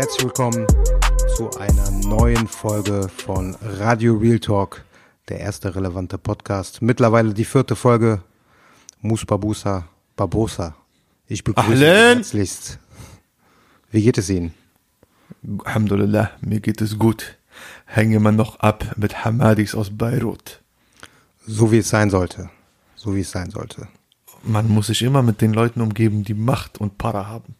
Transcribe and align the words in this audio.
Herzlich 0.00 0.24
willkommen 0.24 0.66
zu 1.36 1.50
einer 1.58 1.90
neuen 1.90 2.48
Folge 2.48 3.10
von 3.18 3.54
Radio 3.60 4.14
Real 4.16 4.38
Talk, 4.38 4.82
der 5.28 5.40
erste 5.40 5.76
relevante 5.76 6.16
Podcast. 6.16 6.80
Mittlerweile 6.80 7.34
die 7.34 7.44
vierte 7.44 7.76
Folge. 7.76 8.22
Mus 9.02 9.26
Babusa 9.26 9.88
Barbosa. 10.16 10.74
Ich 11.26 11.44
begrüße 11.44 11.76
Sie 11.76 11.84
herzlichst. 11.84 12.78
Wie 13.90 14.00
geht 14.00 14.16
es 14.16 14.30
Ihnen? 14.30 14.54
Alhamdulillah, 15.66 16.30
mir 16.40 16.60
geht 16.60 16.80
es 16.80 16.98
gut. 16.98 17.36
Hänge 17.84 18.20
man 18.20 18.36
noch 18.36 18.58
ab 18.60 18.96
mit 18.96 19.26
Hamadis 19.26 19.74
aus 19.74 19.90
Beirut. 19.90 20.62
So 21.46 21.72
wie 21.72 21.78
es 21.78 21.90
sein 21.90 22.08
sollte. 22.08 22.48
So 22.96 23.14
wie 23.14 23.20
es 23.20 23.30
sein 23.30 23.50
sollte. 23.50 23.86
Man 24.44 24.66
muss 24.66 24.86
sich 24.86 25.02
immer 25.02 25.22
mit 25.22 25.42
den 25.42 25.52
Leuten 25.52 25.82
umgeben, 25.82 26.24
die 26.24 26.32
Macht 26.32 26.78
und 26.78 26.96
Para 26.96 27.26
haben. 27.26 27.54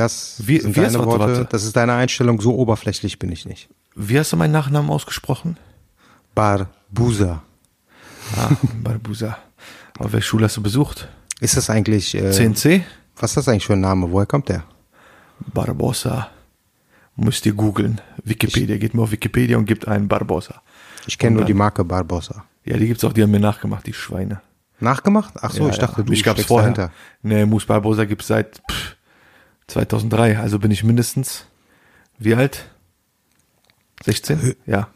Das 0.00 0.36
Wie- 0.46 0.58
sind 0.60 0.74
wie 0.76 0.80
ist- 0.80 0.94
deine 0.94 1.04
Worte. 1.04 1.18
warte. 1.20 1.44
Das 1.50 1.62
ist 1.64 1.76
deine 1.76 1.92
Einstellung. 1.94 2.40
So 2.40 2.54
oberflächlich 2.56 3.18
bin 3.18 3.30
ich 3.30 3.44
nicht. 3.44 3.68
Wie 3.94 4.18
hast 4.18 4.32
du 4.32 4.36
meinen 4.36 4.52
Nachnamen 4.52 4.90
ausgesprochen? 4.90 5.58
Barbusa. 6.34 7.42
Ah, 8.36 8.50
Barbusa. 8.82 9.36
Auf 9.98 10.12
welche 10.12 10.26
Schule 10.26 10.44
hast 10.46 10.56
du 10.56 10.62
besucht? 10.62 11.08
Ist 11.40 11.56
das 11.56 11.68
eigentlich, 11.68 12.14
äh, 12.14 12.30
CNC? 12.30 12.84
was 13.16 13.32
ist 13.32 13.36
das 13.36 13.48
eigentlich 13.48 13.66
für 13.66 13.74
ein 13.74 13.80
Name? 13.80 14.10
Woher 14.10 14.26
kommt 14.26 14.48
der? 14.48 14.64
Barbosa. 15.52 16.28
Müsst 17.16 17.44
ihr 17.44 17.52
googeln. 17.52 18.00
Wikipedia. 18.24 18.78
Geht 18.78 18.94
mal 18.94 19.02
auf 19.02 19.10
Wikipedia 19.12 19.58
und 19.58 19.66
gibt 19.66 19.86
einen 19.88 20.08
Barbosa. 20.08 20.62
Ich 21.06 21.18
kenne 21.18 21.36
nur 21.36 21.44
die 21.44 21.54
Marke 21.54 21.84
Barbosa. 21.84 22.44
Ja, 22.64 22.76
die 22.76 22.86
gibt's 22.86 23.04
auch, 23.04 23.12
die 23.12 23.22
haben 23.22 23.30
mir 23.30 23.40
nachgemacht, 23.40 23.86
die 23.86 23.92
Schweine. 23.92 24.40
Nachgemacht? 24.78 25.34
Ach 25.42 25.50
so, 25.50 25.64
ja, 25.64 25.70
ich 25.70 25.78
dachte, 25.78 25.98
ja. 26.00 26.04
du 26.04 26.10
Mich 26.10 26.22
gab's 26.22 26.44
vorher. 26.44 26.70
dahinter. 26.72 26.94
Nee, 27.22 27.44
Mus 27.44 27.66
Barbosa 27.66 28.04
gibt's 28.06 28.28
seit 28.28 28.62
pff, 28.70 28.96
2003. 29.70 30.38
Also 30.38 30.58
bin 30.58 30.70
ich 30.70 30.84
mindestens, 30.84 31.46
wie 32.18 32.34
alt? 32.34 32.68
16? 34.04 34.54
Ja. 34.66 34.88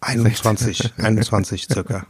21, 0.00 0.92
21 0.98 1.66
circa. 1.72 2.06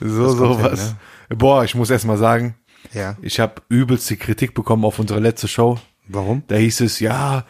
So, 0.00 0.28
sowas. 0.34 0.94
hin, 1.28 1.38
Boah, 1.38 1.64
ich 1.64 1.74
muss 1.74 1.90
erst 1.90 2.04
mal 2.06 2.18
sagen, 2.18 2.54
Ja. 2.92 3.16
ich 3.22 3.40
habe 3.40 3.62
übelste 3.68 4.16
Kritik 4.16 4.54
bekommen 4.54 4.84
auf 4.84 4.98
unsere 4.98 5.20
letzte 5.20 5.48
Show. 5.48 5.78
Warum? 6.08 6.44
Da 6.46 6.54
hieß 6.56 6.82
es, 6.82 7.00
ja, 7.00 7.44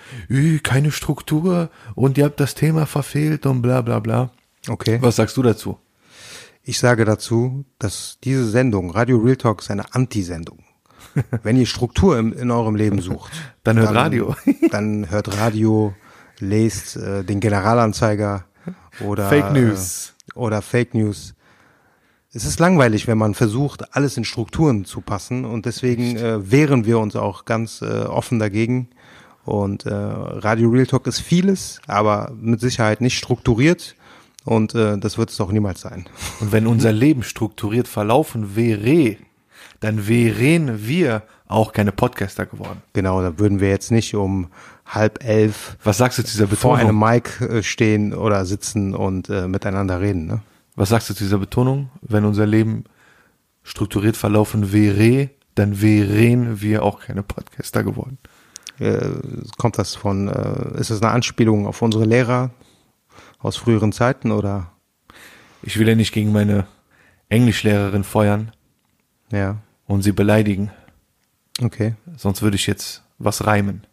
keine 0.62 0.90
Struktur 0.90 1.70
und 1.94 2.16
ihr 2.16 2.24
habt 2.24 2.40
das 2.40 2.54
Thema 2.54 2.86
verfehlt 2.86 3.44
und 3.44 3.60
bla 3.60 3.82
bla 3.82 3.98
bla. 4.00 4.30
Okay. 4.68 4.98
Was 5.02 5.16
sagst 5.16 5.36
du 5.36 5.42
dazu? 5.42 5.78
Ich 6.62 6.78
sage 6.78 7.04
dazu, 7.04 7.64
dass 7.78 8.18
diese 8.24 8.48
Sendung, 8.48 8.90
Radio 8.90 9.18
Real 9.18 9.36
Talk, 9.36 9.60
ist 9.60 9.70
eine 9.70 9.94
Anti-Sendung. 9.94 10.64
Wenn 11.42 11.56
ihr 11.56 11.66
Struktur 11.66 12.18
im, 12.18 12.32
in 12.32 12.50
eurem 12.50 12.76
Leben 12.76 13.00
sucht, 13.00 13.32
Dann 13.64 13.78
hört 13.78 13.94
Radio. 13.94 14.36
dann 14.70 15.10
hört 15.10 15.36
Radio, 15.36 15.92
lest 16.38 16.96
äh, 16.96 17.24
den 17.24 17.40
Generalanzeiger 17.40 18.44
oder 19.00 19.28
Fake 19.28 19.52
News. 19.52 20.14
Äh, 20.34 20.38
oder 20.38 20.62
Fake 20.62 20.94
News. 20.94 21.34
Es 22.32 22.44
ist 22.44 22.60
langweilig, 22.60 23.06
wenn 23.06 23.18
man 23.18 23.34
versucht, 23.34 23.96
alles 23.96 24.16
in 24.16 24.24
Strukturen 24.24 24.84
zu 24.84 25.00
passen 25.00 25.44
und 25.44 25.66
deswegen 25.66 26.16
äh, 26.16 26.50
wehren 26.50 26.84
wir 26.84 26.98
uns 26.98 27.16
auch 27.16 27.44
ganz 27.44 27.82
äh, 27.82 27.86
offen 27.86 28.38
dagegen. 28.38 28.88
Und 29.44 29.86
äh, 29.86 29.94
Radio 29.94 30.68
Real 30.68 30.86
Talk 30.86 31.06
ist 31.06 31.20
vieles, 31.20 31.80
aber 31.86 32.32
mit 32.38 32.60
Sicherheit 32.60 33.00
nicht 33.00 33.16
strukturiert 33.16 33.96
und 34.44 34.74
äh, 34.74 34.96
das 34.96 35.18
wird 35.18 35.30
es 35.30 35.40
auch 35.40 35.50
niemals 35.50 35.80
sein. 35.80 36.08
Und 36.40 36.52
wenn 36.52 36.66
unser 36.66 36.92
Leben 36.92 37.22
strukturiert 37.22 37.88
verlaufen 37.88 38.54
wäre, 38.54 39.16
dann 39.80 40.06
wären 40.06 40.86
wir 40.86 41.22
auch 41.48 41.72
keine 41.72 41.92
Podcaster 41.92 42.46
geworden. 42.46 42.82
Genau, 42.92 43.22
da 43.22 43.38
würden 43.38 43.60
wir 43.60 43.68
jetzt 43.68 43.90
nicht 43.90 44.14
um 44.14 44.48
halb 44.84 45.24
elf 45.24 45.76
Was 45.82 45.98
sagst 45.98 46.18
du 46.18 46.24
zu 46.24 46.32
dieser 46.32 46.48
vor 46.48 46.76
einem 46.76 46.98
Betonung? 46.98 47.14
Mic 47.14 47.40
äh, 47.40 47.62
stehen 47.62 48.14
oder 48.14 48.44
sitzen 48.44 48.94
und 48.94 49.28
äh, 49.28 49.48
miteinander 49.48 50.00
reden. 50.00 50.26
Ne? 50.26 50.40
Was 50.74 50.90
sagst 50.90 51.10
du 51.10 51.14
zu 51.14 51.24
dieser 51.24 51.38
Betonung? 51.38 51.90
Wenn 52.02 52.24
unser 52.24 52.46
Leben 52.46 52.84
strukturiert 53.62 54.16
verlaufen 54.16 54.72
wäre, 54.72 55.30
dann 55.54 55.80
wären 55.80 56.60
wir 56.60 56.82
auch 56.82 57.00
keine 57.00 57.22
Podcaster 57.22 57.82
geworden. 57.82 58.18
Äh, 58.78 59.08
kommt 59.56 59.78
das 59.78 59.94
von, 59.94 60.28
äh, 60.28 60.78
ist 60.78 60.90
das 60.90 61.02
eine 61.02 61.12
Anspielung 61.12 61.66
auf 61.66 61.82
unsere 61.82 62.04
Lehrer 62.04 62.50
aus 63.38 63.56
früheren 63.56 63.92
Zeiten 63.92 64.30
oder? 64.30 64.70
Ich 65.62 65.78
will 65.78 65.88
ja 65.88 65.94
nicht 65.94 66.12
gegen 66.12 66.32
meine 66.32 66.66
Englischlehrerin 67.28 68.04
feuern 68.04 68.52
Ja, 69.32 69.56
und 69.86 70.02
sie 70.02 70.12
beleidigen, 70.12 70.70
okay. 71.62 71.94
sonst 72.16 72.42
würde 72.42 72.56
ich 72.56 72.66
jetzt 72.66 73.02
was 73.18 73.46
reimen. 73.46 73.86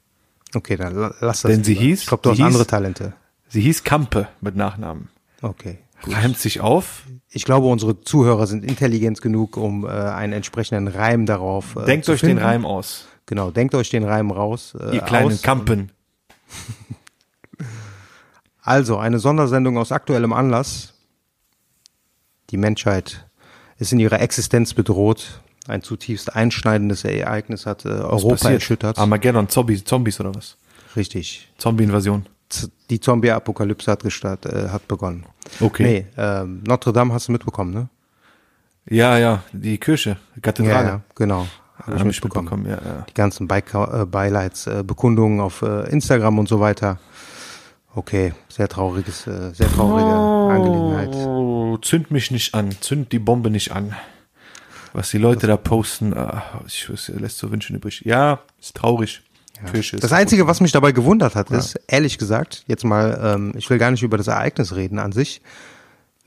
Okay, 0.56 0.76
dann 0.76 0.94
la- 0.96 1.14
lass 1.22 1.42
das. 1.42 1.52
Denn 1.52 1.64
sie 1.64 1.74
lieber. 1.74 1.86
hieß- 1.86 2.02
Ich 2.02 2.06
glaube, 2.08 2.24
du 2.24 2.30
hast 2.31 2.38
hieß- 2.40 2.46
andere 2.46 2.68
Talente. 2.68 3.14
Sie 3.50 3.62
hieß 3.62 3.84
Kampe 3.84 4.28
mit 4.42 4.56
Nachnamen. 4.56 5.09
Okay. 5.42 5.80
Reimt 6.06 6.38
sich 6.38 6.59
auf. 6.62 7.04
Ich 7.30 7.46
glaube, 7.46 7.68
unsere 7.68 8.02
Zuhörer 8.02 8.46
sind 8.48 8.64
intelligent 8.66 9.22
genug, 9.22 9.56
um 9.58 9.86
äh, 9.86 9.90
einen 9.90 10.34
entsprechenden 10.34 10.88
Reim 10.90 11.26
darauf 11.26 11.76
äh, 11.76 11.86
Denkt 11.86 12.10
euch 12.10 12.20
finden. 12.20 12.38
den 12.38 12.46
Reim 12.46 12.66
aus. 12.66 13.06
Genau, 13.25 13.52
denkt 13.52 13.74
euch 13.75 13.90
den 13.90 14.04
Reim 14.04 14.30
raus. 14.31 14.75
Äh, 14.80 14.96
Ihr 14.96 15.02
kleinen 15.02 15.31
aus. 15.34 15.42
Kampen. 15.42 15.92
Also, 18.66 18.98
eine 18.98 19.20
Sondersendung 19.20 19.78
aus 19.78 19.92
aktuellem 19.92 20.31
Anlass. 20.31 20.94
Die 22.50 22.58
Menschheit 22.58 23.28
ist 23.78 23.92
in 23.92 24.00
ihrer 24.00 24.22
Existenz 24.22 24.74
bedroht. 24.74 25.42
Ein 25.68 25.81
zutiefst 25.81 26.35
einschneidendes 26.35 27.06
Ereignis 27.06 27.66
hat 27.66 27.85
äh, 27.85 27.90
Europa 27.90 28.50
erschüttert. 28.50 28.97
Armageddon, 28.97 29.47
Zombies, 29.47 29.84
Zombies 29.85 30.19
oder 30.19 30.35
was? 30.35 30.57
Richtig. 30.96 31.50
Zombie-Invasion. 31.57 32.25
Die 32.90 33.00
Zombie-Apokalypse 33.00 33.90
hat, 33.91 34.03
gestart, 34.03 34.46
äh, 34.46 34.69
hat 34.69 34.88
begonnen. 34.88 35.25
Okay. 35.59 35.84
Nee, 35.84 36.06
ähm, 36.18 36.62
Notre 36.68 36.91
Dame 36.94 37.13
hast 37.13 37.28
du 37.28 37.31
mitbekommen, 37.31 37.74
ne? 37.74 37.90
Ja, 38.90 39.18
ja, 39.18 39.41
die 39.53 39.78
Kirche, 39.78 40.18
Kathedrale. 40.41 40.88
ja, 40.88 41.01
genau. 41.16 41.47
Habe 41.78 41.97
ich 41.97 42.03
mitbekommen. 42.03 42.45
mitbekommen, 42.63 42.66
ja, 42.85 42.90
ja. 42.97 43.06
Die 43.09 43.13
ganzen 43.13 43.47
Beika- 43.47 44.01
äh, 44.01 44.06
Beileidsbekundungen 44.06 45.40
auf 45.40 45.62
äh, 45.62 45.90
Instagram 45.90 46.38
und 46.40 46.50
so 46.50 46.59
weiter. 46.59 47.00
Okay, 47.95 48.34
sehr 48.50 48.68
trauriges, 48.68 49.25
äh, 49.25 49.51
sehr 49.53 49.72
traurige 49.72 50.09
Angelegenheit. 50.53 51.16
Oh, 51.28 51.78
zünd 51.78 52.12
mich 52.12 52.30
nicht 52.31 52.53
an, 52.53 52.72
zünd 52.81 53.12
die 53.13 53.19
Bombe 53.19 53.50
nicht 53.50 53.72
an. 53.72 53.95
Was 54.94 55.09
die 55.09 55.18
Leute 55.18 55.48
da 55.48 55.58
posten, 55.58 56.14
ah, 56.14 56.62
ich 56.68 56.90
weiß, 56.90 57.14
lässt 57.20 57.40
so 57.40 57.52
wünschen 57.52 57.76
übrig. 57.76 58.02
Ja, 58.06 58.40
ist 58.59 58.76
traurig. 58.76 59.22
Kirche 59.72 59.96
ist 59.96 60.04
Das 60.04 60.12
Einzige, 60.12 60.48
was 60.48 60.62
mich 60.62 60.72
dabei 60.72 60.92
gewundert 60.92 61.36
hat, 61.36 61.50
ist, 61.52 61.80
ehrlich 61.88 62.18
gesagt, 62.18 62.64
jetzt 62.68 62.84
mal, 62.84 63.20
ähm, 63.22 63.54
ich 63.56 63.70
will 63.70 63.78
gar 63.78 63.92
nicht 63.92 64.04
über 64.04 64.18
das 64.18 64.28
Ereignis 64.28 64.76
reden 64.76 65.00
an 65.00 65.12
sich, 65.12 65.42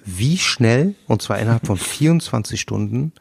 wie 0.04 0.38
schnell, 0.38 0.94
und 1.06 1.22
zwar 1.22 1.38
innerhalb 1.38 1.66
von 1.66 1.76
24 1.76 2.60
Stunden, 2.60 3.12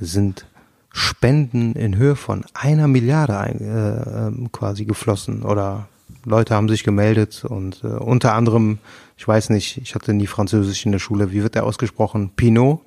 sind 0.00 0.46
Spenden 0.90 1.74
in 1.74 1.96
Höhe 1.96 2.16
von 2.16 2.44
einer 2.54 2.88
Milliarde 2.88 3.34
äh, 3.34 4.26
ähm, 4.26 4.50
quasi 4.52 4.84
geflossen 4.84 5.42
oder 5.42 5.88
Leute 6.24 6.54
haben 6.54 6.68
sich 6.68 6.82
gemeldet 6.82 7.44
und 7.44 7.84
äh, 7.84 7.88
unter 7.88 8.34
anderem, 8.34 8.78
ich 9.16 9.26
weiß 9.26 9.50
nicht, 9.50 9.78
ich 9.78 9.94
hatte 9.94 10.14
nie 10.14 10.26
Französisch 10.26 10.86
in 10.86 10.92
der 10.92 10.98
Schule, 10.98 11.30
wie 11.32 11.42
wird 11.42 11.54
der 11.54 11.64
ausgesprochen? 11.64 12.30
Pinot? 12.34 12.80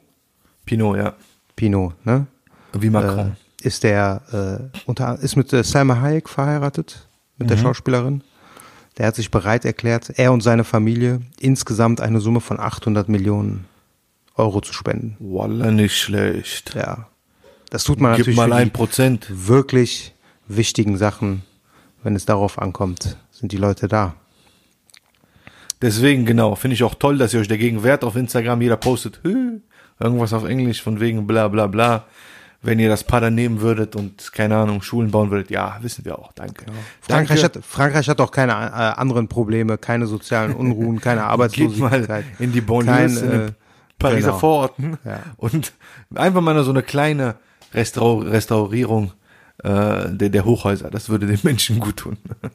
Pinot, 0.65 0.97
ja. 0.97 1.13
Pinot, 1.55 1.93
ne? 2.05 2.27
Wie 2.73 2.89
Macron. 2.89 3.35
Äh, 3.61 3.67
ist 3.67 3.83
der 3.83 4.69
äh, 4.73 4.79
unter 4.85 5.19
ist 5.19 5.35
mit 5.35 5.53
äh, 5.53 5.63
Salma 5.63 6.01
Hayek 6.01 6.29
verheiratet, 6.29 7.07
mit 7.37 7.49
der 7.49 7.57
Schauspielerin. 7.57 8.23
Der 8.97 9.07
hat 9.07 9.15
sich 9.15 9.31
bereit 9.31 9.65
erklärt, 9.65 10.11
er 10.17 10.33
und 10.33 10.41
seine 10.41 10.63
Familie 10.63 11.21
insgesamt 11.39 12.01
eine 12.01 12.19
Summe 12.19 12.41
von 12.41 12.59
800 12.59 13.07
Millionen 13.07 13.65
Euro 14.35 14.61
zu 14.61 14.73
spenden. 14.73 15.15
Wallah, 15.19 15.71
nicht 15.71 15.97
schlecht. 15.97 16.73
Ja, 16.75 17.07
das 17.69 17.83
tut 17.83 17.99
man 17.99 18.11
Gib 18.11 18.19
natürlich 18.19 18.37
mal 18.37 18.53
ein 18.53 18.71
Prozent. 18.71 19.27
wirklich 19.29 20.13
wichtigen 20.47 20.97
Sachen, 20.97 21.43
wenn 22.03 22.15
es 22.15 22.25
darauf 22.25 22.59
ankommt, 22.59 23.17
sind 23.31 23.51
die 23.51 23.57
Leute 23.57 23.87
da. 23.87 24.15
Deswegen, 25.81 26.25
genau, 26.25 26.55
finde 26.55 26.75
ich 26.75 26.83
auch 26.83 26.95
toll, 26.95 27.17
dass 27.17 27.33
ihr 27.33 27.39
euch 27.39 27.47
dagegen 27.47 27.83
wehrt 27.83 28.03
auf 28.03 28.15
Instagram. 28.15 28.61
Jeder 28.61 28.77
postet 28.77 29.19
hü, 29.23 29.61
irgendwas 30.01 30.33
auf 30.33 30.43
Englisch 30.45 30.81
von 30.81 30.99
wegen 30.99 31.27
bla 31.27 31.47
bla 31.47 31.67
bla. 31.67 32.05
wenn 32.63 32.77
ihr 32.77 32.89
das 32.89 33.03
Paar 33.03 33.21
dann 33.21 33.33
nehmen 33.33 33.59
würdet 33.61 33.95
und, 33.95 34.31
keine 34.33 34.55
Ahnung, 34.55 34.83
Schulen 34.83 35.09
bauen 35.09 35.31
würdet. 35.31 35.49
Ja, 35.49 35.77
wissen 35.81 36.05
wir 36.05 36.19
auch. 36.19 36.31
Danke. 36.33 36.65
Frankreich 37.01 37.41
Danke. 37.41 37.59
hat, 37.59 37.65
Frankreich 37.65 38.07
hat 38.07 38.21
auch 38.21 38.31
keine 38.31 38.51
äh, 38.51 38.55
anderen 38.55 39.27
Probleme, 39.27 39.79
keine 39.79 40.05
sozialen 40.05 40.53
Unruhen, 40.53 41.01
keine 41.01 41.21
Geht 41.21 41.25
mal 41.27 41.31
Arbeitslosigkeit. 41.33 42.25
in 42.37 42.51
die 42.51 42.61
kein, 42.61 43.09
in 43.17 43.29
den 43.31 43.41
äh, 43.47 43.51
Pariser 43.97 44.27
genau. 44.27 44.37
Vororten 44.39 44.97
Ja. 45.03 45.21
und 45.37 45.73
einfach 46.13 46.41
mal 46.41 46.63
so 46.63 46.69
eine 46.69 46.83
kleine 46.83 47.35
Restau 47.73 48.19
Restaurierung 48.19 49.13
äh, 49.63 50.09
der, 50.09 50.29
der 50.29 50.45
Hochhäuser. 50.45 50.91
Das 50.91 51.09
würde 51.09 51.25
den 51.25 51.39
Menschen 51.41 51.79
gut 51.79 51.97
tun. 51.97 52.17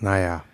Naja, 0.00 0.44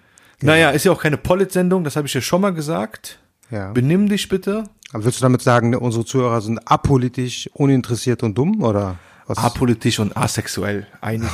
Naja, 0.42 0.70
ist 0.70 0.84
ja 0.84 0.92
auch 0.92 1.02
keine 1.02 1.16
Polit-Sendung, 1.16 1.82
das 1.84 1.96
habe 1.96 2.06
ich 2.06 2.14
ja 2.14 2.20
schon 2.20 2.40
mal 2.40 2.54
gesagt. 2.54 3.18
ja. 3.50 3.72
Benimm 3.72 4.08
dich 4.08 4.28
bitte. 4.28 4.64
Aber 4.92 5.04
willst 5.04 5.20
du 5.20 5.22
damit 5.22 5.42
sagen, 5.42 5.74
unsere 5.74 6.04
Zuhörer 6.04 6.40
sind 6.40 6.58
apolitisch, 6.68 7.48
uninteressiert 7.52 8.22
und 8.22 8.36
dumm, 8.36 8.62
oder? 8.62 8.98
Was? 9.26 9.38
Apolitisch 9.38 10.00
und 10.00 10.16
asexuell, 10.16 10.86
einige. 11.00 11.30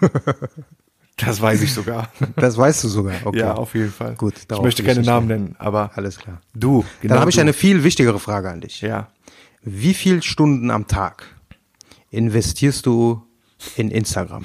das 1.16 1.40
weiß 1.40 1.62
ich 1.62 1.72
sogar. 1.72 2.10
Das 2.34 2.56
weißt 2.56 2.82
du 2.84 2.88
sogar, 2.88 3.14
okay. 3.24 3.38
Ja, 3.38 3.54
auf 3.54 3.74
jeden 3.74 3.92
Fall. 3.92 4.14
Gut, 4.16 4.34
ich 4.50 4.62
möchte 4.62 4.82
keine 4.82 5.02
Namen 5.02 5.28
nennen, 5.28 5.56
aber 5.58 5.92
Alles 5.94 6.18
klar. 6.18 6.40
du, 6.54 6.84
genau 7.00 7.14
Dann 7.14 7.20
habe 7.20 7.30
ich 7.30 7.40
eine 7.40 7.52
viel 7.52 7.84
wichtigere 7.84 8.18
Frage 8.18 8.50
an 8.50 8.60
dich. 8.60 8.80
Ja. 8.80 9.08
Wie 9.62 9.94
viel 9.94 10.22
Stunden 10.22 10.70
am 10.70 10.88
Tag 10.88 11.26
investierst 12.10 12.86
du 12.86 13.22
in 13.76 13.90
Instagram? 13.90 14.44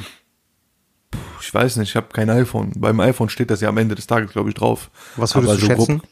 Ich 1.42 1.54
weiß 1.54 1.77
nicht, 1.77 1.89
ich 1.89 1.95
habe 1.95 2.07
kein 2.13 2.30
iPhone. 2.30 2.71
Beim 2.75 3.00
iPhone 3.00 3.30
steht 3.30 3.50
das 3.50 3.62
ja 3.62 3.69
am 3.69 3.77
Ende 3.77 3.95
des 3.95 4.07
Tages, 4.07 4.31
glaube 4.31 4.50
ich, 4.50 4.56
drauf. 4.56 4.89
Was 5.15 5.36
würdest 5.36 5.54
Aber 5.54 5.60
du 5.60 5.65
so 5.65 5.68
schätzen? 5.68 6.00
Grob, 6.00 6.07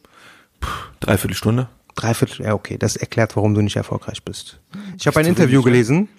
dreiviertel 0.99 1.35
Stunde. 1.35 1.69
Dreiviertel, 1.95 2.45
ja, 2.45 2.53
okay, 2.53 2.77
das 2.77 2.95
erklärt, 2.95 3.35
warum 3.35 3.53
du 3.53 3.61
nicht 3.61 3.75
erfolgreich 3.75 4.23
bist. 4.23 4.59
Ich 4.97 5.07
habe 5.07 5.19
ein 5.19 5.25
Interview 5.25 5.61
gelesen 5.61 6.09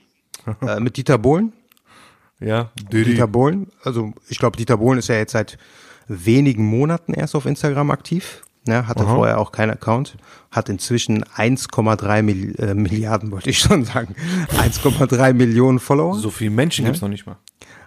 äh, 0.67 0.81
mit 0.81 0.97
Dieter 0.97 1.19
Bohlen. 1.19 1.53
Ja, 2.41 2.71
Dieter 2.93 3.29
Bohlen, 3.29 3.69
also 3.85 4.13
ich 4.29 4.39
glaube, 4.39 4.57
Dieter 4.57 4.77
Bohlen 4.77 4.99
ist 4.99 5.09
ja 5.09 5.15
jetzt 5.15 5.33
seit 5.33 5.59
wenigen 6.09 6.65
Monaten 6.65 7.15
erst 7.15 7.35
auf 7.35 7.47
Instagram 7.47 7.91
aktiv. 7.91 8.43
Ne, 8.65 8.87
hatte 8.87 9.03
Aha. 9.03 9.15
vorher 9.17 9.39
auch 9.41 9.51
keinen 9.51 9.71
Account, 9.73 10.17
hat 10.53 10.69
inzwischen 10.69 11.25
1,3 11.25 12.23
Mil 12.23 12.55
äh, 12.61 12.75
Milliarden, 12.75 13.33
wollte 13.33 13.51
ich 13.51 13.59
schon 13.59 13.85
sagen, 13.85 14.15
1,3 14.57 15.33
Millionen 15.33 15.81
Follower. 15.81 16.15
So 16.15 16.31
viele 16.31 16.53
Menschen 16.53 16.85
gibt's 16.85 17.01
noch 17.01 17.09
nicht 17.09 17.27
mal. 17.27 17.39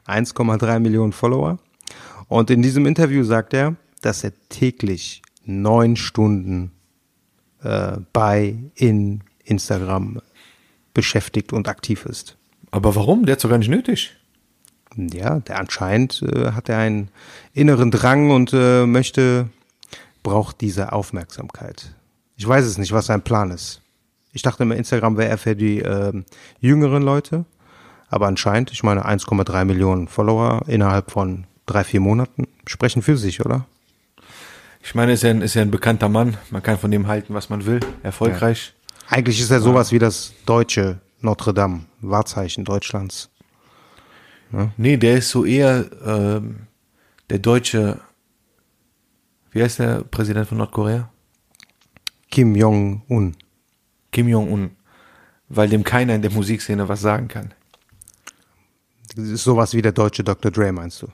1,3 0.06 0.80
Millionen 0.80 1.14
Follower. 1.14 1.60
Und 2.28 2.50
in 2.50 2.62
diesem 2.62 2.86
Interview 2.86 3.24
sagt 3.24 3.54
er, 3.54 3.78
dass 4.02 4.26
er 4.26 4.34
täglich 4.50 5.22
neun 5.46 5.96
Stunden 5.96 6.72
äh, 7.66 7.98
bei 8.14 8.56
in 8.76 9.22
Instagram 9.44 10.22
beschäftigt 10.94 11.54
und 11.54 11.68
aktiv 11.68 12.06
ist. 12.06 12.38
Aber 12.72 12.96
warum? 12.96 13.26
Der 13.26 13.34
hat's 13.34 13.44
doch 13.44 13.50
gar 13.50 13.58
nicht 13.58 13.70
nötig. 13.70 14.16
Ja, 14.96 15.40
der 15.40 15.60
anscheinend 15.60 16.22
äh, 16.24 16.52
hat 16.52 16.70
er 16.70 16.78
einen 16.78 17.10
inneren 17.54 17.92
Drang 17.92 18.32
und 18.32 18.54
äh, 18.54 18.86
möchte, 18.86 19.50
braucht 20.24 20.62
diese 20.62 20.94
Aufmerksamkeit. 20.94 21.94
Ich 22.38 22.48
weiß 22.48 22.66
es 22.66 22.78
nicht, 22.78 22.92
was 22.92 23.08
sein 23.08 23.22
Plan 23.22 23.52
ist. 23.52 23.82
Ich 24.32 24.42
dachte 24.42 24.64
immer, 24.64 24.76
Instagram 24.76 25.18
wäre 25.18 25.30
eher 25.30 25.38
für 25.38 25.56
die 25.56 25.80
ähm, 25.80 26.26
jüngeren 26.60 27.04
Leute, 27.04 27.46
aber 28.10 28.28
anscheinend, 28.28 28.72
ich 28.72 28.84
meine, 28.84 29.06
1,3 29.06 29.66
Millionen 29.66 30.08
Follower 30.08 30.62
innerhalb 30.68 31.12
von 31.12 31.46
drei, 31.66 31.84
vier 31.84 32.02
Monaten 32.02 32.48
sprechen 32.68 33.02
für 33.02 33.18
sich, 33.18 33.46
oder? 33.46 33.66
Ich 34.86 34.94
meine, 34.94 35.14
ist 35.14 35.24
ja, 35.24 35.32
ein, 35.32 35.42
ist 35.42 35.56
ja 35.56 35.64
ein 35.64 35.72
bekannter 35.72 36.10
Mann. 36.10 36.38
Man 36.52 36.62
kann 36.62 36.78
von 36.78 36.92
dem 36.92 37.08
halten, 37.08 37.34
was 37.34 37.50
man 37.50 37.66
will. 37.66 37.80
Erfolgreich. 38.04 38.76
Eigentlich 39.10 39.42
ist 39.42 39.50
er 39.50 39.60
sowas 39.60 39.92
wie 39.92 39.98
das 39.98 40.34
deutsche 40.46 41.02
Notre 41.22 41.56
Dame, 41.56 41.86
Wahrzeichen 42.02 42.64
Deutschlands. 42.64 43.32
Nee, 44.78 44.98
der 44.98 45.18
ist 45.18 45.32
so 45.32 45.44
eher 45.44 45.90
ähm, 46.06 46.68
der 47.32 47.40
deutsche, 47.40 48.00
wie 49.52 49.64
heißt 49.64 49.80
der 49.80 50.04
Präsident 50.04 50.48
von 50.48 50.60
Nordkorea? 50.60 51.10
Kim 52.30 52.56
Jong-un. 52.56 53.36
Kim 54.12 54.28
Jong-un. 54.28 54.70
Weil 55.50 55.68
dem 55.68 55.84
keiner 55.84 56.14
in 56.14 56.22
der 56.22 56.32
Musikszene 56.32 56.88
was 56.88 57.02
sagen 57.02 57.28
kann. 57.28 57.56
Das 59.16 59.26
ist 59.26 59.44
sowas 59.44 59.74
wie 59.74 59.82
der 59.82 59.94
deutsche 59.94 60.24
Dr. 60.24 60.52
Dre, 60.52 60.72
meinst 60.72 61.02
du? 61.02 61.08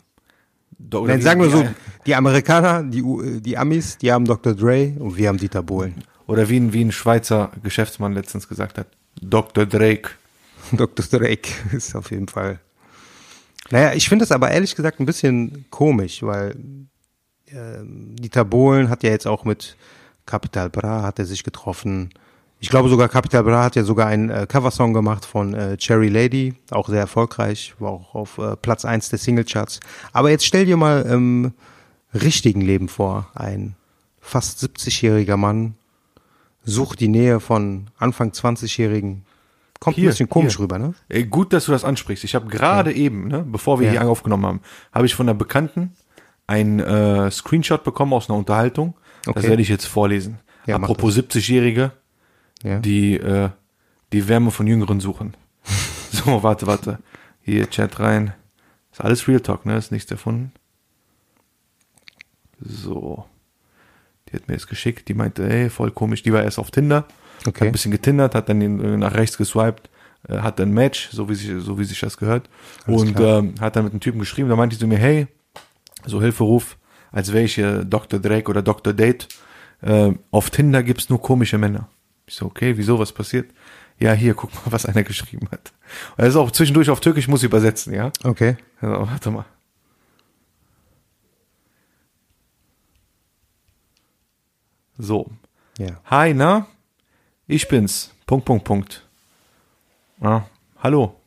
Nein, 0.89 1.21
sagen 1.21 1.41
wir 1.41 1.49
so, 1.49 1.65
die 2.05 2.15
Amerikaner, 2.15 2.83
die, 2.83 3.01
U- 3.03 3.39
die 3.39 3.57
Amis, 3.57 3.97
die 3.97 4.11
haben 4.11 4.25
Dr. 4.25 4.53
Dre 4.53 4.93
und 4.99 5.17
wir 5.17 5.27
haben 5.27 5.37
Dieter 5.37 5.63
Bohlen. 5.63 5.95
Oder 6.27 6.49
wie 6.49 6.57
ein, 6.59 6.73
wie 6.73 6.83
ein 6.83 6.91
Schweizer 6.91 7.51
Geschäftsmann 7.63 8.13
letztens 8.13 8.47
gesagt 8.47 8.77
hat. 8.77 8.87
Dr. 9.21 9.65
Drake. 9.65 10.11
Dr. 10.71 11.05
Drake 11.19 11.49
ist 11.71 11.95
auf 11.95 12.11
jeden 12.11 12.27
Fall. 12.27 12.59
Naja, 13.69 13.93
ich 13.93 14.09
finde 14.09 14.23
das 14.23 14.31
aber 14.31 14.51
ehrlich 14.51 14.75
gesagt 14.75 14.99
ein 14.99 15.05
bisschen 15.05 15.65
komisch, 15.69 16.23
weil 16.23 16.55
ähm, 17.47 18.15
Dieter 18.17 18.45
Bohlen 18.45 18.89
hat 18.89 19.03
ja 19.03 19.09
jetzt 19.11 19.27
auch 19.27 19.45
mit 19.45 19.75
Capital 20.25 20.69
Bra 20.69 21.03
hat 21.03 21.19
er 21.19 21.25
sich 21.25 21.43
getroffen. 21.43 22.09
Ich 22.63 22.69
glaube 22.69 22.89
sogar 22.89 23.09
Capital 23.09 23.43
Bra 23.43 23.63
hat 23.63 23.75
ja 23.75 23.83
sogar 23.83 24.05
einen 24.07 24.29
äh, 24.29 24.45
Coversong 24.47 24.93
gemacht 24.93 25.25
von 25.25 25.53
äh, 25.55 25.77
Cherry 25.77 26.09
Lady, 26.09 26.53
auch 26.69 26.87
sehr 26.87 26.99
erfolgreich, 26.99 27.73
war 27.79 27.89
auch 27.91 28.13
auf 28.15 28.37
äh, 28.37 28.55
Platz 28.55 28.85
eins 28.85 29.09
der 29.09 29.17
Singlecharts. 29.19 29.79
Aber 30.13 30.29
jetzt 30.29 30.45
stell 30.45 30.65
dir 30.65 30.77
mal 30.77 31.01
im 31.01 31.53
richtigen 32.13 32.61
Leben 32.61 32.87
vor, 32.87 33.29
ein 33.33 33.75
fast 34.19 34.63
70-jähriger 34.63 35.37
Mann 35.37 35.73
sucht 36.63 36.99
die 36.99 37.07
Nähe 37.07 37.39
von 37.39 37.87
Anfang 37.97 38.29
20-jährigen. 38.29 39.23
Kommt 39.79 39.95
Hier, 39.95 40.05
ein 40.05 40.11
bisschen 40.11 40.29
komisch 40.29 40.57
hier. 40.57 40.63
rüber, 40.65 40.77
ne? 40.77 40.93
Ey, 41.09 41.23
gut, 41.25 41.53
dass 41.53 41.65
du 41.65 41.71
das 41.71 41.83
ansprichst. 41.83 42.23
Ich 42.23 42.35
habe 42.35 42.47
gerade 42.47 42.93
eben, 42.93 43.27
ne, 43.27 43.43
bevor 43.47 43.79
wir 43.79 43.87
Ja. 43.87 44.01
hier 44.01 44.07
aufgenommen 44.09 44.45
haben, 44.45 44.59
habe 44.93 45.07
ich 45.07 45.15
von 45.15 45.27
einer 45.27 45.33
Bekannten 45.37 45.93
ein 46.45 46.79
äh, 46.79 47.31
Screenshot 47.31 47.83
bekommen 47.83 48.13
aus 48.13 48.29
einer 48.29 48.37
Unterhaltung. 48.37 48.93
Das 49.25 49.37
Okay. 49.37 49.49
werde 49.49 49.63
ich 49.63 49.69
jetzt 49.69 49.85
vorlesen. 49.85 50.37
Ja, 50.67 50.75
Apropos 50.75 51.17
70-Jährige, 51.17 51.91
Ja. 52.63 52.79
die 52.79 53.15
äh, 53.15 53.49
die 54.13 54.27
Wärme 54.27 54.51
von 54.51 54.67
Jüngeren 54.67 54.99
suchen. 54.99 55.35
so, 56.11 56.43
warte, 56.43 56.67
warte. 56.67 56.99
Hier, 57.41 57.69
Chat 57.69 57.99
rein. 57.99 58.33
Ist 58.91 59.01
alles 59.01 59.27
Real 59.27 59.39
Talk, 59.39 59.65
ne? 59.65 59.77
Ist 59.77 59.91
nichts 59.91 60.11
erfunden. 60.11 60.51
So. 62.59 63.25
Die 64.27 64.35
hat 64.35 64.47
mir 64.47 64.53
jetzt 64.55 64.67
geschickt. 64.67 65.07
Die 65.07 65.13
meinte, 65.13 65.49
ey, 65.49 65.69
voll 65.69 65.91
komisch. 65.91 66.23
Die 66.23 66.33
war 66.33 66.43
erst 66.43 66.59
auf 66.59 66.71
Tinder. 66.71 67.05
Okay. 67.47 67.61
Hat 67.61 67.67
ein 67.67 67.71
bisschen 67.71 67.91
getindert, 67.91 68.35
hat 68.35 68.49
dann 68.49 68.61
äh, 68.61 68.97
nach 68.97 69.15
rechts 69.15 69.37
geswiped, 69.37 69.89
äh, 70.27 70.37
hat 70.39 70.59
dann 70.59 70.71
Match, 70.71 71.09
so 71.11 71.27
wie 71.27 71.35
sich, 71.35 71.49
so 71.63 71.79
wie 71.79 71.85
sich 71.85 71.99
das 71.99 72.17
gehört. 72.17 72.49
Alles 72.85 73.01
und 73.01 73.19
ähm, 73.19 73.55
hat 73.59 73.75
dann 73.75 73.85
mit 73.85 73.93
einem 73.93 73.99
Typen 73.99 74.19
geschrieben, 74.19 74.49
da 74.49 74.55
meinte 74.55 74.75
sie 74.75 74.79
zu 74.79 74.87
mir, 74.87 74.99
hey, 74.99 75.27
so 76.05 76.21
Hilferuf, 76.21 76.77
als 77.11 77.33
wäre 77.33 77.43
ich 77.43 77.55
hier 77.55 77.83
Dr. 77.83 78.19
Drake 78.19 78.49
oder 78.49 78.61
Dr. 78.61 78.93
Date. 78.93 79.27
Äh, 79.81 80.11
auf 80.29 80.51
Tinder 80.51 80.83
gibt's 80.83 81.09
nur 81.09 81.19
komische 81.21 81.57
Männer. 81.57 81.89
Ich 82.31 82.37
so, 82.37 82.45
okay, 82.45 82.77
wieso, 82.77 82.97
was 82.97 83.11
passiert? 83.11 83.51
Ja, 83.99 84.13
hier, 84.13 84.33
guck 84.33 84.53
mal, 84.53 84.61
was 84.71 84.85
einer 84.85 85.03
geschrieben 85.03 85.49
hat. 85.51 85.73
Und 86.11 86.23
er 86.23 86.27
ist 86.27 86.37
auch 86.37 86.49
zwischendurch 86.49 86.89
auf 86.89 87.01
Türkisch, 87.01 87.27
muss 87.27 87.41
ich 87.41 87.47
übersetzen, 87.47 87.93
ja? 87.93 88.09
Okay. 88.23 88.55
ja 88.81 89.05
warte 89.05 89.31
mal. 89.31 89.43
So. 94.97 95.29
Ja. 95.77 95.99
Hi, 96.05 96.33
na? 96.33 96.67
Ich 97.47 97.67
bin's. 97.67 98.13
Punkt, 98.25 98.45
Punkt, 98.45 98.63
Punkt. 98.63 99.05
Ah, 100.21 100.43
hallo. 100.79 101.19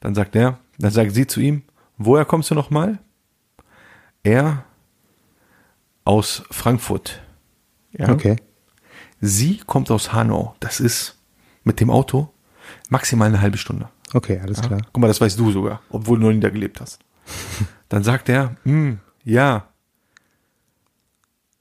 Dann 0.00 0.14
sagt 0.14 0.34
er, 0.36 0.58
dann 0.78 0.90
sagt 0.90 1.12
sie 1.12 1.26
zu 1.26 1.38
ihm, 1.38 1.64
woher 1.98 2.24
kommst 2.24 2.50
du 2.50 2.54
nochmal? 2.54 2.98
Er 4.22 4.64
aus 6.04 6.44
Frankfurt. 6.50 7.20
Ja. 7.92 8.08
Okay. 8.08 8.36
Sie 9.24 9.58
kommt 9.66 9.90
aus 9.90 10.12
Hanau. 10.12 10.56
Das 10.60 10.80
ist 10.80 11.16
mit 11.64 11.78
dem 11.80 11.90
Auto 11.90 12.28
maximal 12.90 13.28
eine 13.28 13.40
halbe 13.40 13.56
Stunde. 13.56 13.88
Okay, 14.12 14.40
alles 14.40 14.60
klar. 14.60 14.80
Guck 14.92 15.00
mal, 15.00 15.06
das 15.06 15.20
weißt 15.20 15.38
du 15.38 15.50
sogar, 15.52 15.80
obwohl 15.90 16.18
du 16.18 16.26
noch 16.26 16.32
nie 16.32 16.40
da 16.40 16.50
gelebt 16.50 16.80
hast. 16.80 16.98
Dann 17.88 18.02
sagt 18.02 18.28
er, 18.28 18.56
hm, 18.64 18.98
ja. 19.24 19.68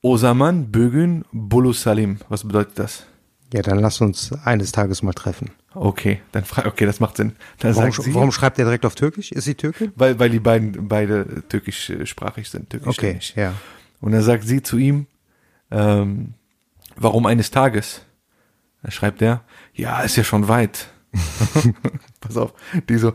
Osaman 0.02 0.72
Bögün 0.72 1.24
Bulu 1.32 1.72
Salim. 1.74 2.18
Was 2.30 2.44
bedeutet 2.44 2.80
das? 2.80 3.06
Ja, 3.54 3.62
dann 3.62 3.80
lass 3.80 4.00
uns 4.02 4.32
eines 4.46 4.72
Tages 4.72 5.04
mal 5.04 5.12
treffen. 5.14 5.52
Okay, 5.74 6.22
dann 6.32 6.46
frag, 6.46 6.66
okay, 6.66 6.86
das 6.86 7.00
macht 7.02 7.18
Sinn. 7.18 7.34
Dann 7.60 7.76
Warum, 7.76 7.92
sagt 7.92 8.06
sie, 8.06 8.14
warum 8.16 8.32
schreibt 8.32 8.58
er 8.60 8.66
direkt 8.66 8.86
auf 8.86 8.96
Türkisch? 8.96 9.32
Ist 9.32 9.44
sie 9.44 9.56
Türkin? 9.56 9.92
weil, 9.96 10.18
weil 10.20 10.30
die 10.30 10.40
beiden 10.40 10.88
beide 10.88 11.44
türkischsprachig 11.50 12.50
sind, 12.50 12.74
Okay, 12.74 12.80
türkischstämmig. 12.80 13.34
ja. 13.36 13.54
Und 14.00 14.14
dann 14.14 14.22
sagt 14.22 14.46
sie 14.46 14.64
zu 14.64 14.78
ihm, 14.78 15.06
ähm, 15.70 16.34
warum 17.02 17.26
eines 17.26 17.52
Tages? 17.52 18.02
Dann 18.82 18.92
schreibt 18.92 19.22
er, 19.22 19.44
ja, 19.74 20.02
ist 20.02 20.16
ja 20.18 20.24
schon 20.24 20.48
weit. 20.48 20.88
Pass 22.22 22.38
auf, 22.38 22.54
die 22.90 22.98
so, 22.98 23.14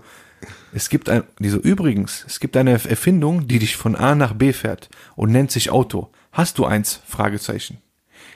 es 0.72 0.88
gibt 0.88 1.08
ein, 1.08 1.22
die 1.38 1.48
so, 1.48 1.58
übrigens, 1.58 2.24
es 2.26 2.40
gibt 2.40 2.56
eine 2.56 2.72
Erfindung, 2.72 3.48
die 3.48 3.58
dich 3.58 3.76
von 3.76 3.96
A 3.96 4.14
nach 4.14 4.34
B 4.34 4.52
fährt 4.52 4.88
und 5.14 5.32
nennt 5.32 5.50
sich 5.50 5.70
Auto. 5.70 6.10
Hast 6.32 6.58
du 6.58 6.66
eins? 6.66 7.00
Fragezeichen. 7.06 7.78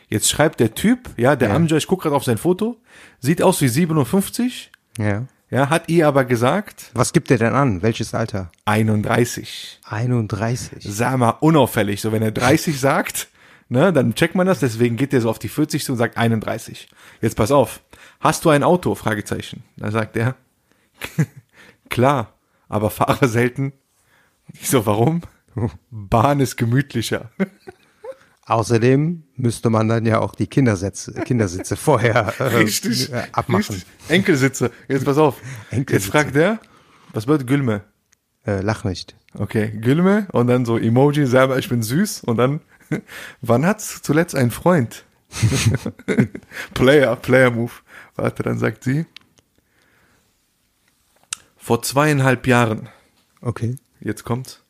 Jetzt 0.08 0.28
schreibt 0.30 0.58
der 0.60 0.74
Typ, 0.74 1.10
ja, 1.16 1.36
der 1.36 1.50
Ja. 1.50 1.56
Amjad, 1.56 1.78
ich 1.78 1.86
guck 1.86 2.02
gerade 2.02 2.16
auf 2.16 2.24
sein 2.24 2.38
Foto, 2.38 2.80
sieht 3.20 3.42
aus 3.42 3.60
wie 3.60 3.68
57, 3.68 4.70
Ja. 4.98 5.26
Ja, 5.50 5.68
hat 5.68 5.88
ihr 5.88 6.06
aber 6.06 6.24
gesagt, 6.24 6.92
Was 6.94 7.12
gibt 7.12 7.28
er 7.32 7.36
denn 7.38 7.54
an? 7.54 7.82
Welches 7.82 8.14
Alter? 8.14 8.52
31. 8.66 9.80
31. 9.84 10.78
Sag 10.80 11.18
mal, 11.18 11.30
unauffällig. 11.40 12.00
So, 12.00 12.12
wenn 12.12 12.22
er 12.22 12.30
30 12.30 12.78
sagt, 12.78 13.26
ne, 13.70 13.92
dann 13.92 14.14
checkt 14.14 14.34
man 14.34 14.46
das, 14.46 14.60
deswegen 14.60 14.96
geht 14.96 15.14
er 15.14 15.20
so 15.20 15.30
auf 15.30 15.38
die 15.38 15.48
40 15.48 15.84
zu 15.84 15.92
und 15.92 15.98
sagt 15.98 16.16
31. 16.18 16.88
Jetzt 17.22 17.36
pass 17.36 17.50
auf. 17.50 17.80
Hast 18.20 18.44
du 18.44 18.50
ein 18.50 18.62
Auto? 18.62 18.94
Fragezeichen. 18.94 19.62
Da 19.76 19.90
sagt 19.90 20.16
er, 20.16 20.36
klar, 21.88 22.34
aber 22.68 22.90
fahre 22.90 23.28
selten. 23.28 23.72
Ich 24.52 24.68
so, 24.68 24.84
warum? 24.84 25.22
Bahn 25.90 26.40
ist 26.40 26.56
gemütlicher. 26.56 27.30
Außerdem 28.46 29.22
müsste 29.36 29.70
man 29.70 29.88
dann 29.88 30.04
ja 30.06 30.18
auch 30.18 30.34
die 30.34 30.48
Kindersitze, 30.48 31.12
Kindersitze 31.24 31.76
vorher 31.76 32.34
äh, 32.40 32.42
Richtig. 32.42 33.12
äh, 33.12 33.22
abmachen. 33.30 33.76
Richtig. 33.76 33.86
Enkelsitze. 34.08 34.72
Jetzt 34.88 35.04
pass 35.04 35.18
auf. 35.18 35.36
Enkelsitze. 35.70 35.92
Jetzt 35.92 36.06
fragt 36.06 36.34
er, 36.34 36.58
was 37.12 37.26
bedeutet 37.26 37.46
Gülme? 37.46 37.82
Äh, 38.44 38.60
lach 38.62 38.82
nicht. 38.82 39.14
Okay, 39.34 39.70
Gülme 39.70 40.26
und 40.32 40.48
dann 40.48 40.64
so 40.64 40.76
Emoji, 40.78 41.26
selber, 41.26 41.58
ich 41.58 41.68
bin 41.68 41.82
süß 41.84 42.24
und 42.24 42.38
dann, 42.38 42.60
wann 43.40 43.66
hat's 43.66 44.02
zuletzt 44.02 44.34
ein 44.34 44.50
Freund? 44.50 45.04
Player, 46.74 47.16
Player 47.16 47.50
Move. 47.50 47.72
Warte, 48.16 48.42
dann 48.42 48.58
sagt 48.58 48.84
sie, 48.84 49.06
vor 51.56 51.82
zweieinhalb 51.82 52.46
Jahren, 52.46 52.88
Okay. 53.42 53.76
jetzt 54.00 54.24
kommt's, 54.24 54.62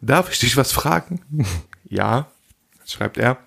darf 0.00 0.30
ich 0.32 0.38
dich 0.38 0.56
was 0.56 0.72
fragen? 0.72 1.20
ja, 1.84 2.30
schreibt 2.86 3.18
er, 3.18 3.38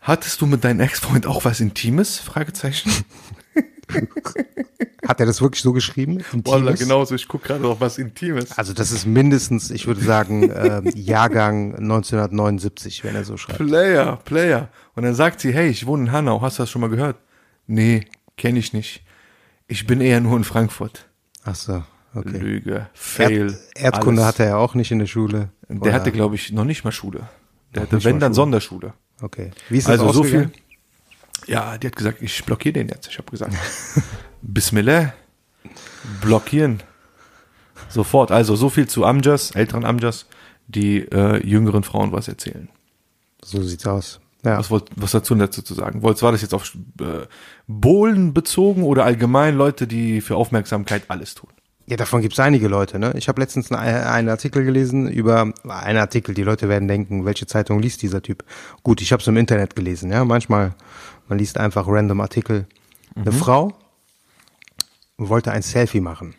hattest 0.00 0.40
du 0.40 0.46
mit 0.46 0.64
deinem 0.64 0.80
Ex-Freund 0.80 1.26
auch 1.26 1.44
was 1.44 1.60
Intimes? 1.60 2.18
Fragezeichen. 2.18 2.90
Hat 5.06 5.20
er 5.20 5.26
das 5.26 5.40
wirklich 5.40 5.62
so 5.62 5.72
geschrieben? 5.72 6.22
Wallah, 6.44 6.58
Intimes? 6.72 6.80
genauso, 6.80 7.14
ich 7.14 7.28
gucke 7.28 7.46
gerade 7.48 7.66
auf 7.66 7.80
was 7.80 7.98
Intimes. 7.98 8.56
Also 8.58 8.72
das 8.74 8.92
ist 8.92 9.06
mindestens, 9.06 9.70
ich 9.70 9.86
würde 9.86 10.02
sagen, 10.02 10.50
ähm, 10.54 10.90
Jahrgang 10.94 11.74
1979, 11.76 13.04
wenn 13.04 13.14
er 13.14 13.24
so 13.24 13.36
schreibt. 13.36 13.58
Player, 13.58 14.16
Player. 14.24 14.68
Und 14.94 15.04
dann 15.04 15.14
sagt 15.14 15.40
sie, 15.40 15.52
hey, 15.52 15.68
ich 15.68 15.86
wohne 15.86 16.04
in 16.04 16.12
Hanau, 16.12 16.40
hast 16.42 16.58
du 16.58 16.62
das 16.62 16.70
schon 16.70 16.80
mal 16.82 16.90
gehört? 16.90 17.16
Nee, 17.66 18.06
kenne 18.36 18.58
ich 18.58 18.72
nicht. 18.72 19.02
Ich 19.66 19.86
bin 19.86 20.00
eher 20.00 20.20
nur 20.20 20.36
in 20.36 20.44
Frankfurt. 20.44 21.08
Ach 21.44 21.54
so, 21.54 21.82
okay. 22.14 22.38
Lüge, 22.38 22.88
Fail. 22.94 23.46
Erd 23.74 23.94
Erdkunde 23.94 24.22
alles. 24.22 24.34
hatte 24.34 24.44
er 24.44 24.58
auch 24.58 24.74
nicht 24.74 24.90
in 24.90 24.98
der 24.98 25.06
Schule. 25.06 25.50
Der 25.68 25.80
Oder- 25.80 25.92
hatte, 25.92 26.12
glaube 26.12 26.34
ich, 26.34 26.52
noch 26.52 26.64
nicht 26.64 26.84
mal 26.84 26.92
Schule. 26.92 27.28
Der 27.74 27.82
hatte, 27.82 27.96
nicht 27.96 28.04
wenn 28.04 28.18
dann 28.20 28.30
Schule. 28.32 28.34
Sonderschule. 28.36 28.94
Okay. 29.20 29.50
Wie 29.68 29.78
ist 29.78 29.88
das 29.88 30.00
Also 30.00 30.12
so 30.12 30.22
viel. 30.22 30.50
Ja, 31.46 31.78
die 31.78 31.86
hat 31.86 31.96
gesagt, 31.96 32.22
ich 32.22 32.44
blockiere 32.44 32.74
den 32.74 32.88
jetzt. 32.88 33.08
Ich 33.08 33.18
habe 33.18 33.30
gesagt, 33.30 33.54
Bismillah, 34.42 35.12
blockieren. 36.20 36.82
Sofort. 37.88 38.30
Also 38.30 38.56
so 38.56 38.68
viel 38.68 38.86
zu 38.86 39.04
Amjas, 39.04 39.52
älteren 39.52 39.84
Amjas, 39.84 40.26
die 40.66 40.98
äh, 40.98 41.44
jüngeren 41.46 41.82
Frauen 41.82 42.12
was 42.12 42.28
erzählen. 42.28 42.68
So 43.42 43.62
sieht's 43.62 43.86
aus. 43.86 44.20
Ja. 44.44 44.58
Was, 44.58 44.70
wollt, 44.70 44.84
was 44.94 45.10
dazu 45.10 45.34
dazu 45.34 45.62
zu 45.62 45.74
sagen? 45.74 46.02
Wollt's, 46.02 46.22
war 46.22 46.32
das 46.32 46.42
jetzt 46.42 46.54
auf 46.54 46.76
äh, 47.00 47.26
Bohlen 47.66 48.34
bezogen 48.34 48.84
oder 48.84 49.04
allgemein 49.04 49.56
Leute, 49.56 49.86
die 49.86 50.20
für 50.20 50.36
Aufmerksamkeit 50.36 51.04
alles 51.08 51.34
tun? 51.34 51.50
Ja, 51.86 51.96
davon 51.96 52.20
gibt's 52.20 52.38
einige 52.38 52.68
Leute. 52.68 52.98
Ne? 52.98 53.14
Ich 53.16 53.28
habe 53.28 53.40
letztens 53.40 53.72
einen, 53.72 54.02
einen 54.02 54.28
Artikel 54.28 54.62
gelesen 54.62 55.08
über 55.08 55.52
einen 55.66 55.98
Artikel. 55.98 56.34
Die 56.34 56.42
Leute 56.42 56.68
werden 56.68 56.86
denken, 56.86 57.24
welche 57.24 57.46
Zeitung 57.46 57.80
liest 57.80 58.02
dieser 58.02 58.20
Typ? 58.22 58.44
Gut, 58.82 59.00
ich 59.00 59.10
habe 59.10 59.22
es 59.22 59.26
im 59.26 59.38
Internet 59.38 59.74
gelesen. 59.74 60.10
Ja, 60.10 60.24
manchmal 60.26 60.74
man 61.28 61.38
liest 61.38 61.58
einfach 61.58 61.86
random 61.86 62.20
Artikel. 62.20 62.66
Eine 63.14 63.32
Frau 63.32 63.74
wollte 65.16 65.52
ein 65.52 65.62
Selfie 65.62 66.00
machen. 66.00 66.34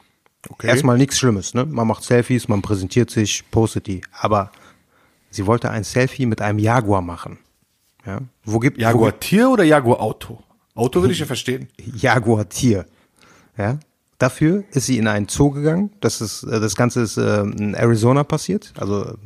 Okay. 0.47 0.67
Erstmal 0.67 0.97
nichts 0.97 1.19
Schlimmes. 1.19 1.53
Ne? 1.53 1.65
Man 1.65 1.87
macht 1.87 2.03
Selfies, 2.03 2.47
man 2.47 2.61
präsentiert 2.61 3.09
sich, 3.09 3.43
postet 3.51 3.87
die. 3.87 4.01
Aber 4.11 4.51
sie 5.29 5.45
wollte 5.45 5.69
ein 5.69 5.83
Selfie 5.83 6.25
mit 6.25 6.41
einem 6.41 6.59
Jaguar 6.59 7.01
machen. 7.01 7.39
Ja, 8.05 8.19
wo 8.45 8.59
gibt 8.59 8.77
wo 8.77 8.81
Jaguar 8.81 9.19
Tier 9.19 9.49
oder 9.49 9.63
Jaguar 9.63 9.99
Auto? 9.99 10.41
Auto 10.73 11.03
will 11.03 11.11
ich 11.11 11.19
ja 11.19 11.25
verstehen. 11.25 11.67
Jaguar-Tier. 11.95 12.85
Ja. 13.57 13.79
Dafür 14.17 14.63
ist 14.71 14.85
sie 14.85 14.97
in 14.97 15.07
einen 15.07 15.27
Zoo 15.27 15.51
gegangen. 15.51 15.91
Das 15.99 16.21
ist, 16.21 16.43
äh, 16.43 16.59
das 16.59 16.75
Ganze 16.75 17.01
ist 17.01 17.17
äh, 17.17 17.41
in 17.41 17.73
Arizona 17.73 18.23
passiert, 18.23 18.73
also 18.77 19.17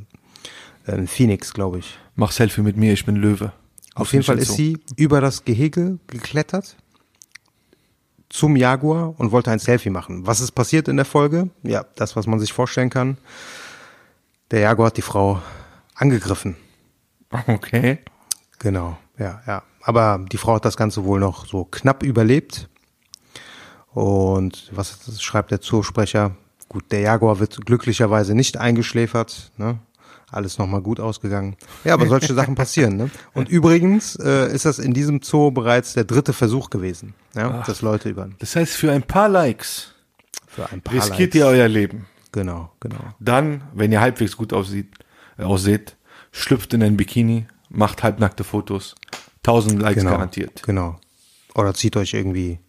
äh, 0.86 0.96
in 0.96 1.08
Phoenix, 1.08 1.54
glaube 1.54 1.80
ich. 1.80 1.98
Mach 2.16 2.32
Selfie 2.32 2.62
mit 2.62 2.78
mir, 2.78 2.94
ich 2.94 3.06
bin 3.06 3.16
Löwe. 3.16 3.54
Auf 3.96 4.12
jeden 4.14 4.24
Fall 4.24 4.40
ist 4.40 4.54
sie 4.54 4.80
über 4.96 5.22
das 5.22 5.46
Gehege 5.46 6.00
geklettert 6.08 6.76
zum 8.30 8.56
Jaguar 8.56 9.14
und 9.20 9.32
wollte 9.32 9.52
ein 9.52 9.60
Selfie 9.60 9.92
machen. 9.92 10.26
Was 10.26 10.42
ist 10.42 10.54
passiert 10.54 10.88
in 10.88 10.96
der 10.96 11.06
Folge? 11.06 11.52
Ja, 11.62 11.86
das, 11.96 12.16
was 12.16 12.26
man 12.26 12.40
sich 12.40 12.52
vorstellen 12.52 12.90
kann. 12.90 13.18
Der 14.50 14.62
Jaguar 14.62 14.88
hat 14.88 14.98
die 14.98 15.02
Frau 15.04 15.42
angegriffen. 15.96 16.56
Okay. 17.48 17.98
Genau, 18.60 18.96
ja, 19.18 19.42
ja. 19.48 19.64
Aber 19.82 20.24
die 20.32 20.38
Frau 20.38 20.54
hat 20.54 20.66
das 20.66 20.78
Ganze 20.78 21.04
wohl 21.04 21.20
noch 21.20 21.48
so 21.48 21.66
knapp 21.66 22.04
überlebt. 22.04 22.70
Und 23.92 24.70
was 24.72 25.20
schreibt 25.20 25.50
der 25.50 25.60
Zoosprecher? 25.60 26.36
Gut, 26.70 26.92
der 26.92 27.00
Jaguar 27.00 27.40
wird 27.40 27.66
glücklicherweise 27.66 28.36
nicht 28.36 28.58
eingeschläfert. 28.58 29.52
Ne? 29.58 29.80
Alles 30.34 30.58
nochmal 30.58 30.82
gut 30.82 31.00
ausgegangen. 31.00 31.56
Ja, 31.84 31.94
aber 31.94 32.08
solche 32.08 32.34
Sachen 32.40 32.56
passieren. 32.56 32.98
Ne? 32.98 33.10
Und 33.34 33.50
übrigens 33.50 34.16
äh, 34.16 34.54
ist 34.54 34.66
das 34.66 34.80
in 34.80 34.94
diesem 34.94 35.22
Zoo 35.22 35.52
bereits 35.52 35.94
der 35.94 36.04
dritte 36.06 36.34
Versuch 36.34 36.70
gewesen, 36.70 37.14
ja, 37.36 37.62
dass 37.66 37.82
Leute 37.82 38.10
über 38.10 38.28
Das 38.40 38.56
heißt, 38.56 38.74
für 38.74 38.92
ein 38.92 39.04
paar 39.04 39.30
Likes 39.30 39.94
für 40.48 40.70
ein 40.72 40.82
paar 40.82 40.96
riskiert 40.96 41.20
Likes. 41.34 41.36
ihr 41.36 41.46
euer 41.48 41.68
Leben. 41.68 42.06
Genau, 42.32 42.72
genau. 42.80 42.98
Dann, 43.20 43.62
wenn 43.74 43.92
ihr 43.92 44.02
halbwegs 44.02 44.36
gut 44.38 44.54
aussieht, 44.54 44.88
äh, 45.38 45.44
ausseht, 45.44 45.98
schlüpft 46.32 46.74
in 46.74 46.82
ein 46.84 46.98
Bikini, 46.98 47.46
macht 47.70 48.02
halbnackte 48.04 48.44
Fotos. 48.44 48.96
1000 49.46 49.82
Likes 49.82 50.00
Genau, 50.00 50.12
garantiert. 50.12 50.64
genau. 50.64 51.00
Oder 51.56 51.74
zieht 51.76 51.96
euch 51.98 52.14
irgendwie 52.14 52.60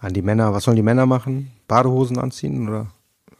an 0.00 0.12
die 0.12 0.22
Männer. 0.22 0.52
Was 0.54 0.64
sollen 0.64 0.76
die 0.76 0.82
Männer 0.82 1.06
machen? 1.06 1.50
Badehosen 1.66 2.18
anziehen 2.18 2.68
oder? 2.68 2.86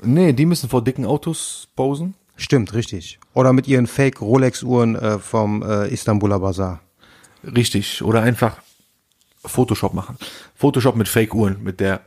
Nee, 0.03 0.33
die 0.33 0.47
müssen 0.47 0.69
vor 0.69 0.83
dicken 0.83 1.05
Autos 1.05 1.69
posen. 1.77 2.15
Stimmt, 2.39 2.73
richtig. 2.73 3.19
Oder 3.35 3.53
mit 3.53 3.67
ihren 3.67 3.87
Fake 3.87 4.21
Rolex-Uhren 4.21 4.95
äh, 4.95 5.19
vom 5.19 5.63
äh, 5.63 5.89
Istanbuler 5.89 6.39
Bazar. 6.39 6.81
Richtig. 7.45 8.01
Oder 8.03 8.23
einfach 8.23 8.59
Photoshop 9.45 9.93
machen. 9.93 10.17
Photoshop 10.55 10.97
mit 10.97 11.09
Fake-Uhren, 11.09 11.63
mit 11.63 11.81
der 11.81 12.01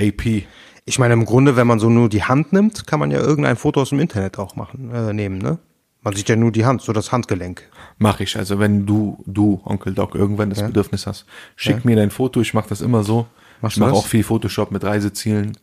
AP. 0.00 0.44
Ich 0.84 0.98
meine, 0.98 1.14
im 1.14 1.24
Grunde, 1.24 1.56
wenn 1.56 1.66
man 1.66 1.78
so 1.78 1.88
nur 1.88 2.08
die 2.08 2.22
Hand 2.22 2.52
nimmt, 2.52 2.86
kann 2.86 3.00
man 3.00 3.10
ja 3.10 3.18
irgendein 3.18 3.56
Foto 3.56 3.80
aus 3.80 3.88
dem 3.88 4.00
Internet 4.00 4.38
auch 4.38 4.54
machen, 4.54 4.90
äh, 4.94 5.12
nehmen, 5.12 5.38
ne? 5.38 5.58
Man 6.02 6.14
sieht 6.14 6.28
ja 6.28 6.36
nur 6.36 6.52
die 6.52 6.64
Hand, 6.64 6.80
so 6.80 6.92
das 6.92 7.10
Handgelenk. 7.10 7.68
Mache 7.98 8.22
ich. 8.22 8.36
Also 8.36 8.58
wenn 8.58 8.86
du, 8.86 9.22
du, 9.26 9.60
Onkel 9.64 9.94
Doc, 9.94 10.14
irgendwann 10.14 10.48
das 10.48 10.62
Bedürfnis 10.62 11.06
hast, 11.06 11.26
schick 11.56 11.84
mir 11.84 11.96
dein 11.96 12.10
Foto. 12.10 12.40
Ich 12.40 12.54
mache 12.54 12.68
das 12.68 12.80
immer 12.80 13.02
so. 13.02 13.26
Machst 13.60 13.76
ich 13.76 13.80
mache 13.80 13.92
auch 13.92 14.06
viel 14.06 14.22
Photoshop 14.22 14.70
mit 14.70 14.84
Reisezielen. 14.84 15.56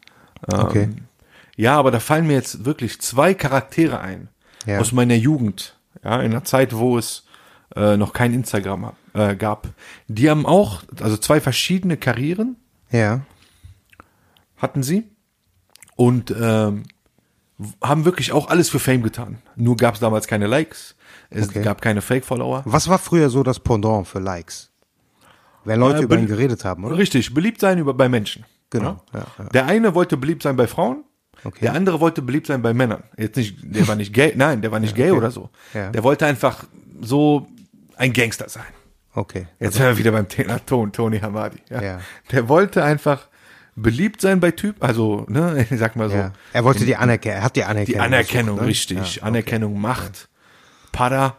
Ähm, 0.52 0.60
Okay. 0.60 0.90
Ja, 1.56 1.78
aber 1.78 1.92
da 1.92 2.00
fallen 2.00 2.28
mir 2.28 2.34
jetzt 2.34 2.66
wirklich 2.66 3.00
zwei 3.02 3.34
Charaktere 3.34 4.00
ein 4.02 4.30
Ja. 4.66 4.80
aus 4.80 4.92
meiner 4.92 5.16
Jugend. 5.16 5.78
Ja, 6.04 6.20
in 6.22 6.32
einer 6.32 6.44
Zeit, 6.44 6.76
wo 6.76 6.98
es 6.98 7.24
äh, 7.76 7.98
noch 7.98 8.14
kein 8.14 8.34
Instagram 8.34 8.92
äh, 9.14 9.36
gab. 9.36 9.68
Die 10.08 10.30
haben 10.30 10.46
auch, 10.46 10.84
also 11.02 11.18
zwei 11.18 11.42
verschiedene 11.42 11.98
Karrieren 11.98 12.58
Ja. 12.92 13.22
hatten 14.58 14.84
sie 14.84 15.04
und 15.96 16.34
ähm, 16.40 16.84
haben 17.82 18.06
wirklich 18.06 18.32
auch 18.34 18.50
alles 18.50 18.70
für 18.70 18.80
Fame 18.80 19.02
getan. 19.02 19.38
Nur 19.56 19.78
gab 19.78 19.96
es 19.96 20.00
damals 20.02 20.28
keine 20.28 20.48
Likes, 20.48 20.96
es 21.30 21.50
Okay. 21.50 21.64
gab 21.64 21.82
keine 21.82 22.02
Fake-Follower. 22.02 22.64
Was 22.66 22.88
war 22.90 23.00
früher 23.00 23.30
so 23.30 23.44
das 23.44 23.60
Pendant 23.60 24.08
für 24.08 24.20
Likes? 24.20 24.72
Wenn 25.64 25.80
Leute 25.80 26.00
Äh, 26.00 26.04
über 26.04 26.18
ihn 26.20 26.28
geredet 26.28 26.64
haben, 26.66 26.84
oder? 26.84 26.98
Richtig, 26.98 27.34
beliebt 27.34 27.60
sein 27.60 27.80
über, 27.80 27.94
bei 27.94 28.08
Menschen. 28.10 28.46
Genau, 28.70 29.02
ja, 29.14 29.26
ja. 29.40 29.46
Der 29.46 29.66
eine 29.66 29.96
wollte 29.96 30.18
beliebt 30.18 30.44
sein 30.44 30.56
bei 30.56 30.68
Frauen, 30.68 31.04
Okay. 31.46 31.60
der 31.62 31.74
andere 31.74 32.00
wollte 32.00 32.22
beliebt 32.22 32.48
sein 32.48 32.62
bei 32.62 32.74
Männern. 32.74 33.04
Jetzt 33.18 33.38
nicht, 33.38 33.58
der 33.62 33.88
war 33.88 33.96
nicht 33.96 34.14
gay, 34.14 34.34
nein, 34.36 34.62
der 34.62 34.72
war 34.72 34.80
nicht 34.80 34.96
gay 34.96 35.12
oder 35.12 35.30
so. 35.30 35.52
Ja. 35.74 35.92
Der 35.92 36.04
wollte 36.04 36.26
einfach 36.26 36.66
so 37.02 37.48
ein 37.96 38.14
Gangster 38.14 38.50
sein. 38.50 38.66
Okay. 39.14 39.48
Jetzt 39.60 39.76
sind 39.76 39.86
wir 39.86 39.98
wieder 39.98 40.12
beim 40.12 40.28
Thema 40.28 40.60
Ton, 40.66 40.92
Tony 40.92 41.20
Hamadi. 41.20 41.60
Ja. 41.70 41.82
Ja. 41.82 42.00
Der 42.32 42.50
wollte 42.50 42.84
einfach 42.84 43.28
beliebt 43.76 44.22
sein 44.22 44.40
bei 44.40 44.52
Typ, 44.52 44.84
also, 44.84 45.26
ne, 45.30 45.66
ich 45.70 45.80
sag 45.80 45.96
mal 45.96 46.10
so. 46.10 46.16
Ja. 46.16 46.34
Er 46.52 46.64
wollte 46.64 46.86
die 46.86 46.96
Anerkennung, 46.96 47.38
er 47.38 47.44
hat 47.44 47.56
die 47.56 47.64
Anerkennung. 47.64 48.00
Die 48.02 48.06
Anerkennung, 48.06 48.56
gesucht, 48.56 48.62
ne? 48.62 48.68
richtig. 48.68 48.98
Ja, 48.98 49.04
okay. 49.04 49.22
Anerkennung, 49.22 49.80
Macht, 49.80 50.30
Para. 50.92 51.38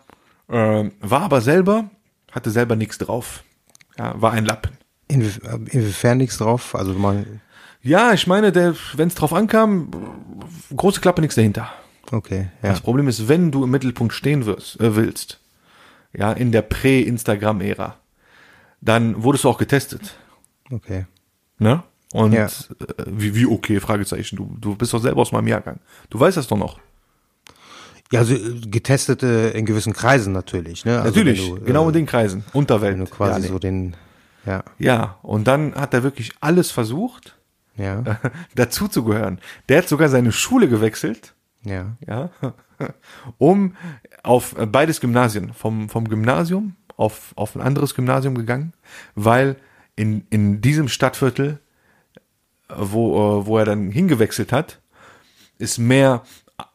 Ähm, 0.49 0.93
war 1.01 1.23
aber 1.23 1.41
selber, 1.41 1.91
hatte 2.31 2.51
selber 2.51 2.77
nichts 2.77 2.99
drauf. 2.99 3.43
Ja, 3.99 4.21
war 4.21 4.33
ein 4.33 4.45
Lappen. 4.45 4.77
Inwie 5.09 5.31
inwiefern 5.71 6.19
nichts 6.19 6.39
drauf? 6.39 6.75
Also 6.75 6.93
man, 6.93 7.41
Ja, 7.87 8.13
ich 8.13 8.27
meine, 8.27 8.53
wenn 8.95 9.09
es 9.09 9.15
drauf 9.15 9.33
ankam, 9.33 9.91
große 10.75 11.01
Klappe, 11.01 11.21
nichts 11.21 11.37
dahinter. 11.37 11.71
okay, 12.11 12.49
ja. 12.63 12.71
Das 12.71 12.81
Problem 12.81 13.07
ist, 13.09 13.29
wenn 13.29 13.51
du 13.53 13.63
im 13.65 13.71
Mittelpunkt 13.71 14.13
stehen 14.13 14.45
wirst, 14.45 14.81
äh, 14.81 14.97
willst, 14.97 15.39
ja, 16.13 16.33
in 16.33 16.51
der 16.51 16.63
Prä-Instagram-Ära, 16.63 17.97
dann 18.81 19.23
wurdest 19.23 19.45
du 19.45 19.49
auch 19.49 19.59
getestet, 19.59 20.17
Okay. 20.71 21.07
ne? 21.59 21.83
Und 22.13 22.33
Ja. 22.33 22.47
äh, 22.47 22.49
wie, 23.07 23.35
wie 23.35 23.47
okay, 23.47 23.79
Fragezeichen, 23.81 24.37
du, 24.37 24.57
du 24.61 24.75
bist 24.75 24.93
doch 24.93 25.01
selber 25.01 25.21
aus 25.21 25.33
meinem 25.33 25.49
Jahrgang. 25.49 25.79
Du 26.11 26.19
weißt 26.19 26.37
das 26.37 26.47
doch 26.49 26.57
noch. 26.59 26.79
Ja, 28.13 28.21
also 28.21 28.35
äh, 28.35 28.61
getestet 28.67 29.23
äh, 29.23 29.51
in 29.51 29.65
gewissen 29.67 29.93
Kreisen 29.93 30.33
natürlich, 30.33 30.85
ne? 30.85 30.97
Also 31.01 31.09
Natürlich, 31.09 31.45
du, 31.49 31.61
genau 31.65 31.85
äh, 31.85 31.89
in 31.89 31.93
den 31.95 32.07
Kreisen, 32.07 32.45
Unterwelt. 32.53 32.95
Wenn 32.95 33.05
du 33.05 33.11
quasi 33.11 33.33
ja, 33.33 33.39
nee. 33.41 33.47
so 33.49 33.59
den, 33.59 33.97
ja, 34.45 34.63
ja, 34.79 35.19
und 35.23 35.47
dann 35.47 35.75
hat 35.75 35.93
er 35.95 36.03
wirklich 36.05 36.33
alles 36.41 36.71
versucht, 36.71 37.36
ja, 37.77 38.03
dazu 38.55 38.89
zu 38.89 39.05
gehören. 39.05 39.41
Der 39.69 39.79
hat 39.79 39.89
sogar 39.89 40.09
seine 40.09 40.33
Schule 40.33 40.69
gewechselt, 40.69 41.35
ja. 41.65 41.97
ja, 42.07 42.31
um 43.39 43.77
auf 44.23 44.57
äh, 44.59 44.67
beides 44.67 45.01
Gymnasien, 45.01 45.53
vom, 45.53 45.89
vom 45.89 46.09
Gymnasium 46.09 46.77
auf, 46.97 47.33
auf 47.37 47.55
ein 47.55 47.63
anderes 47.63 47.95
Gymnasium 47.95 48.35
gegangen, 48.35 48.73
weil 49.15 49.57
in, 49.97 50.27
in 50.31 50.61
diesem 50.61 50.89
Stadtviertel, 50.89 51.61
äh, 52.69 52.75
wo, 52.77 53.41
äh, 53.41 53.47
wo 53.47 53.59
er 53.59 53.65
dann 53.65 53.91
hingewechselt 53.91 54.53
hat, 54.53 54.81
ist 55.59 55.79
mehr, 55.79 56.23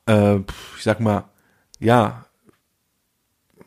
äh, 0.08 0.38
ich 0.38 0.84
sag 0.84 1.00
mal, 1.00 1.26
ja, 1.80 2.26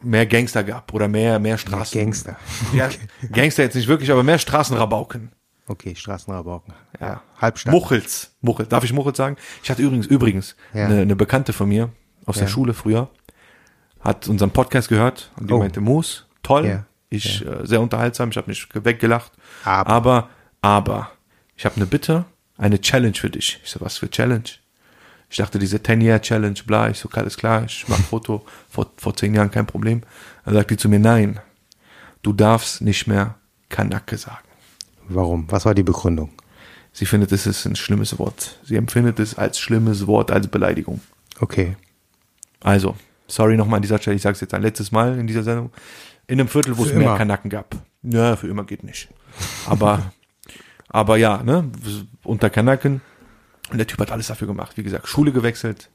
mehr 0.02 0.26
Gangster 0.26 0.62
gab 0.62 0.92
oder 0.92 1.08
mehr, 1.08 1.38
mehr 1.38 1.58
Straßen. 1.58 1.98
Gangster. 1.98 2.36
Ja, 2.74 2.90
Gangster 3.32 3.62
jetzt 3.62 3.74
nicht 3.74 3.88
wirklich, 3.88 4.10
aber 4.10 4.22
mehr 4.22 4.38
Straßenrabauken. 4.38 5.32
Okay, 5.66 5.94
Straßenrabauken. 5.94 6.74
Ja. 7.00 7.22
Halbstadt. 7.40 7.72
Muchels. 7.72 8.32
Muchels. 8.42 8.68
Darf 8.68 8.84
ich 8.84 8.92
Muchels 8.92 9.16
sagen? 9.16 9.36
Ich 9.62 9.70
hatte 9.70 9.82
übrigens, 9.82 10.06
übrigens, 10.06 10.56
Ja. 10.74 10.86
eine, 10.86 11.00
eine 11.00 11.16
Bekannte 11.16 11.52
von 11.52 11.68
mir 11.68 11.90
aus 12.26 12.36
der 12.36 12.44
Ja. 12.44 12.50
Schule 12.50 12.74
früher, 12.74 13.08
hat 14.00 14.28
unseren 14.28 14.50
Podcast 14.50 14.88
gehört 14.88 15.30
und 15.38 15.48
die 15.48 15.54
Oh. 15.54 15.58
meinte, 15.58 15.80
Moos, 15.80 16.26
toll, 16.42 16.84
ich, 17.08 17.44
Äh, 17.46 17.64
sehr 17.66 17.80
unterhaltsam, 17.80 18.28
ich 18.30 18.36
habe 18.36 18.48
mich 18.48 18.66
weggelacht. 18.74 19.32
Aber. 19.64 19.90
aber, 19.90 20.28
aber, 20.60 21.10
ich 21.56 21.64
habe 21.64 21.76
eine 21.76 21.86
Bitte, 21.86 22.24
eine 22.58 22.80
Challenge 22.80 23.14
für 23.14 23.30
dich. 23.30 23.60
Ich 23.64 23.70
so, 23.70 23.80
was 23.80 23.96
für 23.98 24.10
Challenge? 24.10 24.44
Ich 25.30 25.38
dachte, 25.38 25.58
diese 25.58 25.78
10-Year-Challenge, 25.78 26.58
bla, 26.66 26.90
ich 26.90 26.98
so, 26.98 27.08
alles 27.12 27.36
klar, 27.38 27.64
ich 27.64 27.86
mach 27.88 27.98
Foto, 28.10 28.44
vor, 28.68 28.90
vor 28.98 29.16
zehn 29.16 29.34
Jahren 29.34 29.50
kein 29.50 29.66
Problem. 29.66 30.02
Dann 30.44 30.54
sagt 30.54 30.70
die 30.70 30.76
zu 30.76 30.88
mir, 30.90 30.98
nein, 30.98 31.40
du 32.22 32.32
darfst 32.34 32.82
nicht 32.82 33.06
mehr 33.06 33.36
Kanake 33.70 34.18
sagen. 34.18 34.44
Warum? 35.08 35.46
Was 35.50 35.64
war 35.64 35.74
die 35.74 35.82
Begründung? 35.82 36.30
Sie 36.92 37.06
findet, 37.06 37.32
es 37.32 37.46
ist 37.46 37.66
ein 37.66 37.76
schlimmes 37.76 38.18
Wort. 38.18 38.58
Sie 38.64 38.76
empfindet 38.76 39.18
es 39.18 39.36
als 39.36 39.58
schlimmes 39.58 40.06
Wort, 40.06 40.30
als 40.30 40.46
Beleidigung. 40.46 41.00
Okay. 41.40 41.76
Also, 42.60 42.96
sorry 43.26 43.56
nochmal 43.56 43.78
an 43.78 43.82
dieser 43.82 43.98
Stelle, 43.98 44.16
ich 44.16 44.22
sage 44.22 44.34
es 44.34 44.40
jetzt 44.40 44.54
ein 44.54 44.62
letztes 44.62 44.92
Mal 44.92 45.18
in 45.18 45.26
dieser 45.26 45.42
Sendung. 45.42 45.72
In 46.26 46.40
einem 46.40 46.48
Viertel, 46.48 46.78
wo 46.78 46.84
Für 46.84 46.90
es 46.90 46.94
mehr 46.94 47.08
immer. 47.08 47.18
Kanaken 47.18 47.50
gab. 47.50 47.76
Ja, 48.02 48.36
für 48.36 48.48
immer 48.48 48.64
geht 48.64 48.84
nicht. 48.84 49.08
Aber, 49.66 50.12
aber 50.88 51.16
ja, 51.16 51.42
ne, 51.42 51.70
unter 52.22 52.48
Kanaken. 52.48 53.00
Und 53.70 53.78
der 53.78 53.86
Typ 53.86 53.98
hat 54.00 54.12
alles 54.12 54.28
dafür 54.28 54.46
gemacht. 54.46 54.76
Wie 54.76 54.82
gesagt, 54.82 55.08
Schule 55.08 55.32
gewechselt. 55.32 55.90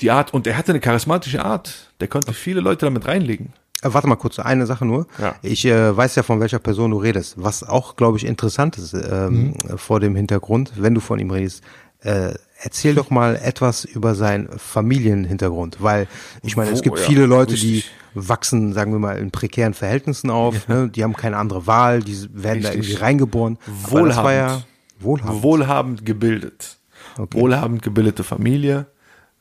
Die 0.00 0.10
Art, 0.10 0.32
und 0.32 0.46
er 0.46 0.56
hatte 0.56 0.72
eine 0.72 0.80
charismatische 0.80 1.44
Art. 1.44 1.92
Der 2.00 2.08
konnte 2.08 2.32
viele 2.32 2.60
Leute 2.60 2.86
damit 2.86 3.06
reinlegen. 3.06 3.52
Äh, 3.82 3.90
warte 3.92 4.08
mal 4.08 4.16
kurz, 4.16 4.38
eine 4.38 4.66
Sache 4.66 4.84
nur. 4.84 5.06
Ja. 5.20 5.36
Ich 5.42 5.64
äh, 5.64 5.96
weiß 5.96 6.16
ja, 6.16 6.22
von 6.22 6.40
welcher 6.40 6.58
Person 6.58 6.90
du 6.90 6.98
redest. 6.98 7.34
Was 7.38 7.62
auch, 7.62 7.96
glaube 7.96 8.18
ich, 8.18 8.24
interessant 8.26 8.76
ist 8.78 8.92
ähm, 8.94 9.54
Mhm. 9.64 9.78
vor 9.78 10.00
dem 10.00 10.16
Hintergrund, 10.16 10.72
wenn 10.76 10.94
du 10.94 11.00
von 11.00 11.18
ihm 11.18 11.30
redest. 11.30 11.62
Äh, 12.00 12.34
erzähl 12.60 12.94
doch 12.94 13.10
mal 13.10 13.36
etwas 13.42 13.84
über 13.84 14.14
seinen 14.14 14.48
Familienhintergrund, 14.58 15.78
weil 15.80 16.06
ich 16.42 16.56
meine, 16.56 16.70
es 16.70 16.78
Wo- 16.80 16.82
gibt 16.82 16.98
ja, 16.98 17.04
viele 17.04 17.26
Leute, 17.26 17.52
richtig. 17.54 17.84
die 18.14 18.18
wachsen, 18.20 18.72
sagen 18.72 18.92
wir 18.92 18.98
mal, 18.98 19.18
in 19.18 19.30
prekären 19.30 19.74
Verhältnissen 19.74 20.30
auf. 20.30 20.66
Ne? 20.68 20.88
Die 20.88 21.04
haben 21.04 21.14
keine 21.14 21.36
andere 21.36 21.66
Wahl, 21.66 22.02
die 22.02 22.16
werden 22.32 22.62
da 22.62 22.70
Richtig. 22.70 22.90
irgendwie 22.90 22.94
reingeboren. 23.04 23.58
Aber 23.84 24.06
das 24.08 24.16
war 24.16 24.32
ja 24.32 24.46
Wohlhabend. 24.46 24.64
wohlhabend. 25.00 25.42
Wohlhabend 25.42 26.06
gebildet. 26.06 26.78
Okay. 27.16 27.38
Wohlhabend 27.40 27.82
gebildete 27.82 28.24
Familie. 28.24 28.86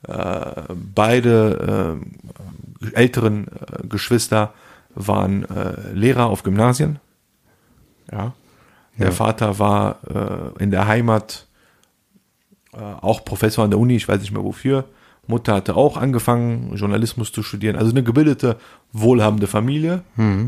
Äh, 0.08 0.62
beide 0.96 1.98
äh, 2.00 2.06
älteren 2.94 3.48
äh, 3.48 3.88
Geschwister 3.88 4.54
waren 4.96 5.44
äh, 5.50 5.92
Lehrer 5.94 6.28
auf 6.28 6.44
Gymnasien. 6.44 7.00
Ja. 8.12 8.34
Der 8.98 9.08
Ja. 9.08 9.12
Vater 9.14 9.60
war 9.60 10.00
äh, 10.60 10.64
in 10.64 10.72
der 10.72 10.88
Heimat 10.88 11.46
äh, 12.74 12.78
auch 12.78 13.24
Professor 13.26 13.64
an 13.64 13.72
der 13.72 13.80
Uni, 13.80 13.96
ich 13.96 14.08
weiß 14.08 14.22
nicht 14.22 14.32
mehr 14.32 14.44
wofür. 14.44 14.86
Mutter 15.28 15.56
hatte 15.56 15.76
auch 15.76 15.98
angefangen, 15.98 16.76
Journalismus 16.76 17.34
zu 17.34 17.44
studieren. 17.44 17.76
Also 17.76 17.92
eine 17.92 18.02
gebildete, 18.02 18.56
wohlhabende 18.94 19.48
Familie, 19.48 20.02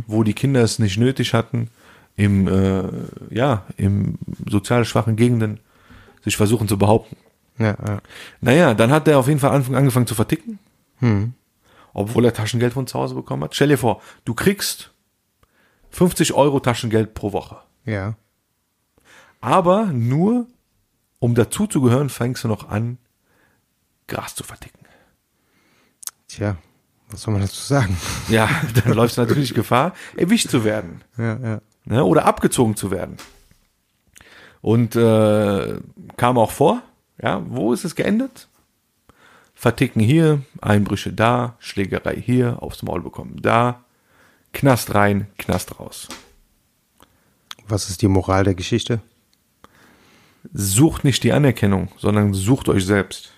wo 0.08 0.24
die 0.24 0.34
Kinder 0.34 0.62
es 0.62 0.80
nicht 0.80 0.98
nötig 0.98 1.34
hatten, 1.34 1.70
im, 2.16 2.48
äh, 2.48 2.84
ja, 3.30 3.66
im 3.76 4.18
sozial 4.50 4.86
schwachen 4.86 5.18
Gegenden 5.18 5.60
sich 6.24 6.38
versuchen 6.38 6.70
zu 6.70 6.78
behaupten. 6.78 7.18
Ja, 7.58 7.76
ja. 7.86 8.02
Naja, 8.40 8.74
dann 8.74 8.90
hat 8.92 9.06
er 9.10 9.20
auf 9.20 9.28
jeden 9.28 9.42
Fall 9.42 9.52
angefangen 9.52 10.08
zu 10.08 10.16
verticken, 10.16 10.60
obwohl 11.94 12.26
er 12.26 12.34
Taschengeld 12.34 12.74
von 12.74 12.88
zu 12.88 12.98
Hause 13.00 13.16
bekommen 13.16 13.44
hat. 13.44 13.56
Stell 13.56 13.70
dir 13.70 13.78
vor, 13.78 14.02
du 14.26 14.34
kriegst 14.34 14.92
50 15.92 16.34
Euro 16.34 16.60
Taschengeld 16.60 17.14
pro 17.14 17.34
Woche. 17.34 17.58
ja. 17.86 18.16
Aber 19.42 19.86
nur, 19.86 20.48
um 21.20 21.34
dazuzugehören, 21.34 22.10
fängst 22.10 22.44
du 22.44 22.50
noch 22.50 22.68
an, 22.68 22.98
Gras 24.08 24.36
zu 24.36 24.44
verticken. 24.44 24.86
Tja, 26.28 26.58
was 27.10 27.22
soll 27.22 27.34
man 27.34 27.42
dazu 27.42 27.62
sagen? 27.62 27.98
Ja, 28.30 28.50
dann 28.74 28.94
läufst 28.94 29.18
du 29.18 29.22
natürlich 29.22 29.54
Gefahr, 29.54 29.94
erwischt 30.16 30.50
zu 30.50 30.64
werden. 30.64 31.04
Ja, 31.18 31.38
ja. 31.38 31.62
ne, 31.86 32.04
oder 32.04 32.26
abgezogen 32.26 32.76
zu 32.76 32.92
werden. 32.92 33.18
Und 34.62 34.96
äh, 34.96 35.80
kam 36.18 36.38
auch 36.38 36.52
vor, 36.52 36.82
ja, 37.22 37.42
wo 37.48 37.74
ist 37.74 37.86
es 37.86 37.96
geendet? 37.96 38.48
Verticken 39.60 40.00
hier, 40.00 40.42
Einbrüche 40.62 41.12
da, 41.12 41.58
Schlägerei 41.60 42.16
hier, 42.16 42.64
aufs 42.64 42.82
Maul 42.82 43.02
bekommen 43.02 43.42
da, 43.42 43.84
Knast 44.54 44.96
rein, 44.96 45.28
Knast 45.38 45.82
raus. 45.82 46.08
Was 47.68 47.90
ist 47.90 48.02
die 48.02 48.08
Moral 48.08 48.46
der 48.46 48.56
Geschichte? 48.56 49.02
Sucht 50.54 51.04
nicht 51.04 51.26
die 51.26 51.34
Anerkennung, 51.34 51.90
sondern 51.98 52.34
sucht 52.34 52.70
euch 52.70 52.86
selbst. 52.86 53.34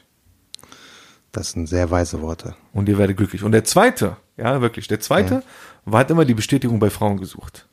Das 1.32 1.54
sind 1.54 1.66
sehr 1.66 1.90
weise 1.90 2.22
Worte. 2.22 2.56
Und 2.72 2.88
ihr 2.88 3.00
werdet 3.00 3.18
glücklich. 3.18 3.42
Und 3.42 3.54
der 3.54 3.64
zweite, 3.64 4.18
ja, 4.38 4.62
wirklich, 4.62 4.88
der 4.88 5.00
zweite, 5.00 5.42
war, 5.86 6.02
hat 6.02 6.12
immer 6.12 6.26
die 6.26 6.36
Bestätigung 6.36 6.78
bei 6.78 6.92
Frauen 6.92 7.18
gesucht. 7.18 7.68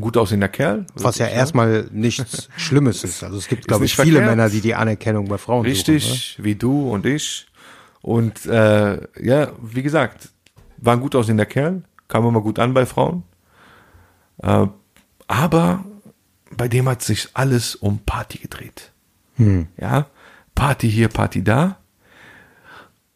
Gut 0.00 0.16
aussehender 0.16 0.48
Kerl. 0.48 0.86
Was 0.94 1.18
ja 1.18 1.26
wirklich, 1.26 1.38
erstmal 1.38 1.88
nichts 1.92 2.48
Schlimmes 2.56 3.02
ist. 3.04 3.24
Also 3.24 3.36
es 3.38 3.48
gibt, 3.48 3.66
glaube 3.66 3.84
ich, 3.84 3.96
viele 3.96 4.12
verkehrt. 4.12 4.30
Männer, 4.30 4.48
die 4.48 4.60
die 4.60 4.74
Anerkennung 4.74 5.26
bei 5.26 5.38
Frauen 5.38 5.64
Richtig, 5.64 6.34
suchen. 6.36 6.44
wie 6.44 6.54
du 6.54 6.90
und 6.90 7.04
ich. 7.04 7.46
Und 8.00 8.46
äh, 8.46 9.00
ja, 9.20 9.52
wie 9.60 9.82
gesagt, 9.82 10.28
war 10.76 10.94
ein 10.94 11.00
gut 11.00 11.16
aussehender 11.16 11.46
Kerl, 11.46 11.82
kam 12.06 12.24
immer 12.26 12.40
gut 12.40 12.58
an 12.60 12.74
bei 12.74 12.86
Frauen. 12.86 13.24
Äh, 14.42 14.66
aber 15.26 15.84
bei 16.56 16.68
dem 16.68 16.88
hat 16.88 17.02
sich 17.02 17.28
alles 17.34 17.74
um 17.74 17.98
Party 17.98 18.38
gedreht. 18.38 18.92
Ja, 19.80 20.06
Party 20.56 20.90
hier, 20.90 21.08
Party 21.08 21.44
da. 21.44 21.78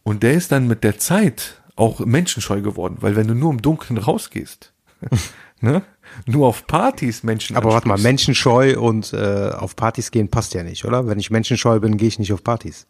Und 0.05 0.23
der 0.23 0.35
ist 0.35 0.53
dann 0.53 0.69
mit 0.69 0.85
der 0.85 0.99
Zeit 0.99 1.61
auch 1.75 1.99
menschenscheu 2.01 2.61
geworden, 2.61 2.99
weil 3.01 3.17
wenn 3.17 3.27
du 3.27 3.35
nur 3.35 3.51
im 3.51 3.61
Dunkeln 3.61 3.99
rausgehst, 3.99 4.73
ne, 5.61 5.83
nur 6.27 6.47
auf 6.47 6.67
Partys 6.67 7.23
Menschen 7.23 7.57
Aber 7.57 7.71
warte 7.73 7.89
mal, 7.89 7.99
menschenscheu 7.99 8.79
und 8.79 9.13
äh, 9.13 9.51
auf 9.51 9.77
Partys 9.77 10.11
gehen 10.11 10.29
passt 10.29 10.55
ja 10.55 10.63
nicht, 10.63 10.85
oder? 10.85 11.07
Wenn 11.07 11.19
ich 11.19 11.31
menschenscheu 11.31 11.81
bin, 11.81 11.97
gehe 11.97 12.09
ich 12.09 12.19
nicht 12.19 12.33
auf 12.33 12.43
Partys. 12.45 12.87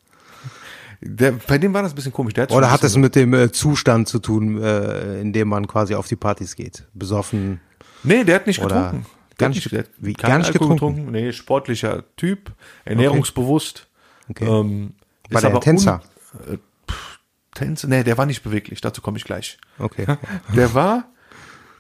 der, 1.01 1.33
bei 1.33 1.59
dem 1.59 1.73
war 1.75 1.83
das 1.83 1.93
ein 1.93 1.95
bisschen 1.97 2.13
komisch. 2.13 2.35
Hat 2.37 2.51
Oder 2.53 2.71
hat 2.71 2.77
es 2.81 2.91
bisschen- 2.93 3.01
mit 3.03 3.17
dem 3.17 3.35
äh, 3.35 3.51
Zustand 3.53 4.09
zu 4.09 4.19
tun, 4.19 4.63
äh, 4.63 5.21
in 5.21 5.33
dem 5.33 5.49
man 5.49 5.67
quasi 5.67 5.95
auf 5.95 6.07
die 6.09 6.17
Partys 6.17 6.55
geht? 6.57 6.85
Besoffen? 6.95 7.61
Nee, 8.05 8.25
der 8.25 8.37
hat 8.37 8.47
nicht 8.47 8.61
getrunken. 8.61 9.07
gar 9.39 9.49
nicht- 9.49 9.71
der 9.73 9.81
hat 9.81 9.89
wie, 9.99 10.13
gar 10.13 10.39
nicht 10.39 10.49
Alkohol 10.53 10.75
getrunken? 10.75 11.11
Nee, 11.11 11.33
sportlicher 11.33 12.05
Typ, 12.17 12.53
ernährungsbewusst. 12.85 13.87
Okay. 14.29 14.45
Ähm, 14.45 14.95
War 15.31 15.39
ist 15.39 15.43
der 15.43 15.51
aber 15.51 15.61
Tänzer? 15.61 16.03
Un, 16.49 16.55
äh, 16.55 16.59
pff, 16.91 17.19
Tänzer? 17.55 17.89
Nee, 17.89 18.03
der 18.05 18.17
war 18.19 18.27
nicht 18.27 18.43
beweglich, 18.43 18.81
dazu 18.81 19.03
komme 19.03 19.19
ich 19.19 19.25
gleich. 19.25 19.59
Okay. 19.79 20.07
Der 20.57 20.73
war, 20.75 21.05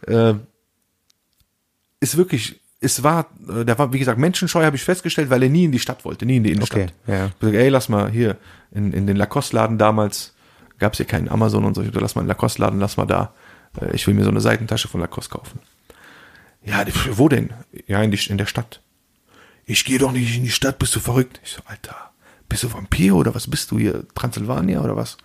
äh, 0.06 0.34
ist 2.02 2.16
wirklich, 2.16 2.60
es 2.80 3.02
war, 3.02 3.30
äh, 3.48 3.64
der 3.64 3.78
war, 3.78 3.92
wie 3.92 3.98
gesagt, 3.98 4.18
menschenscheu 4.18 4.64
habe 4.64 4.76
ich 4.76 4.82
festgestellt, 4.82 5.30
weil 5.30 5.42
er 5.42 5.48
nie 5.48 5.64
in 5.64 5.72
die 5.72 5.78
Stadt 5.78 6.04
wollte, 6.04 6.26
nie 6.26 6.36
in 6.36 6.44
die 6.44 6.52
Innenstadt. 6.52 6.92
Okay, 7.06 7.12
ja. 7.12 7.26
Ich 7.26 7.38
gesagt, 7.38 7.56
ey, 7.56 7.68
lass 7.68 7.88
mal 7.88 8.10
hier 8.10 8.36
in, 8.72 8.92
in 8.92 9.06
den 9.06 9.16
Lacoste-Laden 9.16 9.78
damals, 9.78 10.34
gab 10.78 10.92
es 10.92 10.96
hier 10.98 11.06
keinen 11.06 11.28
Amazon 11.28 11.64
und 11.64 11.74
so, 11.74 11.82
ich 11.82 11.94
lass 11.94 12.16
mal 12.16 12.22
in 12.22 12.26
den 12.26 12.34
Lacoste-Laden, 12.34 12.80
lass 12.80 12.96
mal 12.96 13.06
da, 13.06 13.32
äh, 13.80 13.94
ich 13.94 14.06
will 14.06 14.14
mir 14.14 14.24
so 14.24 14.30
eine 14.30 14.40
Seitentasche 14.40 14.88
von 14.88 15.00
Lacoste 15.00 15.30
kaufen. 15.30 15.60
Ja, 16.64 16.84
wo 17.12 17.28
denn? 17.28 17.50
Ja, 17.86 18.02
in, 18.02 18.10
die, 18.10 18.18
in 18.28 18.38
der 18.38 18.46
Stadt. 18.46 18.82
Ich 19.64 19.84
gehe 19.84 19.98
doch 19.98 20.12
nicht 20.12 20.36
in 20.36 20.44
die 20.44 20.50
Stadt, 20.50 20.78
bist 20.78 20.94
du 20.94 21.00
verrückt? 21.00 21.40
Ich 21.44 21.52
so, 21.52 21.62
Alter, 21.66 22.10
bist 22.48 22.64
du 22.64 22.72
Vampir 22.72 23.14
oder 23.14 23.34
was 23.34 23.48
bist 23.48 23.70
du 23.70 23.78
hier? 23.78 24.06
Transsilvania 24.14 24.80
oder 24.80 24.96
was? 24.96 25.18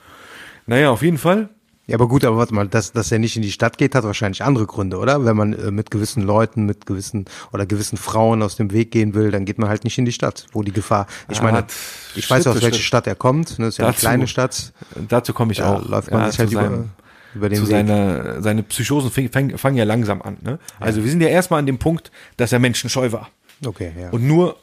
Naja, 0.68 0.92
auf 0.92 1.02
jeden 1.02 1.18
Fall 1.18 1.50
Ja, 1.89 1.95
aber 1.95 2.08
gut, 2.10 2.26
aber 2.26 2.36
warte 2.38 2.54
mal, 2.54 2.67
dass, 2.67 2.91
dass 2.91 3.12
er 3.13 3.19
nicht 3.19 3.38
in 3.38 3.41
die 3.41 3.52
Stadt 3.52 3.78
geht, 3.78 3.95
hat 3.95 4.04
wahrscheinlich 4.04 4.43
andere 4.43 4.65
Gründe, 4.65 4.97
oder? 4.97 5.23
Wenn 5.23 5.38
man 5.38 5.54
äh, 5.54 5.71
mit 5.71 5.89
gewissen 5.89 6.21
Leuten, 6.21 6.65
mit 6.65 6.86
gewissen 6.86 7.23
oder 7.54 7.65
gewissen 7.65 7.95
Frauen 7.97 8.43
aus 8.43 8.58
dem 8.58 8.71
Weg 8.73 8.91
gehen 8.91 9.13
will, 9.13 9.32
dann 9.32 9.45
geht 9.45 9.58
man 9.58 9.69
halt 9.69 9.86
nicht 9.86 9.97
in 9.97 10.04
die 10.04 10.12
Stadt, 10.12 10.47
wo 10.52 10.63
die 10.63 10.73
Gefahr. 10.73 11.08
Ich 11.30 11.38
Er 11.38 11.43
meine, 11.45 11.65
ich 12.13 12.26
Schritt 12.26 12.32
weiß 12.39 12.47
aus 12.47 12.56
für 12.58 12.62
welche 12.63 12.76
Schritt. 12.80 12.86
Stadt 12.88 13.08
er 13.08 13.15
kommt. 13.15 13.58
Ne? 13.58 13.65
Das 13.65 13.76
ist 13.76 13.78
ja 13.78 13.86
eine 13.86 13.93
Dazu- 13.93 14.00
kleine 14.02 14.28
Stadt. 14.28 14.73
Dazu 15.08 15.34
komme 15.34 15.54
ich 15.54 15.60
Da 15.60 15.76
auch. 15.76 15.88
läuft 15.88 16.12
man 16.12 16.21
Ja, 16.23 16.30
sich 16.30 16.39
halt 16.39 16.52
über, 16.52 16.86
über 17.34 17.47
den 17.50 17.56
zu 17.60 17.63
Weg. 17.63 17.71
seiner, 17.71 18.41
seine 18.41 18.63
Psychosen 18.63 19.10
fing- 19.10 19.32
fang- 19.32 19.58
fangen 19.58 19.78
ja 19.78 19.86
langsam 19.86 20.21
an. 20.21 20.36
Ne? 20.41 20.60
Also 20.82 21.02
wir 21.06 21.10
sind 21.10 21.21
ja 21.21 21.30
erstmal 21.30 21.60
an 21.62 21.65
dem 21.67 21.78
Punkt, 21.80 22.12
dass 22.36 22.52
er 22.52 22.60
menschenscheu 22.60 23.13
war 23.13 23.30
okay, 23.65 23.93
ja. 23.97 24.10
und 24.10 24.28
nur 24.28 24.58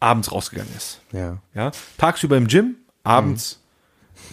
abends 0.00 0.32
rausgegangen 0.32 0.72
ist. 0.76 1.00
ja. 1.12 1.38
Ja? 1.54 1.70
Tagsüber 1.96 2.36
im 2.36 2.48
Gym, 2.48 2.74
abends 3.04 3.60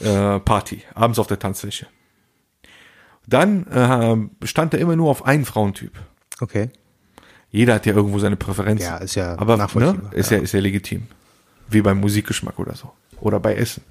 äh, 0.02 0.39
Party, 0.39 0.84
abends 0.94 1.20
auf 1.20 1.28
der 1.28 1.39
Tanzfläche. 1.39 1.88
Dann 3.28 3.67
äh, 3.67 4.48
stand 4.48 4.74
er 4.74 4.80
immer 4.80 4.96
nur 4.96 5.10
auf 5.10 5.26
einen 5.26 5.46
Frauentyp. 5.46 5.94
Okay. 6.39 6.70
Jeder 7.50 7.76
hat 7.76 7.86
ja 7.86 7.94
irgendwo 7.94 8.20
seine 8.20 8.36
Präferenzen. 8.36 8.88
Ja, 8.88 8.98
ist 8.98 9.15
ja 9.15 9.38
Aber 9.38 9.58
ne, 9.58 9.63
nachvollziehbar, 9.63 10.13
ist 10.13 10.32
ja. 10.32 10.39
ist 10.39 10.54
ja 10.54 10.60
legitim. 10.60 11.08
Wie 11.70 11.82
beim 11.82 12.00
Musikgeschmack 12.00 12.60
oder 12.60 12.76
so. 12.76 12.91
Oder 13.20 13.39
bei 13.39 13.56
Essen. 13.56 13.84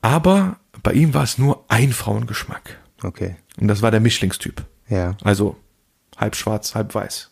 Aber 0.00 0.58
bei 0.82 0.92
ihm 0.92 1.14
war 1.14 1.24
es 1.24 1.38
nur 1.38 1.64
ein 1.68 1.92
Frauengeschmack. 1.92 2.78
Okay. 3.02 3.36
Und 3.60 3.68
das 3.68 3.82
war 3.82 3.90
der 3.90 4.00
Mischlingstyp. 4.00 4.64
Ja. 4.88 5.16
Also 5.22 5.56
halb 6.16 6.36
schwarz, 6.36 6.74
halb 6.74 6.94
weiß. 6.94 7.30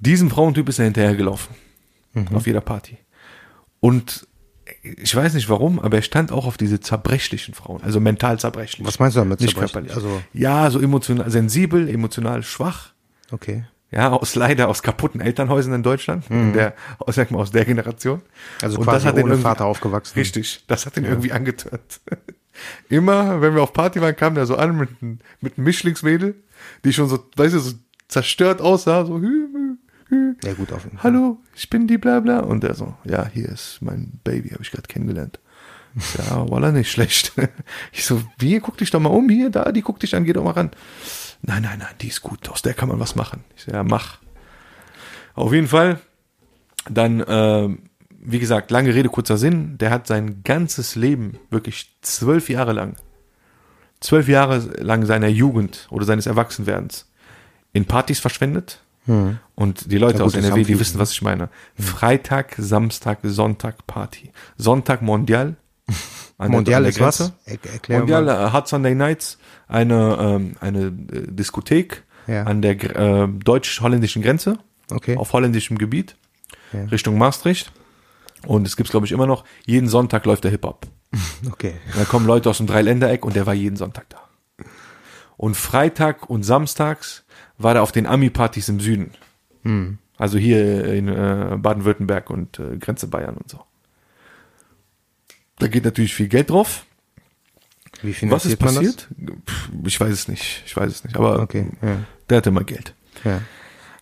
Diesem 0.00 0.30
Frauentyp 0.30 0.68
ist 0.68 0.78
er 0.78 0.86
hinterhergelaufen. 0.86 1.54
Auf 2.32 2.46
jeder 2.46 2.60
Party. 2.60 2.98
Und 3.80 4.27
ich 4.82 5.14
weiß 5.14 5.34
nicht 5.34 5.48
warum, 5.48 5.78
aber 5.80 5.96
er 5.98 6.02
stand 6.02 6.32
auch 6.32 6.46
auf 6.46 6.56
diese 6.56 6.80
zerbrechlichen 6.80 7.54
Frauen, 7.54 7.82
also 7.82 8.00
mental 8.00 8.38
zerbrechlich. 8.38 8.86
Was 8.86 8.98
meinst 8.98 9.16
du 9.16 9.20
damit 9.20 9.40
Nicht 9.40 9.56
körperlich. 9.56 9.94
Also- 9.94 10.22
ja, 10.32 10.70
so 10.70 10.80
emotional, 10.80 11.30
sensibel, 11.30 11.88
emotional 11.88 12.42
schwach. 12.42 12.90
Okay. 13.30 13.64
Ja, 13.90 14.10
aus 14.12 14.34
leider 14.34 14.68
aus 14.68 14.82
kaputten 14.82 15.20
Elternhäusern 15.22 15.72
in 15.72 15.82
Deutschland, 15.82 16.24
in 16.28 16.52
der, 16.52 16.74
aus, 16.98 17.14
sag 17.14 17.30
mal, 17.30 17.38
aus 17.38 17.52
der 17.52 17.64
Generation. 17.64 18.20
Also 18.60 18.76
Und 18.78 18.84
quasi 18.84 19.06
das 19.06 19.14
hat 19.16 19.24
ohne 19.24 19.38
Vater 19.38 19.64
aufgewachsen. 19.64 20.18
Richtig, 20.18 20.62
das 20.66 20.84
hat 20.84 20.98
ihn 20.98 21.04
irgendwie 21.06 21.32
angetört. 21.32 22.00
Immer, 22.90 23.40
wenn 23.40 23.54
wir 23.54 23.62
auf 23.62 23.72
Party 23.72 24.00
waren, 24.00 24.14
kam 24.16 24.34
der 24.34 24.44
so 24.44 24.56
an 24.56 24.76
mit, 24.76 24.90
einem- 25.00 25.18
mit 25.40 25.56
einem 25.56 25.64
Mischlingsmädel, 25.64 26.34
die 26.84 26.92
schon 26.92 27.08
so, 27.08 27.18
weißt 27.36 27.54
du, 27.54 27.58
so 27.60 27.72
zerstört 28.08 28.60
aussah, 28.60 29.06
so, 29.06 29.18
hü. 29.20 29.46
Ja, 30.10 30.54
gut, 30.54 30.72
auf 30.72 30.84
jeden 30.84 30.98
Fall. 30.98 31.12
hallo, 31.12 31.38
ich 31.54 31.68
bin 31.68 31.86
die 31.86 31.98
bla 31.98 32.20
bla. 32.20 32.40
Und 32.40 32.62
der 32.62 32.74
so, 32.74 32.94
ja, 33.04 33.26
hier 33.26 33.48
ist 33.48 33.78
mein 33.80 34.20
Baby, 34.24 34.50
habe 34.50 34.62
ich 34.62 34.70
gerade 34.70 34.88
kennengelernt. 34.88 35.38
Ja, 36.16 36.48
war 36.48 36.72
nicht 36.72 36.90
schlecht. 36.90 37.32
Ich 37.92 38.04
so, 38.04 38.22
wie, 38.38 38.58
guck 38.60 38.76
dich 38.78 38.90
doch 38.90 39.00
mal 39.00 39.10
um, 39.10 39.28
hier, 39.28 39.50
da, 39.50 39.72
die 39.72 39.82
guck 39.82 40.00
dich 40.00 40.14
an, 40.14 40.24
geh 40.24 40.32
doch 40.32 40.44
mal 40.44 40.52
ran. 40.52 40.70
Nein, 41.42 41.62
nein, 41.62 41.78
nein, 41.78 41.94
die 42.00 42.08
ist 42.08 42.22
gut, 42.22 42.48
aus 42.48 42.62
der 42.62 42.74
kann 42.74 42.88
man 42.88 43.00
was 43.00 43.14
machen. 43.14 43.44
Ich 43.56 43.64
so, 43.64 43.72
ja, 43.72 43.82
mach. 43.82 44.18
Auf 45.34 45.52
jeden 45.52 45.68
Fall, 45.68 46.00
dann, 46.88 47.20
äh, 47.20 47.68
wie 48.20 48.38
gesagt, 48.38 48.70
lange 48.70 48.94
Rede, 48.94 49.08
kurzer 49.08 49.38
Sinn, 49.38 49.78
der 49.78 49.90
hat 49.90 50.06
sein 50.06 50.42
ganzes 50.42 50.96
Leben, 50.96 51.38
wirklich 51.50 51.96
zwölf 52.02 52.48
Jahre 52.48 52.72
lang, 52.72 52.96
zwölf 54.00 54.28
Jahre 54.28 54.58
lang 54.80 55.06
seiner 55.06 55.28
Jugend 55.28 55.86
oder 55.90 56.04
seines 56.04 56.26
Erwachsenwerdens 56.26 57.10
in 57.72 57.84
Partys 57.84 58.20
verschwendet. 58.20 58.80
Und 59.54 59.90
die 59.90 59.98
Leute 59.98 60.18
Ja, 60.18 60.24
gut, 60.24 60.34
aus 60.34 60.44
NRW, 60.44 60.64
die 60.64 60.78
wissen, 60.78 60.98
was 60.98 61.12
ich 61.12 61.22
meine. 61.22 61.48
Freitag, 61.78 62.54
Samstag, 62.58 63.20
Sonntag 63.22 63.86
Party. 63.86 64.30
Sonntag 64.56 65.00
Mondial. 65.02 65.56
Mondial 66.38 66.84
ist 66.84 67.00
was? 67.00 67.32
Er, 67.46 67.58
erklär 67.72 67.98
Mondial 67.98 68.24
mal. 68.24 68.46
äh, 68.48 68.50
Hard 68.50 68.68
Sunday 68.68 68.94
Nights, 68.94 69.38
eine, 69.66 70.16
ähm, 70.20 70.56
eine 70.60 70.86
äh, 70.86 70.92
Diskothek 71.26 72.04
Ja. 72.26 72.44
an 72.44 72.60
der 72.62 72.72
äh, 72.96 73.26
deutsch-holländischen 73.28 74.22
Grenze, 74.22 74.58
Okay. 74.90 75.16
auf 75.16 75.32
holländischem 75.32 75.78
Gebiet, 75.78 76.16
Ja. 76.72 76.84
Richtung 76.84 77.16
Maastricht. 77.18 77.72
Und 78.46 78.66
es 78.66 78.76
gibt's 78.76 78.90
glaube 78.92 79.06
ich, 79.06 79.12
immer 79.12 79.26
noch. 79.26 79.44
Jeden 79.66 79.88
Sonntag 79.88 80.24
läuft 80.26 80.44
der 80.44 80.50
Hip-Hop. 80.50 80.86
Okay. 81.50 81.74
Da 81.96 82.04
kommen 82.04 82.26
Leute 82.26 82.50
aus 82.50 82.58
dem 82.58 82.66
Dreiländereck 82.66 83.24
und 83.24 83.34
der 83.34 83.46
war 83.46 83.54
jeden 83.54 83.76
Sonntag 83.76 84.06
da. 84.10 84.18
Und 85.36 85.56
Freitag 85.56 86.28
und 86.28 86.42
Samstags 86.42 87.24
war 87.58 87.74
er 87.74 87.82
auf 87.82 87.92
den 87.92 88.06
Ami-Partys 88.06 88.68
im 88.68 88.80
Süden. 88.80 89.10
Also 90.16 90.38
hier 90.38 90.84
in 90.94 91.08
äh, 91.08 91.56
Baden-Württemberg 91.58 92.30
und 92.30 92.58
äh, 92.58 92.76
Grenze 92.78 93.06
Bayern 93.06 93.36
und 93.36 93.50
so. 93.50 93.60
Da 95.58 95.68
geht 95.68 95.84
natürlich 95.84 96.14
viel 96.14 96.28
Geld 96.28 96.50
drauf. 96.50 96.86
Wie 98.02 98.14
Was 98.30 98.46
ist 98.46 98.58
passiert? 98.58 99.08
Pff, 99.48 99.68
Ich 99.84 100.00
weiß 100.00 100.12
es 100.12 100.28
nicht. 100.28 100.62
Ich 100.66 100.76
weiß 100.76 100.90
es 100.90 101.04
nicht. 101.04 101.16
Aber 101.16 101.40
Okay, 101.40 101.66
ja. 101.82 101.98
der 102.30 102.36
hatte 102.38 102.50
immer 102.50 102.64
Geld. 102.64 102.94
Ja. 103.24 103.42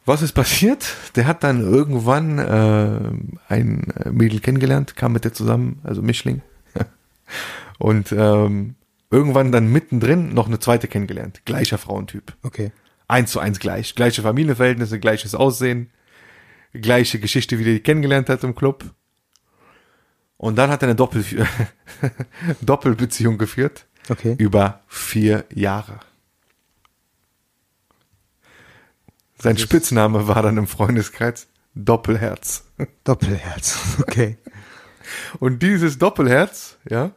Was 0.05 0.23
ist 0.23 0.33
passiert? 0.33 0.87
Der 1.17 1.27
hat 1.27 1.43
dann 1.43 1.61
irgendwann 1.63 2.39
äh, 2.39 3.53
ein 3.53 3.91
äh, 3.91 4.11
Mädel 4.11 4.41
kennengelernt, 4.41 4.95
kam 4.97 5.13
mit 5.13 5.25
der 5.25 5.33
zusammen, 5.33 5.81
also 5.83 6.01
Mischling. 6.03 6.43
Und 7.79 8.13
ähm, 8.13 8.77
irgendwann 9.11 9.51
dann 9.51 9.73
mittendrin 9.73 10.33
noch 10.33 10.47
eine 10.47 10.61
zweite 10.61 10.87
kennengelernt. 10.89 11.43
Gleicher 11.45 11.79
Frauentyp. 11.79 12.35
Okay. 12.43 12.71
Eins 13.09 13.31
zu 13.33 13.41
eins 13.41 13.59
gleich. 13.61 13.95
Gleiche 13.95 14.23
Familienverhältnisse, 14.23 14.99
gleiches 14.99 15.35
Aussehen, 15.35 15.91
gleiche 16.73 17.21
Geschichte, 17.21 17.59
wie 17.59 17.65
der 17.65 17.75
die 17.75 17.81
kennengelernt 17.81 18.29
hat 18.29 18.43
im 18.45 18.55
Club. 18.55 18.85
Und 20.39 20.57
dann 20.57 20.71
hat 20.71 20.83
er 20.83 20.89
eine 20.89 20.97
Doppel 20.97 21.25
Doppelbeziehung 22.61 23.39
geführt. 23.39 23.87
Okay. 24.09 24.35
Über 24.39 24.81
vier 24.89 25.45
Jahre. 25.55 26.01
Sein 29.39 29.59
Spitzname 29.59 30.29
war 30.29 30.43
dann 30.43 30.57
im 30.57 30.67
Freundeskreis 30.67 31.49
Doppelherz. 31.75 32.65
Doppelherz. 33.05 33.79
Okay. 34.01 34.39
Und 35.39 35.63
dieses 35.63 35.99
Doppelherz, 35.99 36.79
ja, 36.89 37.13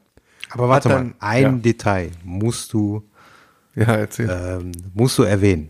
Aber 0.52 0.70
warte 0.70 0.90
Hat 0.90 0.96
mal, 0.96 1.04
dann- 1.04 1.16
ein 1.20 1.42
ja. 1.44 1.52
Detail 1.52 2.12
musst 2.24 2.74
du, 2.74 3.04
ja, 3.76 3.96
erzähl. 3.96 4.30
ähm, 4.30 4.72
musst 4.94 5.18
du 5.18 5.24
erwähnen. 5.24 5.70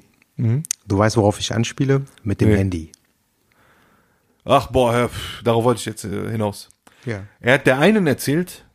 Du 0.88 0.98
weißt, 0.98 1.18
worauf 1.18 1.40
ich 1.40 1.54
anspiele? 1.54 2.04
Mit 2.24 2.40
dem 2.42 2.48
Mhm. 2.50 2.54
Nee. 2.54 2.60
Handy. 2.60 2.92
Ach, 4.46 4.68
boah, 4.68 4.94
ja, 4.98 5.08
pff, 5.08 5.44
darauf 5.44 5.64
wollte 5.64 5.80
ich 5.80 5.86
jetzt 5.86 6.06
äh, 6.06 6.32
hinaus. 6.32 6.70
Ja. 7.06 7.24
Er 7.40 7.56
hat 7.56 7.68
der 7.68 7.78
einen 7.80 8.08
erzählt, 8.08 8.66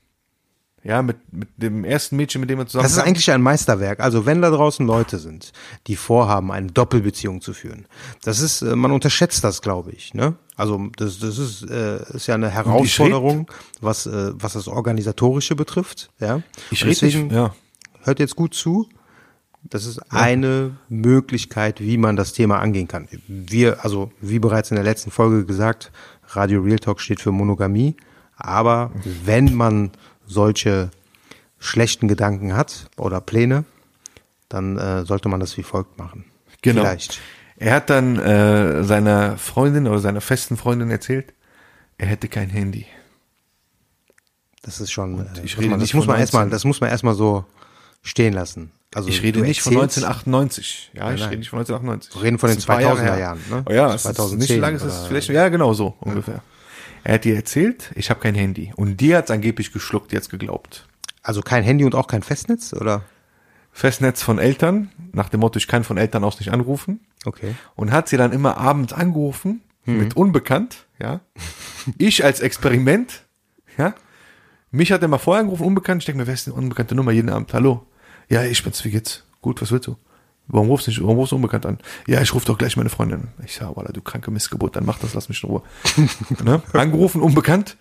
ja, 0.83 1.00
mit, 1.00 1.16
mit 1.33 1.48
dem 1.57 1.83
ersten 1.85 2.16
Mädchen, 2.16 2.42
mit 2.42 2.50
dem 2.50 2.59
er 2.59 2.66
zusammen 2.66 2.83
Das 2.83 2.92
ist 2.92 2.98
war. 2.98 3.05
eigentlich 3.07 3.31
ein 3.31 3.40
Meisterwerk. 3.40 4.00
Also 4.00 4.27
wenn 4.27 4.42
da 4.42 4.50
draußen 4.50 4.87
Leute 4.87 5.18
sind, 5.18 5.53
die 5.87 5.96
vorhaben, 5.96 6.53
eine 6.53 6.66
Doppelbeziehung 6.68 7.40
zu 7.40 7.55
führen, 7.55 7.87
das 8.22 8.40
ist, 8.40 8.61
äh, 8.62 8.77
man 8.77 8.92
unterschätzt 8.92 9.42
das, 9.42 9.62
glaube 9.62 9.92
ich. 9.92 10.12
Ne? 10.12 10.35
Also 10.57 10.88
das, 10.96 11.18
das 11.18 11.38
ist, 11.38 11.62
äh, 11.70 12.03
ist 12.14 12.27
ja 12.27 12.35
eine 12.35 12.50
Herausforderung, 12.50 13.50
was, 13.81 14.07
äh, 14.07 14.33
was 14.35 14.53
das 14.53 14.68
Organisatorische 14.68 15.57
betrifft. 15.57 16.11
Ja? 16.20 16.42
Ich 16.70 16.85
rede 16.85 17.07
nicht, 17.07 17.33
ja. 17.33 17.55
hört 18.03 18.20
jetzt 18.20 18.37
gut 18.37 18.53
zu. 18.55 18.88
Das 19.64 19.87
ist 19.87 19.98
eine 20.12 20.77
Möglichkeit, 20.88 21.81
wie 21.81 21.96
man 21.96 22.16
das 22.16 22.33
Thema 22.33 22.61
angehen 22.61 22.87
kann. 22.87 23.09
Wir, 23.27 23.83
also 23.83 24.12
wie 24.20 24.38
bereits 24.38 24.70
in 24.70 24.77
der 24.77 24.85
letzten 24.85 25.11
Folge 25.11 25.46
gesagt, 25.46 25.90
Radio 26.29 26.61
Real 26.61 26.79
Talk 26.79 27.00
steht 27.00 27.20
für 27.20 27.33
Monogamie. 27.33 27.96
Aber 28.37 28.92
wenn 29.24 29.55
man 29.55 29.90
solche 30.27 30.90
schlechten 31.59 32.09
Gedanken 32.09 32.55
hat 32.55 32.90
oder 32.96 33.20
Pläne, 33.20 33.64
dann 34.48 34.77
äh, 34.79 35.05
sollte 35.05 35.29
man 35.29 35.40
das 35.40 35.57
wie 35.57 35.62
folgt 35.62 35.98
machen. 35.98 36.27
Genau. 36.62 36.83
Vielleicht. 36.83 37.20
Er 37.57 37.74
hat 37.74 37.90
dann 37.90 38.18
äh, 38.18 38.85
seiner 38.85 39.38
Freundin 39.38 39.87
oder 39.87 40.00
seiner 40.00 40.20
festen 40.20 40.57
Freundin 40.57 40.90
erzählt, 40.90 41.33
er 41.96 42.09
hätte 42.09 42.29
kein 42.29 42.50
Handy. 42.50 42.87
Das 44.62 44.81
ist 44.81 44.90
schon. 44.90 45.20
Äh, 45.20 45.44
ich 45.44 45.57
nicht 45.57 45.72
das 45.72 45.94
muss 45.94 46.07
man 46.07 46.18
erstmal, 46.18 46.42
19. 46.42 46.50
das 46.50 46.64
muss 46.64 46.81
man 46.81 46.90
erstmal 46.90 47.14
so 47.14 47.44
stehen 48.03 48.33
lassen. 48.35 48.72
Also 48.94 49.09
ich 49.09 49.22
rede 49.22 49.40
nicht 49.40 49.61
von 49.62 49.72
erzählst- 49.74 49.98
1998. 50.07 50.90
Ja, 50.94 51.12
ich 51.12 51.20
nein. 51.20 51.28
rede 51.30 51.38
nicht 51.40 51.50
von 51.50 51.59
1998. 51.59 52.14
Wir 52.14 52.22
reden 52.22 52.38
von 52.38 52.48
den 52.48 52.59
ist 52.59 52.64
ein 52.64 52.66
paar 52.66 52.80
Jahre 52.80 53.00
2000er 53.00 53.02
her. 53.04 53.18
Jahren, 53.18 53.40
ne? 53.50 53.64
Oh 53.68 53.72
ja, 53.72 53.88
es 53.88 53.94
ist 53.96 54.02
2010 54.14 54.38
nicht 54.38 54.48
so 54.48 54.61
lange, 54.61 54.76
es 54.76 54.83
ist 54.85 54.98
oder- 55.00 55.09
vielleicht, 55.09 55.28
ja, 55.30 55.48
genau 55.48 55.74
so 55.74 55.94
ungefähr. 56.00 56.42
Er 57.02 57.14
hat 57.14 57.24
dir 57.24 57.35
erzählt, 57.37 57.90
ich 57.96 58.09
habe 58.11 58.20
kein 58.20 58.35
Handy. 58.35 58.72
Und 58.76 58.98
die 59.00 59.14
hat's 59.14 59.30
angeblich 59.30 59.72
geschluckt, 59.72 60.12
jetzt 60.12 60.30
geglaubt. 60.30 60.87
Also 61.22 61.42
kein 61.42 61.62
Handy 61.64 61.85
und 61.85 61.94
auch 61.94 62.07
kein 62.07 62.22
Festnetz, 62.22 62.72
oder? 62.72 63.02
Festnetz 63.72 64.22
von 64.22 64.38
Eltern, 64.38 64.90
nach 65.12 65.28
dem 65.28 65.40
Motto, 65.40 65.59
ich 65.59 65.66
kann 65.66 65.83
von 65.85 65.98
Eltern 65.98 66.22
aus 66.24 66.38
nicht 66.38 66.52
anrufen. 66.52 67.00
Okay. 67.24 67.54
Und 67.74 67.90
hat 67.90 68.09
sie 68.09 68.16
dann 68.16 68.33
immer 68.33 68.57
abends 68.57 68.92
angerufen, 68.92 69.62
Mhm. 69.87 69.98
mit 69.98 70.16
unbekannt, 70.16 70.87
ja. 71.00 71.20
Ich 71.98 72.24
als 72.24 72.40
Experiment, 72.40 73.22
ja. 73.76 73.94
Mich 74.70 74.90
hat 74.92 75.02
er 75.02 75.09
mal 75.09 75.18
vorher 75.18 75.40
angerufen, 75.42 75.64
unbekannt. 75.64 76.02
Ich 76.02 76.07
denke 76.07 76.20
mir, 76.20 76.26
wer 76.26 76.35
ist 76.35 76.46
denn 76.46 76.54
unbekannte 76.54 76.94
Nummer 76.94 77.12
jeden 77.12 77.28
Abend? 77.30 77.52
Hallo? 77.52 77.87
Ja, 78.28 78.42
ich 78.44 78.62
bin's, 78.62 78.84
wie 78.84 78.90
geht's? 78.90 79.24
Gut, 79.40 79.60
was 79.60 79.70
willst 79.70 79.87
du? 79.87 79.96
Warum 80.46 80.68
rufst 80.68 80.87
du 80.87 80.90
nicht, 80.90 81.02
warum 81.02 81.16
rufst 81.16 81.32
du 81.32 81.37
unbekannt 81.37 81.64
an? 81.64 81.78
Ja, 82.06 82.20
ich 82.20 82.34
rufe 82.34 82.46
doch 82.46 82.58
gleich 82.58 82.76
meine 82.76 82.90
Freundin. 82.90 83.28
Ich 83.44 83.54
sag, 83.54 83.76
Wallah, 83.76 83.92
du 83.92 84.02
kranke 84.02 84.30
Missgeburt, 84.30 84.76
dann 84.76 84.84
mach 84.84 84.98
das, 84.98 85.14
lass 85.14 85.28
mich 85.28 85.42
in 85.42 85.48
Ruhe. 85.48 85.62
ne? 86.44 86.62
Angerufen, 86.72 87.22
unbekannt. 87.22 87.76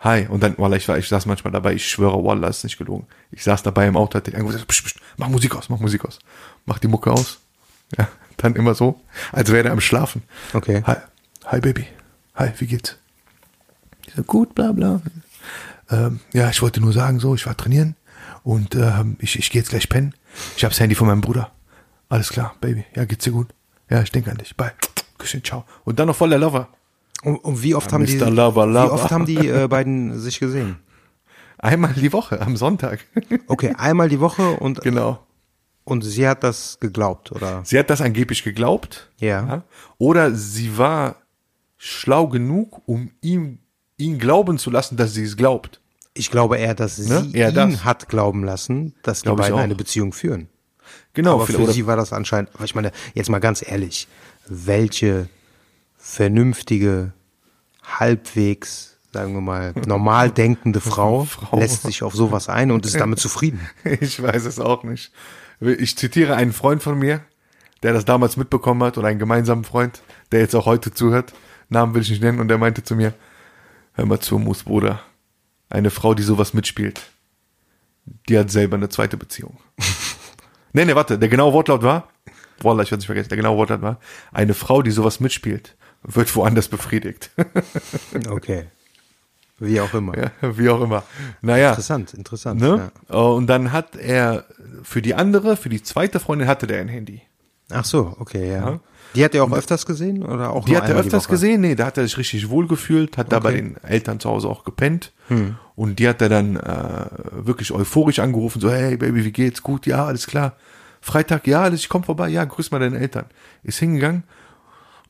hi. 0.00 0.26
Und 0.28 0.42
dann, 0.42 0.56
Wallah, 0.56 0.76
ich, 0.76 0.88
war, 0.88 0.96
ich 0.96 1.08
saß 1.08 1.26
manchmal 1.26 1.52
dabei, 1.52 1.74
ich 1.74 1.88
schwöre, 1.88 2.24
Wallah, 2.24 2.48
ist 2.48 2.64
nicht 2.64 2.78
gelogen. 2.78 3.06
Ich 3.30 3.44
saß 3.44 3.62
dabei 3.62 3.86
im 3.86 3.96
Auto, 3.96 4.16
hat 4.16 4.28
irgendwo 4.28 4.48
gesagt, 4.48 4.68
psch, 4.68 4.84
psch, 4.84 4.94
mach 5.18 5.28
Musik 5.28 5.54
aus, 5.54 5.68
mach 5.68 5.78
Musik 5.78 6.04
aus. 6.04 6.18
Mach 6.64 6.78
die 6.78 6.88
Mucke 6.88 7.12
aus. 7.12 7.40
Ja, 7.98 8.08
dann 8.38 8.56
immer 8.56 8.74
so, 8.74 9.00
als 9.32 9.52
wäre 9.52 9.68
er 9.68 9.72
am 9.72 9.80
Schlafen. 9.80 10.22
Okay. 10.54 10.82
Hi, 10.86 10.96
hi 11.44 11.60
Baby. 11.60 11.86
Hi, 12.34 12.50
wie 12.58 12.66
geht's? 12.66 12.96
Ich 14.06 14.14
so, 14.14 14.22
gut, 14.22 14.54
bla 14.54 14.72
bla. 14.72 15.02
Ähm, 15.90 16.20
ja, 16.32 16.48
ich 16.50 16.62
wollte 16.62 16.80
nur 16.80 16.92
sagen, 16.92 17.20
so, 17.20 17.34
ich 17.34 17.46
war 17.46 17.56
trainieren 17.56 17.94
und 18.46 18.76
ähm, 18.76 19.16
ich, 19.18 19.36
ich 19.36 19.50
gehe 19.50 19.60
jetzt 19.60 19.70
gleich 19.70 19.88
pennen. 19.88 20.14
Ich 20.56 20.62
habe 20.62 20.70
das 20.70 20.78
Handy 20.78 20.94
von 20.94 21.08
meinem 21.08 21.20
Bruder. 21.20 21.50
Alles 22.08 22.28
klar, 22.28 22.54
Baby. 22.60 22.84
Ja, 22.94 23.04
geht's 23.04 23.24
dir 23.24 23.32
gut? 23.32 23.48
Ja, 23.90 24.00
ich 24.02 24.12
denke 24.12 24.30
an 24.30 24.36
dich. 24.36 24.56
Bye. 24.56 24.70
Küsschen, 25.18 25.42
ciao. 25.42 25.64
Und 25.84 25.98
dann 25.98 26.06
noch 26.06 26.14
voll 26.14 26.30
der 26.30 26.38
Lover. 26.38 26.68
Und, 27.24 27.38
und 27.38 27.60
wie 27.64 27.74
oft 27.74 27.88
Ja, 27.90 27.94
haben 27.94 28.06
die, 28.06 28.16
Mr. 28.16 28.30
Lover, 28.30 28.68
wie 28.68 28.72
Lover. 28.72 28.92
oft 28.92 29.10
haben 29.10 29.26
die 29.26 29.48
äh, 29.48 29.66
beiden 29.66 30.16
sich 30.20 30.38
gesehen? 30.38 30.78
Einmal 31.58 31.92
die 31.94 32.12
Woche, 32.12 32.40
am 32.40 32.56
Sonntag. 32.56 33.00
Okay, 33.48 33.74
einmal 33.76 34.08
die 34.08 34.20
Woche 34.20 34.52
und, 34.60 34.80
genau. 34.80 35.18
und 35.82 36.02
sie 36.02 36.28
hat 36.28 36.44
das 36.44 36.78
geglaubt, 36.78 37.32
oder? 37.32 37.62
Sie 37.64 37.76
hat 37.76 37.90
das 37.90 38.00
angeblich 38.00 38.44
geglaubt. 38.44 39.10
Ja. 39.18 39.64
Oder 39.98 40.32
sie 40.32 40.78
war 40.78 41.16
schlau 41.78 42.28
genug, 42.28 42.80
um 42.86 43.10
ihm, 43.22 43.58
ihn 43.96 44.20
glauben 44.20 44.58
zu 44.58 44.70
lassen, 44.70 44.96
dass 44.96 45.14
sie 45.14 45.24
es 45.24 45.36
glaubt. 45.36 45.80
Ich 46.16 46.30
glaube 46.30 46.56
eher, 46.56 46.74
dass 46.74 46.96
sie 46.96 47.08
Ne? 47.08 47.30
Ihn 47.32 47.54
das. 47.54 47.84
hat 47.84 48.08
glauben 48.08 48.44
lassen, 48.44 48.94
dass 49.02 49.20
die 49.20 49.24
Glaube 49.24 49.42
ich 49.42 49.48
beiden 49.48 49.60
eine 49.60 49.74
Beziehung 49.74 50.12
führen. 50.12 50.48
Genau. 51.14 51.34
Aber 51.34 51.46
für 51.46 51.72
sie 51.72 51.86
war 51.86 51.96
das 51.96 52.12
anscheinend, 52.12 52.50
aber 52.54 52.64
ich 52.64 52.74
meine, 52.74 52.92
jetzt 53.14 53.28
mal 53.30 53.38
ganz 53.38 53.66
ehrlich, 53.66 54.08
welche 54.48 55.28
vernünftige, 55.96 57.12
halbwegs, 57.82 58.98
sagen 59.12 59.34
wir 59.34 59.40
mal, 59.40 59.72
normal 59.86 60.30
denkende 60.30 60.80
Frau, 60.80 61.24
Frau. 61.28 61.58
lässt 61.58 61.82
sich 61.82 62.02
auf 62.02 62.14
sowas 62.14 62.48
ein 62.48 62.70
und 62.70 62.86
ist 62.86 62.98
damit 62.98 63.18
zufrieden. 63.18 63.60
Ich 64.00 64.22
weiß 64.22 64.44
es 64.44 64.60
auch 64.60 64.84
nicht. 64.84 65.12
Ich 65.60 65.96
zitiere 65.96 66.36
einen 66.36 66.52
Freund 66.52 66.82
von 66.82 66.98
mir, 66.98 67.22
der 67.82 67.92
das 67.92 68.04
damals 68.04 68.36
mitbekommen 68.36 68.82
hat, 68.82 68.98
oder 68.98 69.08
einen 69.08 69.18
gemeinsamen 69.18 69.64
Freund, 69.64 70.02
der 70.32 70.40
jetzt 70.40 70.54
auch 70.54 70.66
heute 70.66 70.92
zuhört. 70.92 71.32
Namen 71.68 71.94
will 71.94 72.02
ich 72.02 72.10
nicht 72.10 72.22
nennen, 72.22 72.40
und 72.40 72.48
der 72.48 72.58
meinte 72.58 72.82
zu 72.82 72.94
mir, 72.94 73.14
hör 73.94 74.06
mal 74.06 74.20
zu, 74.20 74.38
Mus 74.38 74.64
Bruder, 74.64 75.00
eine 75.68 75.90
Frau, 75.90 76.14
die 76.14 76.22
sowas 76.22 76.54
mitspielt, 76.54 77.00
die 78.28 78.38
hat 78.38 78.50
selber 78.50 78.76
eine 78.76 78.88
zweite 78.88 79.16
Beziehung. 79.16 79.58
nee, 80.72 80.84
nee, 80.84 80.94
warte, 80.94 81.18
der 81.18 81.28
genaue 81.28 81.52
Wortlaut 81.52 81.82
war, 81.82 82.08
Wallah, 82.62 82.82
ich 82.82 82.90
werde 82.90 83.00
nicht 83.00 83.06
vergessen, 83.06 83.28
der 83.28 83.36
genaue 83.36 83.56
Wortlaut 83.56 83.82
war, 83.82 84.00
eine 84.32 84.54
Frau, 84.54 84.82
die 84.82 84.90
sowas 84.90 85.20
mitspielt, 85.20 85.76
wird 86.02 86.34
woanders 86.36 86.68
befriedigt. 86.68 87.30
Okay. 88.28 88.66
Wie 89.58 89.80
auch 89.80 89.94
immer. 89.94 90.16
ja, 90.18 90.30
wie 90.42 90.68
auch 90.68 90.82
immer. 90.82 91.02
Naja. 91.40 91.70
Interessant, 91.70 92.12
interessant. 92.12 92.60
Ne? 92.60 92.90
Ja. 93.08 93.16
Und 93.16 93.46
dann 93.46 93.72
hat 93.72 93.96
er 93.96 94.44
für 94.82 95.00
die 95.00 95.14
andere, 95.14 95.56
für 95.56 95.70
die 95.70 95.82
zweite 95.82 96.20
Freundin 96.20 96.46
hatte 96.46 96.66
der 96.66 96.80
ein 96.80 96.88
Handy. 96.88 97.22
Ach 97.70 97.84
so, 97.84 98.14
okay, 98.18 98.52
ja. 98.52 98.70
Ja. 98.70 98.80
Die 99.16 99.24
hat 99.24 99.34
er 99.34 99.42
auch 99.44 99.52
öfters 99.52 99.84
gesehen 99.86 100.22
oder 100.22 100.50
auch 100.50 100.64
Die 100.66 100.76
hat 100.76 100.88
er 100.88 100.96
öfters 100.96 101.26
gesehen, 101.28 101.62
nee, 101.62 101.74
da 101.74 101.86
hat 101.86 101.98
er 101.98 102.04
sich 102.04 102.16
richtig 102.18 102.48
wohl 102.50 102.68
gefühlt, 102.68 103.16
hat 103.18 103.32
da 103.32 103.40
bei 103.40 103.50
Okay. 103.50 103.62
den 103.62 103.76
Eltern 103.82 104.20
zu 104.20 104.28
Hause 104.30 104.48
auch 104.48 104.62
gepennt. 104.64 105.12
Und 105.74 105.98
die 105.98 106.08
hat 106.08 106.22
er 106.22 106.28
dann 106.28 106.56
äh, 106.56 107.06
wirklich 107.32 107.72
euphorisch 107.72 108.18
angerufen, 108.20 108.60
so, 108.60 108.70
hey 108.70 108.96
Baby, 108.96 109.24
wie 109.24 109.32
geht's? 109.32 109.62
Gut, 109.62 109.86
ja, 109.86 110.04
alles 110.06 110.26
klar. 110.26 110.54
Freitag, 111.00 111.46
ja, 111.46 111.62
alles, 111.62 111.80
ich 111.80 111.88
komm 111.88 112.04
vorbei, 112.04 112.28
ja, 112.28 112.44
grüß 112.44 112.70
mal 112.70 112.78
deine 112.78 112.98
Eltern. 112.98 113.26
Ist 113.62 113.78
hingegangen. 113.78 114.22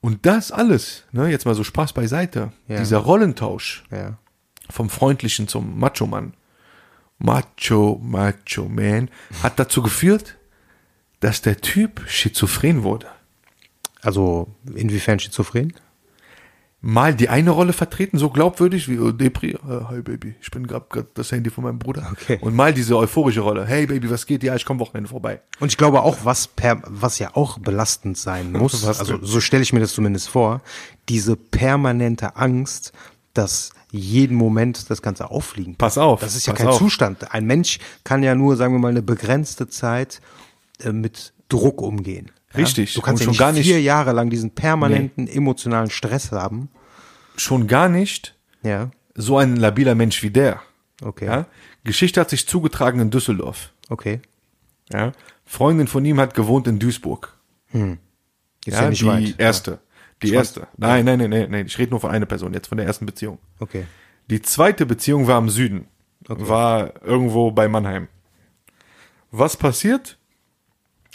Und 0.00 0.24
das 0.26 0.52
alles, 0.52 1.04
ne, 1.12 1.28
jetzt 1.28 1.46
mal 1.46 1.54
so 1.54 1.64
Spaß 1.64 1.92
beiseite, 1.92 2.52
Ja. 2.68 2.78
dieser 2.78 2.98
Rollentausch, 2.98 3.84
Ja. 3.90 4.18
vom 4.70 4.88
Freundlichen 4.90 5.48
zum 5.48 5.78
Macho-Mann. 5.78 6.34
Macho, 7.18 7.98
Macho 8.02 8.68
Man, 8.68 9.08
hat 9.42 9.58
dazu 9.58 9.82
geführt, 9.82 10.36
dass 11.20 11.40
der 11.40 11.60
Typ 11.62 12.02
schizophren 12.08 12.82
wurde. 12.82 13.06
Also 14.02 14.54
inwiefern 14.74 15.18
schizophren? 15.18 15.72
Mal 16.82 17.14
die 17.14 17.28
eine 17.28 17.50
Rolle 17.50 17.72
vertreten, 17.72 18.18
so 18.18 18.30
glaubwürdig 18.30 18.88
wie 18.88 18.98
oh, 18.98 19.10
Depri, 19.10 19.52
äh, 19.52 19.84
hi 19.88 20.02
Baby, 20.02 20.36
ich 20.40 20.50
bin 20.50 20.66
gerade 20.66 20.86
grad 20.88 21.06
das 21.14 21.32
Handy 21.32 21.50
von 21.50 21.64
meinem 21.64 21.78
Bruder. 21.78 22.06
Okay. 22.12 22.38
Und 22.40 22.54
mal 22.54 22.72
diese 22.72 22.96
euphorische 22.96 23.40
Rolle, 23.40 23.66
hey 23.66 23.86
Baby, 23.86 24.10
was 24.10 24.26
geht? 24.26 24.44
Ja, 24.44 24.54
ich 24.54 24.64
komme 24.64 24.78
Wochenende 24.80 25.08
vorbei. 25.08 25.40
Und 25.58 25.68
ich 25.68 25.78
glaube 25.78 26.02
auch, 26.02 26.18
was 26.22 26.46
per, 26.46 26.82
was 26.86 27.18
ja 27.18 27.34
auch 27.34 27.58
belastend 27.58 28.18
sein 28.18 28.52
muss, 28.52 28.84
also 28.86 29.18
so 29.20 29.40
stelle 29.40 29.62
ich 29.62 29.72
mir 29.72 29.80
das 29.80 29.94
zumindest 29.94 30.28
vor, 30.28 30.60
diese 31.08 31.34
permanente 31.34 32.36
Angst, 32.36 32.92
dass 33.32 33.72
jeden 33.90 34.36
Moment 34.36 34.90
das 34.90 35.02
Ganze 35.02 35.30
auffliegen. 35.30 35.72
kann. 35.72 35.78
Pass 35.78 35.98
auf, 35.98 36.20
Das 36.20 36.36
ist 36.36 36.46
ja 36.46 36.52
kein 36.52 36.68
auf. 36.68 36.78
Zustand. 36.78 37.32
Ein 37.32 37.46
Mensch 37.46 37.78
kann 38.04 38.22
ja 38.22 38.34
nur, 38.34 38.56
sagen 38.56 38.74
wir 38.74 38.78
mal, 38.78 38.90
eine 38.90 39.02
begrenzte 39.02 39.68
Zeit 39.68 40.20
äh, 40.82 40.92
mit 40.92 41.32
Druck 41.48 41.80
umgehen. 41.82 42.30
Ja? 42.56 42.64
Richtig. 42.64 42.94
Du 42.94 43.00
kannst 43.00 43.22
Und 43.22 43.28
ja 43.28 43.34
schon 43.34 43.38
gar 43.38 43.52
nicht- 43.52 43.66
vier 43.66 43.80
Jahre 43.80 44.12
lang 44.12 44.30
diesen 44.30 44.50
permanenten 44.52 45.28
emotionalen 45.28 45.90
Stress 45.90 46.32
haben. 46.32 46.68
Schon 47.36 47.66
gar 47.66 47.88
nicht 47.88 48.34
Ja. 48.62 48.90
so 49.14 49.38
ein 49.38 49.56
labiler 49.56 49.94
Mensch 49.94 50.22
wie 50.22 50.30
der. 50.30 50.60
Okay. 51.02 51.26
Ja? 51.26 51.46
Geschichte 51.84 52.20
hat 52.20 52.30
sich 52.30 52.46
zugetragen 52.48 53.00
in 53.00 53.10
Düsseldorf. 53.10 53.72
Okay. 53.88 54.20
Ja? 54.92 55.12
Freundin 55.44 55.86
von 55.86 56.04
ihm 56.04 56.18
hat 56.18 56.34
gewohnt 56.34 56.66
in 56.66 56.78
Duisburg. 56.78 57.36
Ist 57.72 57.82
ja, 58.66 58.82
Ja, 58.82 58.90
nicht 58.90 59.02
die 59.02 59.06
weit. 59.06 59.34
erste. 59.38 59.78
Die 60.22 60.32
erste. 60.32 60.66
Nein, 60.78 61.04
nein, 61.04 61.18
nein, 61.18 61.30
nein, 61.30 61.50
nein. 61.50 61.66
Ich 61.66 61.76
rede 61.78 61.90
nur 61.90 62.00
von 62.00 62.10
einer 62.10 62.24
Person, 62.26 62.54
jetzt 62.54 62.68
von 62.68 62.78
der 62.78 62.86
ersten 62.86 63.04
Beziehung. 63.04 63.38
Okay. 63.60 63.84
Die 64.30 64.40
zweite 64.40 64.86
Beziehung 64.86 65.26
war 65.26 65.38
im 65.38 65.50
Süden. 65.50 65.86
War 66.26 66.94
irgendwo 67.04 67.50
bei 67.52 67.68
Mannheim. 67.68 68.08
Was 69.30 69.56
passiert? 69.56 70.18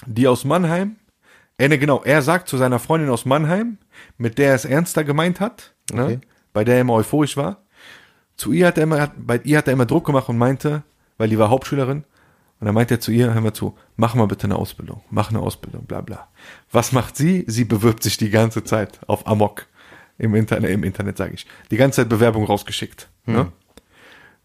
Die 0.06 0.28
aus 0.28 0.46
Mannheim, 0.46 0.96
äh, 1.62 1.68
ne, 1.70 1.78
genau, 1.78 2.02
er 2.04 2.22
sagt 2.22 2.48
zu 2.48 2.58
seiner 2.58 2.80
Freundin 2.80 3.10
aus 3.10 3.26
Mannheim, 3.26 3.78
mit 4.18 4.38
der 4.38 4.50
er 4.50 4.56
es 4.56 4.66
ernster 4.66 5.04
gemeint 5.04 5.40
hat, 5.40 5.74
ne, 5.94 6.04
Okay. 6.06 6.20
bei 6.54 6.64
der 6.64 6.76
er 6.76 6.82
immer 6.82 6.94
euphorisch 6.94 7.38
war. 7.38 7.58
Zu 8.38 8.52
ihr 8.52 8.68
hat 8.68 8.78
er 8.78 8.84
immer, 8.84 9.00
hat, 9.02 9.12
bei 9.18 9.40
ihr 9.44 9.58
hat 9.58 9.68
er 9.68 9.74
immer 9.74 9.86
Druck 9.86 10.06
gemacht 10.06 10.30
und 10.30 10.38
meinte, 10.38 10.84
weil 11.18 11.30
die 11.30 11.38
war 11.38 11.50
Hauptschülerin, 11.50 12.04
und 12.60 12.66
dann 12.66 12.76
meinte 12.76 12.94
er 12.96 13.00
zu 13.00 13.12
ihr, 13.12 13.34
hör 13.34 13.42
mal 13.42 13.54
zu, 13.54 13.76
mach 13.96 14.14
mal 14.14 14.28
bitte 14.28 14.44
eine 14.46 14.56
Ausbildung, 14.56 15.02
mach 15.10 15.30
eine 15.32 15.40
Ausbildung, 15.40 15.86
bla 15.86 16.02
bla. 16.02 16.28
Was 16.72 16.92
macht 16.92 17.18
sie? 17.18 17.44
Sie 17.48 17.66
bewirbt 17.66 18.04
sich 18.04 18.18
die 18.18 18.30
ganze 18.30 18.64
Zeit 18.64 19.00
auf 19.08 19.26
Amok. 19.28 19.66
Im 20.20 20.36
Internet, 20.36 20.70
im 20.70 20.84
Internet 20.84 21.18
sage 21.18 21.34
ich. 21.34 21.48
Die 21.72 21.78
ganze 21.78 22.02
Zeit 22.02 22.10
Bewerbung 22.10 22.46
rausgeschickt. 22.46 23.10
Ne? 23.26 23.52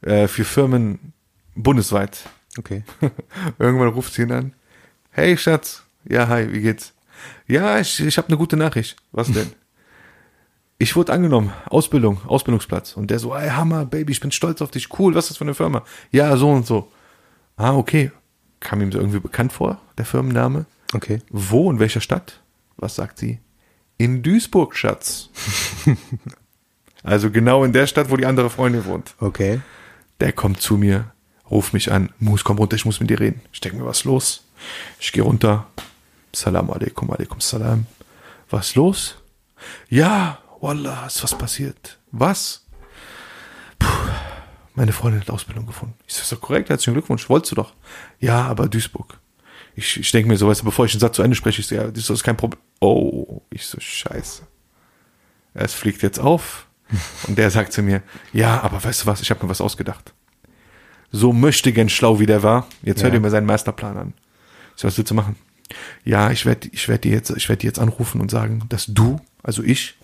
Äh, 0.01 0.29
für 0.29 0.45
Firmen 0.45 1.13
bundesweit. 1.55 2.21
Okay. 2.59 2.85
Irgendwann 3.59 3.89
ruft 3.89 4.15
sie 4.15 4.23
ihn 4.23 4.33
an. 4.33 4.53
Hey 5.11 5.37
Schatz. 5.37 5.85
Ja, 6.09 6.29
hi, 6.29 6.51
wie 6.53 6.63
geht's? 6.63 6.95
Ja, 7.47 7.79
ich, 7.79 8.01
ich 8.01 8.19
habe 8.19 8.29
eine 8.29 8.37
gute 8.37 8.57
Nachricht. 8.57 8.97
Was 9.13 9.31
denn? 9.31 9.51
ich 10.79 10.95
wurde 10.97 11.13
angenommen. 11.13 11.53
Ausbildung, 11.67 12.21
Ausbildungsplatz. 12.27 12.97
Und 12.97 13.11
der 13.11 13.19
so, 13.19 13.35
ey, 13.35 13.51
Hammer, 13.51 13.85
Baby, 13.85 14.13
ich 14.13 14.21
bin 14.21 14.33
stolz 14.33 14.61
auf 14.63 14.71
dich. 14.71 14.89
Cool, 14.99 15.15
was 15.15 15.25
ist 15.25 15.31
das 15.31 15.39
für 15.39 15.45
eine 15.45 15.55
Firma? 15.55 15.85
Ja, 16.11 16.37
so 16.37 16.51
und 16.51 16.67
so. 16.67 16.91
Ah, 17.57 17.75
okay. 17.75 18.11
Kam 18.61 18.81
ihm 18.81 18.93
so 18.93 18.99
irgendwie 18.99 19.21
bekannt 19.21 19.53
vor, 19.53 19.81
der 19.99 20.05
Firmenname. 20.05 20.67
Okay. 20.93 21.21
Wo, 21.31 21.71
in 21.71 21.79
welcher 21.79 22.01
Stadt? 22.01 22.41
Was 22.77 22.95
sagt 22.95 23.19
sie? 23.19 23.39
In 23.99 24.23
Duisburg, 24.23 24.77
Schatz. 24.77 25.31
also 27.03 27.31
genau 27.31 27.65
in 27.65 27.73
der 27.73 27.87
Stadt, 27.87 28.11
wo 28.11 28.17
die 28.17 28.27
andere 28.27 28.51
Freundin 28.51 28.85
wohnt. 28.85 29.15
Okay. 29.21 29.61
Der 30.21 30.33
kommt 30.33 30.61
zu 30.61 30.77
mir, 30.77 31.13
ruft 31.51 31.73
mich 31.73 31.91
an, 31.91 32.11
Mus, 32.19 32.45
komm 32.45 32.59
runter, 32.59 32.77
ich 32.77 32.85
muss 32.85 33.01
mit 33.01 33.11
dir 33.11 33.21
reden. 33.21 33.41
Ich 33.53 33.61
denke 33.61 33.79
mir, 33.79 33.87
was 33.87 33.99
ist 33.99 34.05
los? 34.05 34.45
Ich 35.01 35.13
gehe 35.13 35.23
runter. 35.23 35.67
Salam 36.37 36.69
alaikum, 36.71 37.11
alaikum 37.11 37.41
salam. 37.41 37.87
Was 38.51 38.75
los? 38.75 39.15
Ja, 39.89 40.39
Wallah, 40.61 41.07
ist 41.07 41.23
was 41.23 41.35
passiert. 41.37 41.99
Was? 42.13 42.63
Puh, 43.79 43.89
meine 44.75 44.93
Freundin 44.93 45.23
hat 45.23 45.31
Ausbildung 45.31 45.65
gefunden. 45.65 45.95
Ist 46.07 46.31
doch 46.31 46.39
korrekt, 46.39 46.69
herzlichen 46.69 46.93
Glückwunsch, 46.93 47.27
wolltest 47.31 47.53
du 47.53 47.57
doch. 47.57 47.73
Ja, 48.21 48.43
aber 48.49 48.69
Duisburg. 48.69 49.19
Ich, 49.77 49.99
ich 49.99 50.11
denke 50.13 50.29
mir 50.29 50.37
so, 50.37 50.47
weißt 50.49 50.61
du, 50.61 50.67
bevor 50.67 50.85
ich 50.85 50.93
den 50.93 51.01
Satz 51.01 51.17
zu 51.17 51.23
Ende 51.23 51.37
spreche, 51.37 51.63
ich 51.63 51.69
so, 51.69 51.75
ja, 51.75 51.91
das 51.91 52.11
ist 52.11 52.23
kein 52.23 52.37
Problem. 52.37 52.61
Oh, 52.81 53.41
ich 53.49 53.65
so, 53.67 53.81
scheiße. 53.81 54.43
Es 55.55 55.73
fliegt 55.73 56.03
jetzt 56.03 56.19
auf. 56.19 56.67
Und 57.27 57.39
der 57.39 57.51
sagt 57.51 57.73
zu 57.73 57.81
mir, 57.81 58.03
ja, 58.35 58.61
aber 58.61 58.85
weißt 58.85 59.03
du 59.03 59.07
was, 59.07 59.23
ich 59.23 59.31
habe 59.31 59.43
mir 59.43 59.49
was 59.49 59.63
ausgedacht. 59.63 60.13
So 61.11 61.33
möchte 61.33 61.73
gern 61.73 61.89
schlau 61.89 62.19
wie 62.21 62.27
der 62.27 62.43
war. 62.43 62.67
Jetzt 62.83 63.01
Ja. 63.01 63.09
dir 63.09 63.21
mal 63.21 63.31
seinen 63.31 63.47
Masterplan 63.47 63.97
an. 63.97 64.15
Ich 64.75 64.83
so, 64.83 64.89
was 64.89 64.99
willst 64.99 65.11
du 65.11 65.15
machen? 65.15 65.37
Ja, 66.05 66.31
ich 66.31 66.47
werde 66.47 66.69
ich 66.73 66.89
werd 66.89 67.05
dir 67.05 67.13
jetzt, 67.13 67.31
ich 67.31 67.49
werde 67.49 67.61
dir 67.61 67.67
jetzt 67.67 67.79
anrufen 67.79 68.21
und 68.21 68.31
sagen, 68.31 68.65
dass 68.69 68.87
du, 68.87 69.21
also 69.43 69.63
ich, 69.63 69.95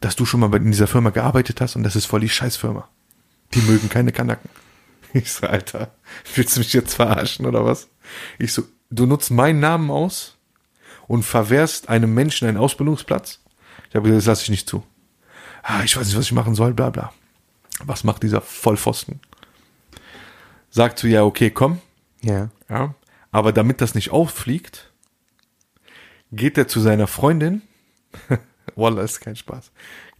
dass 0.00 0.16
du 0.16 0.24
schon 0.24 0.40
mal 0.40 0.54
in 0.54 0.70
dieser 0.70 0.86
Firma 0.86 1.10
gearbeitet 1.10 1.60
hast 1.60 1.76
und 1.76 1.82
das 1.82 1.96
ist 1.96 2.06
voll 2.06 2.20
die 2.20 2.28
Scheißfirma. 2.28 2.88
Die 3.54 3.60
mögen 3.62 3.88
keine 3.88 4.12
Kanaken. 4.12 4.48
Ich 5.14 5.32
so, 5.32 5.46
Alter, 5.46 5.90
willst 6.34 6.54
du 6.56 6.60
mich 6.60 6.74
jetzt 6.74 6.92
verarschen 6.94 7.46
oder 7.46 7.64
was? 7.64 7.88
Ich 8.38 8.52
so, 8.52 8.64
du 8.90 9.06
nutzt 9.06 9.30
meinen 9.30 9.58
Namen 9.58 9.90
aus 9.90 10.36
und 11.06 11.22
verwehrst 11.22 11.88
einem 11.88 12.12
Menschen 12.12 12.46
einen 12.46 12.58
Ausbildungsplatz? 12.58 13.40
Ich 13.88 13.94
habe 13.96 14.02
gesagt, 14.04 14.18
das 14.18 14.26
lasse 14.26 14.42
ich 14.42 14.50
nicht 14.50 14.68
zu. 14.68 14.84
Ah, 15.62 15.82
ich 15.82 15.96
weiß 15.96 16.06
nicht, 16.06 16.16
was 16.18 16.26
ich 16.26 16.32
machen 16.32 16.54
soll, 16.54 16.74
bla 16.74 16.90
bla. 16.90 17.10
Was 17.84 18.04
macht 18.04 18.22
dieser 18.22 18.42
Vollpfosten? 18.42 19.20
Sagt 20.68 20.98
zu 20.98 21.06
ihr, 21.06 21.24
okay, 21.24 21.50
komm, 21.50 21.80
Ja. 22.20 22.50
ja, 22.68 22.94
aber 23.38 23.52
damit 23.52 23.80
das 23.80 23.94
nicht 23.94 24.10
auffliegt, 24.10 24.92
geht 26.32 26.58
er 26.58 26.68
zu 26.68 26.80
seiner 26.80 27.06
Freundin, 27.06 27.62
Wallah, 28.74 29.02
ist 29.02 29.20
kein 29.20 29.36
Spaß, 29.36 29.70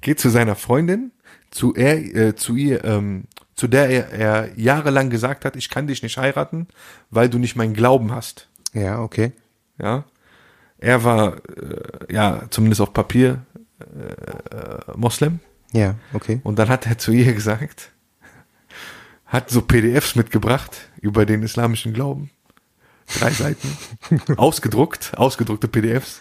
geht 0.00 0.20
zu 0.20 0.30
seiner 0.30 0.54
Freundin, 0.54 1.10
zu, 1.50 1.74
er, 1.74 1.98
äh, 1.98 2.36
zu 2.36 2.54
ihr, 2.54 2.84
ähm, 2.84 3.24
zu 3.56 3.66
der 3.66 3.88
er, 3.88 4.12
er 4.12 4.58
jahrelang 4.58 5.10
gesagt 5.10 5.44
hat, 5.44 5.56
ich 5.56 5.68
kann 5.68 5.88
dich 5.88 6.02
nicht 6.02 6.16
heiraten, 6.16 6.68
weil 7.10 7.28
du 7.28 7.38
nicht 7.38 7.56
meinen 7.56 7.74
Glauben 7.74 8.12
hast. 8.12 8.48
Ja, 8.72 9.00
okay. 9.00 9.32
Ja, 9.80 10.04
er 10.78 11.02
war 11.02 11.36
äh, 11.56 12.12
ja 12.12 12.42
zumindest 12.50 12.80
auf 12.80 12.92
Papier 12.92 13.44
äh, 13.80 14.96
Moslem 14.96 15.40
Ja, 15.72 15.96
okay. 16.12 16.40
und 16.44 16.58
dann 16.58 16.68
hat 16.68 16.86
er 16.86 16.98
zu 16.98 17.10
ihr 17.10 17.32
gesagt, 17.32 17.90
hat 19.26 19.50
so 19.50 19.62
PDFs 19.62 20.14
mitgebracht 20.14 20.88
über 21.00 21.26
den 21.26 21.42
islamischen 21.42 21.92
Glauben, 21.92 22.30
drei 23.18 23.30
Seiten, 23.30 23.76
ausgedruckt, 24.36 25.12
ausgedruckte 25.16 25.68
PDFs 25.68 26.20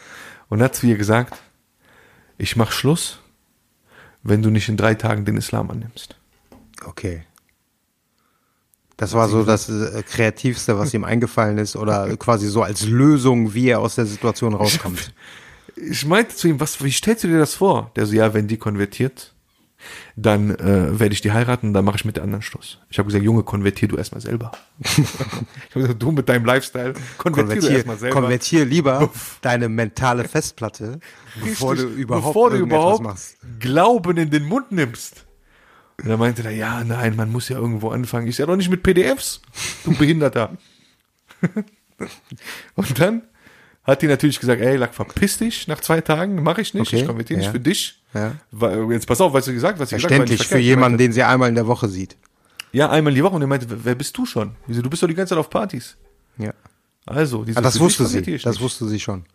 und 0.49 0.61
hat 0.61 0.75
zu 0.75 0.87
ihr 0.87 0.97
gesagt, 0.97 1.37
ich 2.37 2.55
mach 2.55 2.71
Schluss, 2.71 3.19
wenn 4.23 4.41
du 4.41 4.49
nicht 4.49 4.69
in 4.69 4.77
drei 4.77 4.95
Tagen 4.95 5.25
den 5.25 5.37
Islam 5.37 5.69
annimmst. 5.71 6.15
Okay. 6.85 7.23
Das 8.97 9.13
war 9.13 9.29
so 9.29 9.43
das 9.43 9.69
äh, 9.69 10.01
Kreativste, 10.03 10.79
was 10.79 10.93
ihm 10.93 11.03
eingefallen 11.03 11.59
ist 11.59 11.75
oder 11.75 12.15
quasi 12.17 12.47
so 12.47 12.63
als 12.63 12.85
Lösung, 12.85 13.53
wie 13.53 13.69
er 13.69 13.79
aus 13.79 13.95
der 13.95 14.05
Situation 14.05 14.55
rauskommt. 14.55 15.13
Ich 15.75 16.05
meinte 16.05 16.35
zu 16.35 16.47
ihm, 16.47 16.59
was, 16.59 16.83
wie 16.83 16.91
stellst 16.91 17.23
du 17.23 17.27
dir 17.27 17.37
das 17.37 17.53
vor? 17.53 17.91
Der 17.95 18.07
so, 18.07 18.15
ja, 18.15 18.33
wenn 18.33 18.47
die 18.47 18.57
konvertiert, 18.57 19.35
dann 20.15 20.51
äh, 20.55 20.99
werde 20.99 21.13
ich 21.13 21.21
die 21.21 21.31
heiraten, 21.31 21.73
dann 21.73 21.85
mache 21.85 21.97
ich 21.97 22.05
mit 22.05 22.15
der 22.15 22.23
anderen 22.23 22.41
Schluss. 22.41 22.79
Ich 22.89 22.97
habe 22.99 23.07
gesagt, 23.07 23.23
Junge, 23.23 23.43
konvertier 23.43 23.87
du 23.87 23.97
erstmal 23.97 24.21
selber. 24.21 24.51
ich 24.79 24.97
habe 25.71 25.81
gesagt, 25.81 26.01
du 26.01 26.11
mit 26.11 26.27
deinem 26.27 26.45
Lifestyle, 26.45 26.93
konvertier, 27.17 27.21
du 27.21 27.31
Konvertier, 27.31 27.71
erstmal 27.71 27.97
selber. 27.97 28.21
konvertier 28.21 28.65
lieber 28.65 29.09
deine 29.41 29.69
mentale 29.69 30.27
Festplatte, 30.27 30.99
bevor 31.43 31.75
du 31.75 31.83
überhaupt 31.83 32.25
bevor 32.25 32.49
du 32.49 32.57
überhaupt 32.57 33.03
machst. 33.03 33.37
Glauben 33.59 34.17
in 34.17 34.29
den 34.29 34.45
Mund 34.45 34.71
nimmst. 34.71 35.25
Und 35.99 36.09
dann 36.09 36.19
meinte 36.19 36.43
er, 36.43 36.51
ja, 36.51 36.83
nein, 36.83 37.15
man 37.15 37.31
muss 37.31 37.49
ja 37.49 37.57
irgendwo 37.57 37.89
anfangen. 37.89 38.27
Ich 38.27 38.35
sag 38.35 38.47
doch 38.47 38.55
nicht 38.55 38.69
mit 38.69 38.83
PDFs, 38.83 39.41
du 39.83 39.95
Behinderter. 39.95 40.57
Und 42.75 42.99
dann 42.99 43.23
hat 43.83 44.01
die 44.01 44.07
natürlich 44.07 44.39
gesagt, 44.39 44.61
ey, 44.61 44.75
Lack, 44.75 44.93
verpiss 44.93 45.39
dich 45.39 45.67
nach 45.67 45.79
zwei 45.79 46.01
Tagen, 46.01 46.43
mache 46.43 46.61
ich 46.61 46.73
nicht, 46.73 46.87
Okay, 46.87 47.01
ich 47.01 47.07
konvertiere 47.07 47.39
nicht 47.39 47.47
ja. 47.47 47.51
für 47.51 47.59
dich. 47.59 47.96
Ja. 48.13 48.33
Jetzt 48.89 49.05
pass 49.07 49.21
auf, 49.21 49.33
was 49.33 49.45
du 49.45 49.53
gesagt 49.53 49.75
gesagt 49.77 49.91
habe, 49.91 49.99
Verständlich 50.01 50.39
nicht 50.39 50.49
für 50.49 50.57
jemanden, 50.57 50.97
den 50.97 51.11
sie 51.11 51.23
einmal 51.23 51.49
in 51.49 51.55
der 51.55 51.67
Woche 51.67 51.87
sieht. 51.87 52.15
Ja, 52.71 52.89
einmal 52.89 53.13
die 53.13 53.23
Woche 53.23 53.35
und 53.35 53.41
er 53.41 53.47
meinte, 53.47 53.67
wer 53.69 53.95
bist 53.95 54.17
du 54.17 54.25
schon? 54.25 54.55
Wieso, 54.65 54.81
du 54.81 54.89
bist 54.89 55.01
doch 55.03 55.07
die 55.07 55.13
ganze 55.15 55.31
Zeit 55.31 55.39
auf 55.39 55.49
Partys. 55.49 55.97
Ja. 56.37 56.53
Also, 57.05 57.43
diese 57.43 57.57
Ah, 57.59 57.61
das 57.61 57.79
wusste 57.79 58.05
sie. 58.05 58.21
Das 58.21 58.45
nicht. 58.45 58.61
wusste 58.61 58.87
sie 58.87 58.99
schon. 58.99 59.25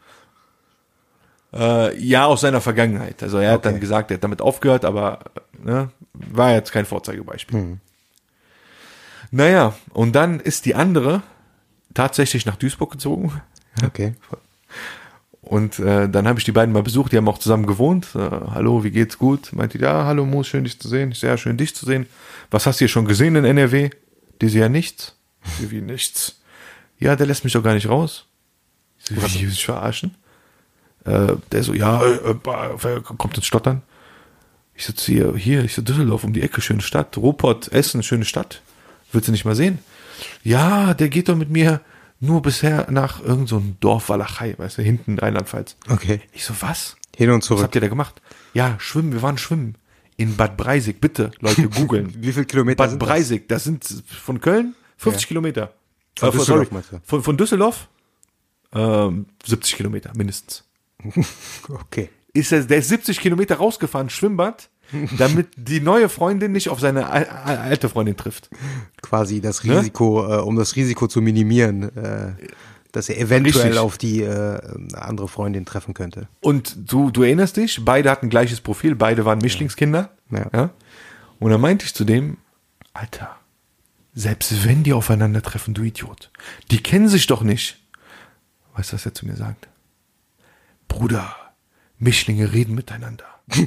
Äh, 1.55 1.99
ja, 2.03 2.25
aus 2.27 2.41
seiner 2.43 2.61
Vergangenheit. 2.61 3.23
Also 3.23 3.39
er 3.39 3.53
hat 3.53 3.59
Okay. 3.61 3.71
dann 3.73 3.81
gesagt, 3.81 4.11
er 4.11 4.15
hat 4.17 4.25
damit 4.25 4.41
aufgehört, 4.41 4.85
aber 4.85 5.21
ne, 5.63 5.91
war 6.15 6.53
jetzt 6.53 6.73
kein 6.73 6.87
Vorzeigebeispiel. 6.87 7.59
Hm. 7.59 7.81
Naja, 9.31 9.75
und 9.91 10.13
dann 10.13 10.41
ist 10.41 10.65
die 10.67 10.75
andere 10.75 11.23
tatsächlich 11.95 12.47
nach 12.47 12.57
Duisburg 12.57 12.93
gezogen. 12.93 13.41
Okay. 13.85 14.15
Und 15.53 15.79
äh, 15.81 16.09
dann 16.09 16.27
habe 16.27 16.39
ich 16.39 16.47
die 16.47 16.53
beiden 16.53 16.73
mal 16.73 16.83
besucht, 16.83 17.13
die 17.13 17.19
haben 17.19 17.29
auch 17.29 17.37
zusammen 17.37 17.67
gewohnt. 17.67 18.15
Äh, 18.15 18.21
hallo, 18.21 18.85
wie 18.85 18.91
geht's 18.91 19.19
gut? 19.19 19.53
Meinte 19.53 19.77
die, 19.77 19.85
ja, 19.85 20.07
hallo 20.07 20.25
Moos, 20.25 20.47
schön 20.47 20.65
dich 20.65 20.81
zu 20.81 20.89
sehen. 20.89 21.13
Ich 21.13 21.19
sehr 21.19 21.37
schön 21.37 21.59
dich 21.59 21.77
zu 21.77 21.85
sehen. 21.85 22.07
Was 22.51 22.65
hast 22.65 22.81
du 22.81 22.85
hier 22.85 22.89
schon 22.89 23.05
gesehen 23.05 23.37
in 23.37 23.45
NRW? 23.45 23.91
Die 24.41 24.49
so, 24.49 24.57
ja 24.57 24.71
nichts. 24.71 25.15
Ich 25.45 25.53
so, 25.57 25.71
wie 25.71 25.83
nichts? 25.83 26.41
Ja, 26.99 27.17
der 27.17 27.27
lässt 27.27 27.45
mich 27.45 27.53
doch 27.53 27.63
gar 27.63 27.75
nicht 27.75 27.87
raus. 27.87 28.25
Ich 28.99 29.05
so, 29.05 29.41
wie, 29.41 29.45
mich 29.45 29.63
verarschen? 29.63 30.15
Äh, 31.05 31.35
der 31.51 31.63
so, 31.63 31.75
ja, 31.75 32.03
äh, 32.03 32.31
äh, 32.31 33.01
kommt 33.03 33.37
ins 33.37 33.45
Stottern. 33.45 33.83
Ich 34.75 34.87
so, 34.87 34.95
zu 34.95 35.13
ihr, 35.13 35.37
hier, 35.37 35.65
ich 35.65 35.75
so, 35.75 35.83
Düsseldorf, 35.83 36.25
um 36.25 36.33
die 36.33 36.41
Ecke, 36.41 36.63
schöne 36.63 36.81
Stadt. 36.81 37.19
Ruhrpott, 37.19 37.69
Essen, 37.73 38.03
schöne 38.03 38.25
Stadt. 38.25 38.63
Willst 39.13 39.29
du 39.29 39.33
nicht 39.33 39.45
mal 39.45 39.55
sehen? 39.55 39.81
Ja, 40.45 40.95
der 40.95 41.11
geht 41.11 41.29
doch 41.29 41.37
mit 41.37 41.51
mir 41.51 41.83
nur 42.23 42.41
bisher 42.41 42.91
nach 42.91 43.21
irgendeinem 43.21 43.47
so 43.47 43.63
Dorf 43.81 44.09
Walachei, 44.09 44.55
weißt 44.57 44.79
du, 44.79 44.83
hinten 44.83 45.19
Rheinland-Pfalz. 45.19 45.77
Okay. 45.91 46.21
Ich 46.33 46.45
so, 46.45 46.55
was? 46.61 46.97
Hin 47.17 47.29
und 47.31 47.41
Was 47.43 47.47
zurück. 47.47 47.63
habt 47.65 47.75
ihr 47.75 47.81
da 47.81 47.89
gemacht? 47.89 48.23
Ja, 48.55 48.77
schwimmen, 48.79 49.13
wir 49.13 49.21
waren 49.23 49.37
schwimmen. 49.39 49.77
In 50.17 50.37
Bad 50.37 50.57
Breisig, 50.57 51.01
bitte, 51.01 51.33
Leute, 51.41 51.69
googeln. 51.69 52.15
Wie 52.23 52.33
viel 52.33 52.45
Kilometer 52.45 52.77
Bad 52.77 52.91
sind 52.91 53.03
das? 53.03 53.09
Breisig, 53.09 53.49
das 53.49 53.65
sind 53.65 53.85
von 54.07 54.41
Köln 54.41 54.75
50 54.99 55.23
Ja. 55.23 55.29
Kilometer. 55.29 55.73
Von 56.19 56.29
Äh, 56.29 56.33
Düsseldorf, 56.33 56.69
sorry, 56.71 57.01
von, 57.05 57.23
von 57.23 57.37
Düsseldorf 57.37 57.89
ähm, 58.75 59.27
70 59.45 59.77
Kilometer 59.77 60.13
mindestens. 60.17 60.65
Okay. 61.69 62.09
Ist 62.35 62.53
er, 62.53 62.65
der 62.65 62.79
ist 62.79 62.89
70 62.89 63.21
Kilometer 63.21 63.57
rausgefahren, 63.57 64.09
Schwimmbad, 64.11 64.69
damit 65.19 65.49
die 65.57 65.81
neue 65.81 66.09
Freundin 66.09 66.53
nicht 66.53 66.69
auf 66.69 66.81
seine 66.81 67.09
al- 67.09 67.27
al- 67.27 67.59
alte 67.59 67.89
Freundin 67.89 68.17
trifft. 68.17 68.49
Quasi 69.03 69.41
das 69.41 69.63
Ne? 69.65 69.79
Risiko, 69.79 70.25
äh, 70.27 70.41
um 70.41 70.57
das 70.57 70.77
Risiko 70.77 71.07
zu 71.09 71.21
minimieren, 71.21 71.95
äh, 71.97 72.33
dass 72.93 73.09
er 73.09 73.19
eventuell 73.19 73.63
Richtig. 73.69 73.79
auf 73.79 73.97
die 73.97 74.23
äh, 74.23 74.61
andere 74.95 75.29
Freundin 75.29 75.65
treffen 75.65 75.95
könnte. 75.95 76.29
Und 76.41 76.77
du, 76.93 77.11
du 77.11 77.23
erinnerst 77.23 77.57
dich, 77.57 77.83
beide 77.85 78.11
hatten 78.11 78.29
gleiches 78.29 78.61
Profil, 78.61 78.95
beide 78.95 79.25
waren 79.25 79.39
Mischlingskinder. 79.39 80.11
Ja. 80.31 80.71
Und 81.39 81.51
dann 81.51 81.61
meinte 81.61 81.87
ich 81.87 81.95
zu 81.95 82.05
dem, 82.05 82.37
Alter, 82.93 83.35
selbst 84.15 84.67
wenn 84.67 84.83
die 84.83 84.93
aufeinandertreffen, 84.93 85.73
du 85.73 85.83
Idiot, 85.83 86.31
die 86.71 86.83
kennen 86.83 87.09
sich 87.09 87.27
doch 87.27 87.43
nicht. 87.43 87.79
Weißt 88.77 88.93
du, 88.93 88.97
was 88.97 89.07
er 89.07 89.15
zu 89.15 89.27
mir 89.27 89.37
sagt? 89.37 89.69
Bruder, 90.89 91.35
Mischlinge 92.03 92.53
reden 92.53 92.75
miteinander. 92.75 93.25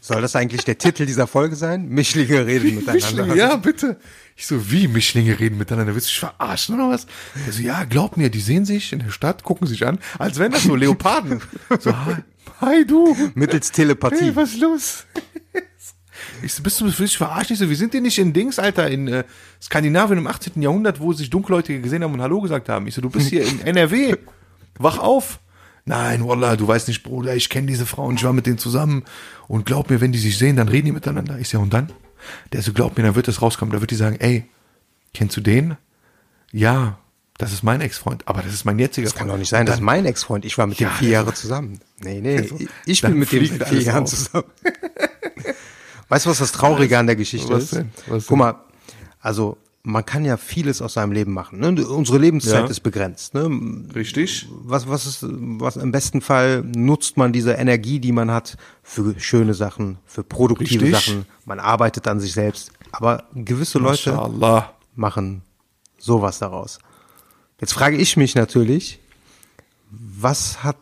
Soll 0.00 0.20
das 0.20 0.34
eigentlich 0.36 0.64
der 0.64 0.76
Titel 0.76 1.06
dieser 1.06 1.28
Folge 1.28 1.54
sein? 1.54 1.88
Mischlinge 1.88 2.44
reden 2.44 2.74
miteinander. 2.74 3.06
Mischlinge, 3.06 3.36
ja, 3.36 3.54
bitte. 3.56 3.96
Ich 4.36 4.46
so, 4.46 4.70
wie 4.70 4.88
Mischlinge 4.88 5.38
reden 5.38 5.56
miteinander? 5.56 5.94
Willst 5.94 6.08
du 6.08 6.10
dich 6.10 6.18
verarschen 6.18 6.74
oder 6.74 6.90
was? 6.90 7.06
Er 7.46 7.52
so, 7.52 7.62
ja, 7.62 7.84
glaub 7.84 8.16
mir, 8.16 8.30
die 8.30 8.40
sehen 8.40 8.64
sich 8.64 8.92
in 8.92 8.98
der 8.98 9.10
Stadt, 9.10 9.44
gucken 9.44 9.68
sich 9.68 9.86
an, 9.86 10.00
als 10.18 10.40
wären 10.40 10.50
das 10.50 10.64
so 10.64 10.74
Leoparden. 10.74 11.40
So, 11.78 11.96
hi, 11.96 12.16
hi 12.60 12.84
du. 12.84 13.16
Mittels 13.34 13.70
Telepathie. 13.70 14.24
Hey, 14.24 14.36
was 14.36 14.50
ist 14.50 14.60
los? 14.60 15.06
Ich 16.42 16.52
so, 16.52 16.64
bist 16.64 16.80
du 16.80 16.86
willst 16.86 16.98
dich 16.98 17.16
verarschen? 17.16 17.54
Ich 17.54 17.60
so, 17.60 17.68
wir 17.68 17.76
sind 17.76 17.92
hier 17.92 18.00
nicht 18.00 18.18
in 18.18 18.32
Dings, 18.32 18.58
Alter, 18.58 18.90
in 18.90 19.06
äh, 19.06 19.24
Skandinavien 19.62 20.18
im 20.18 20.26
18. 20.26 20.60
Jahrhundert, 20.60 20.98
wo 20.98 21.12
sich 21.12 21.30
Dunkelhäutige 21.30 21.80
gesehen 21.80 22.02
haben 22.02 22.12
und 22.12 22.22
Hallo 22.22 22.40
gesagt 22.40 22.68
haben. 22.68 22.88
Ich 22.88 22.94
so, 22.94 23.00
du 23.00 23.08
bist 23.08 23.28
hier 23.28 23.46
in 23.46 23.60
NRW. 23.60 24.16
Wach 24.78 24.98
auf. 24.98 25.38
Nein, 25.86 26.26
Wallah, 26.26 26.56
du 26.56 26.66
weißt 26.66 26.88
nicht, 26.88 27.02
Bruder, 27.02 27.34
ich 27.36 27.50
kenne 27.50 27.66
diese 27.66 27.84
Frauen, 27.84 28.14
ich 28.16 28.24
war 28.24 28.32
mit 28.32 28.46
denen 28.46 28.56
zusammen. 28.58 29.04
Und 29.48 29.66
glaub 29.66 29.90
mir, 29.90 30.00
wenn 30.00 30.12
die 30.12 30.18
sich 30.18 30.38
sehen, 30.38 30.56
dann 30.56 30.68
reden 30.68 30.86
die 30.86 30.92
miteinander. 30.92 31.38
Ich 31.38 31.48
so, 31.50 31.60
und 31.60 31.74
dann? 31.74 31.92
Der 32.52 32.62
so, 32.62 32.72
glaub 32.72 32.96
mir, 32.96 33.04
dann 33.04 33.14
wird 33.14 33.28
es 33.28 33.42
rauskommen. 33.42 33.72
Da 33.72 33.80
wird 33.80 33.90
die 33.90 33.94
sagen, 33.96 34.16
ey, 34.18 34.48
kennst 35.12 35.36
du 35.36 35.42
den? 35.42 35.76
Ja, 36.52 36.98
das 37.36 37.52
ist 37.52 37.62
mein 37.62 37.80
Ex-Freund, 37.82 38.26
aber 38.26 38.40
das 38.42 38.54
ist 38.54 38.64
mein 38.64 38.78
jetziger 38.78 39.04
Das 39.06 39.14
kann 39.14 39.28
doch 39.28 39.36
nicht 39.36 39.48
sein, 39.50 39.66
das 39.66 39.74
ist 39.76 39.80
mein 39.82 40.06
Ex-Freund. 40.06 40.44
Ich 40.44 40.56
war 40.56 40.66
mit 40.66 40.78
dem 40.80 40.84
Ja, 40.84 40.90
vier 40.94 41.08
der- 41.08 41.12
Jahre 41.20 41.34
zusammen. 41.34 41.80
Nee, 42.00 42.20
nee, 42.22 42.38
Also, 42.38 42.58
ich 42.86 43.00
dann 43.02 43.10
bin 43.10 43.20
mit 43.20 43.32
dem 43.32 43.44
vier 43.46 43.82
Jahren 43.82 44.04
auf. 44.04 44.08
zusammen. 44.10 44.44
Weißt 46.08 46.26
du, 46.26 46.30
was 46.30 46.38
das 46.38 46.52
Traurige 46.52 46.98
an 46.98 47.06
der 47.06 47.16
Geschichte 47.16 47.48
Was 47.52 47.64
ist? 47.64 47.74
denn? 47.74 47.90
Was 48.06 48.26
Guck 48.26 48.38
denn? 48.38 48.38
mal, 48.38 48.54
also 49.20 49.56
man 49.86 50.04
kann 50.06 50.24
ja 50.24 50.38
vieles 50.38 50.80
aus 50.80 50.94
seinem 50.94 51.12
Leben 51.12 51.32
machen. 51.34 51.60
Ne? 51.60 51.86
Unsere 51.86 52.16
Lebenszeit 52.16 52.64
Ja. 52.64 52.70
ist 52.70 52.80
begrenzt. 52.80 53.34
Ne? 53.34 53.50
Richtig? 53.94 54.48
was, 54.50 54.88
was 54.88 55.04
ist, 55.04 55.26
was 55.28 55.76
im 55.76 55.92
besten 55.92 56.22
Fall 56.22 56.62
nutzt 56.62 57.18
man 57.18 57.34
diese 57.34 57.52
Energie, 57.52 58.00
die 58.00 58.10
man 58.12 58.30
hat, 58.30 58.56
für 58.82 59.14
schöne 59.20 59.52
Sachen, 59.52 59.98
für 60.06 60.22
produktive 60.24 60.86
Richtig. 60.86 61.04
Sachen. 61.06 61.26
Man 61.44 61.60
arbeitet 61.60 62.08
an 62.08 62.18
sich 62.18 62.32
selbst. 62.32 62.72
Aber 62.92 63.24
gewisse 63.34 63.78
Leute 63.78 64.12
Mashallah. 64.12 64.72
machen 64.94 65.42
sowas 65.98 66.38
daraus. 66.38 66.78
Jetzt 67.60 67.74
frage 67.74 67.98
ich 67.98 68.16
mich 68.16 68.34
natürlich, 68.34 69.00
was 69.90 70.64
hat 70.64 70.78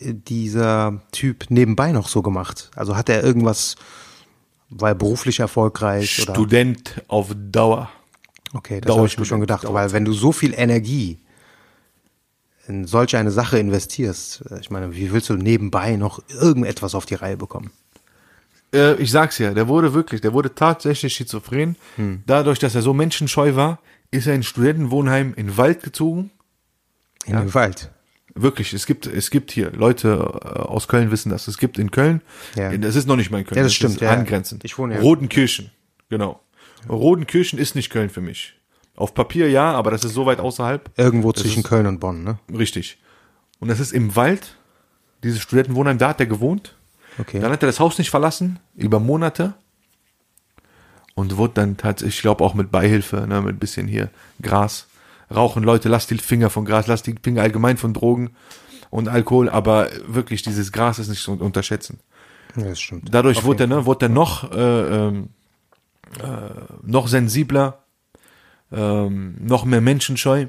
dieser 0.00 1.02
Typ 1.12 1.46
nebenbei 1.50 1.92
noch 1.92 2.08
so 2.08 2.22
gemacht? 2.22 2.70
Also 2.74 2.96
hat 2.96 3.10
er 3.10 3.22
irgendwas, 3.22 3.76
war 4.70 4.88
er 4.90 4.94
beruflich 4.94 5.40
erfolgreich 5.40 6.22
oder? 6.22 6.32
Student 6.34 7.02
auf 7.08 7.34
Dauer. 7.52 7.90
Okay, 8.54 8.80
das 8.80 8.96
habe 8.96 9.06
ich 9.06 9.18
mir 9.18 9.24
schon 9.26 9.40
gedacht, 9.40 9.64
weil 9.68 9.92
wenn 9.92 10.04
du 10.04 10.12
so 10.12 10.32
viel 10.32 10.54
Energie 10.54 11.18
in 12.66 12.86
solch 12.86 13.14
eine 13.16 13.30
Sache 13.30 13.58
investierst, 13.58 14.42
äh, 14.50 14.60
ich 14.60 14.70
meine, 14.70 14.94
wie 14.96 15.12
willst 15.12 15.28
du 15.28 15.34
nebenbei 15.34 15.96
noch 15.96 16.22
irgendetwas 16.30 16.94
auf 16.94 17.04
die 17.04 17.14
Reihe 17.14 17.36
bekommen? 17.36 17.70
Äh, 18.72 18.94
ich 18.94 19.10
sag's 19.10 19.38
ja, 19.38 19.52
der 19.52 19.68
wurde 19.68 19.92
wirklich, 19.92 20.20
der 20.20 20.32
wurde 20.32 20.54
tatsächlich 20.54 21.14
schizophren. 21.14 21.76
Hm. 21.96 22.22
Dadurch, 22.26 22.58
dass 22.58 22.74
er 22.74 22.82
so 22.82 22.94
menschenscheu 22.94 23.54
war, 23.54 23.80
ist 24.10 24.26
er 24.26 24.34
in 24.34 24.42
Studentenwohnheim 24.42 25.34
in 25.36 25.48
den 25.48 25.56
Wald 25.56 25.82
gezogen. 25.82 26.30
In 27.26 27.36
den 27.36 27.52
Wald. 27.54 27.90
Wirklich, 28.36 28.72
es 28.72 28.86
gibt, 28.86 29.06
es 29.06 29.30
gibt 29.30 29.52
hier 29.52 29.70
Leute 29.72 30.08
äh, 30.42 30.48
aus 30.48 30.88
Köln 30.88 31.10
wissen 31.10 31.30
das. 31.30 31.46
Es 31.48 31.58
gibt 31.58 31.78
in 31.78 31.90
Köln, 31.90 32.20
Ja. 32.56 32.76
das 32.76 32.96
ist 32.96 33.06
noch 33.06 33.16
nicht 33.16 33.30
mal 33.30 33.38
in 33.38 33.44
Köln, 33.46 33.58
Ja, 33.58 33.62
das 33.64 33.74
stimmt, 33.74 33.94
ist 33.94 34.00
ja. 34.00 34.10
angrenzend. 34.10 34.64
Ich 34.64 34.76
wohne 34.78 34.94
ja- 34.94 35.00
Rodenkirchen, 35.00 35.70
genau. 36.08 36.40
Rodenkirchen 36.88 37.58
ist 37.58 37.74
nicht 37.74 37.90
Köln 37.90 38.10
für 38.10 38.20
mich. 38.20 38.54
Auf 38.96 39.14
Papier 39.14 39.50
ja, 39.50 39.72
aber 39.72 39.90
das 39.90 40.04
ist 40.04 40.14
so 40.14 40.24
weit 40.26 40.38
außerhalb. 40.40 40.90
Irgendwo 40.96 41.32
Das 41.32 41.42
zwischen 41.42 41.60
ist- 41.62 41.68
Köln 41.68 41.86
und 41.86 41.98
Bonn, 42.00 42.22
ne? 42.22 42.38
Richtig. 42.52 42.98
Und 43.58 43.68
das 43.68 43.80
ist 43.80 43.92
im 43.92 44.14
Wald, 44.16 44.54
dieses 45.22 45.40
Studentenwohnheim, 45.40 45.98
da 45.98 46.08
hat 46.10 46.20
er 46.20 46.26
gewohnt. 46.26 46.74
Okay. 47.18 47.40
Dann 47.40 47.50
hat 47.52 47.62
er 47.62 47.66
das 47.66 47.80
Haus 47.80 47.98
nicht 47.98 48.10
verlassen, 48.10 48.58
über 48.76 49.00
Monate. 49.00 49.54
Und 51.14 51.36
wurde 51.36 51.54
dann 51.54 51.76
tatsächlich, 51.76 52.16
ich 52.16 52.22
glaube 52.22 52.42
auch 52.44 52.54
mit 52.54 52.70
Beihilfe, 52.72 53.26
ne, 53.28 53.40
mit 53.40 53.60
bisschen 53.60 53.86
hier 53.86 54.10
Gras. 54.42 54.86
Rauchen, 55.32 55.62
Leute, 55.62 55.88
lasst 55.88 56.10
die 56.10 56.18
Finger 56.18 56.50
von 56.50 56.64
Gras, 56.64 56.86
lasst 56.88 57.06
die 57.06 57.14
Finger 57.22 57.42
allgemein 57.42 57.76
von 57.76 57.94
Drogen 57.94 58.30
und 58.90 59.08
Alkohol, 59.08 59.48
aber 59.48 59.88
wirklich, 60.06 60.42
dieses 60.42 60.72
Gras 60.72 60.98
ist 60.98 61.08
nicht 61.08 61.22
zu 61.22 61.32
unterschätzen. 61.32 62.00
Ja, 62.56 62.64
das 62.64 62.80
stimmt. 62.80 63.08
Dadurch 63.14 63.38
Auf 63.38 63.44
wurde 63.44 63.64
er, 63.64 63.66
ne, 63.68 63.86
wurde 63.86 64.06
er 64.06 64.08
noch, 64.10 64.50
äh, 64.52 64.56
ähm, 65.08 65.24
äh, 65.24 65.28
noch 66.82 67.08
sensibler, 67.08 67.84
ähm, 68.72 69.36
noch 69.40 69.64
mehr 69.64 69.80
menschenscheu. 69.80 70.46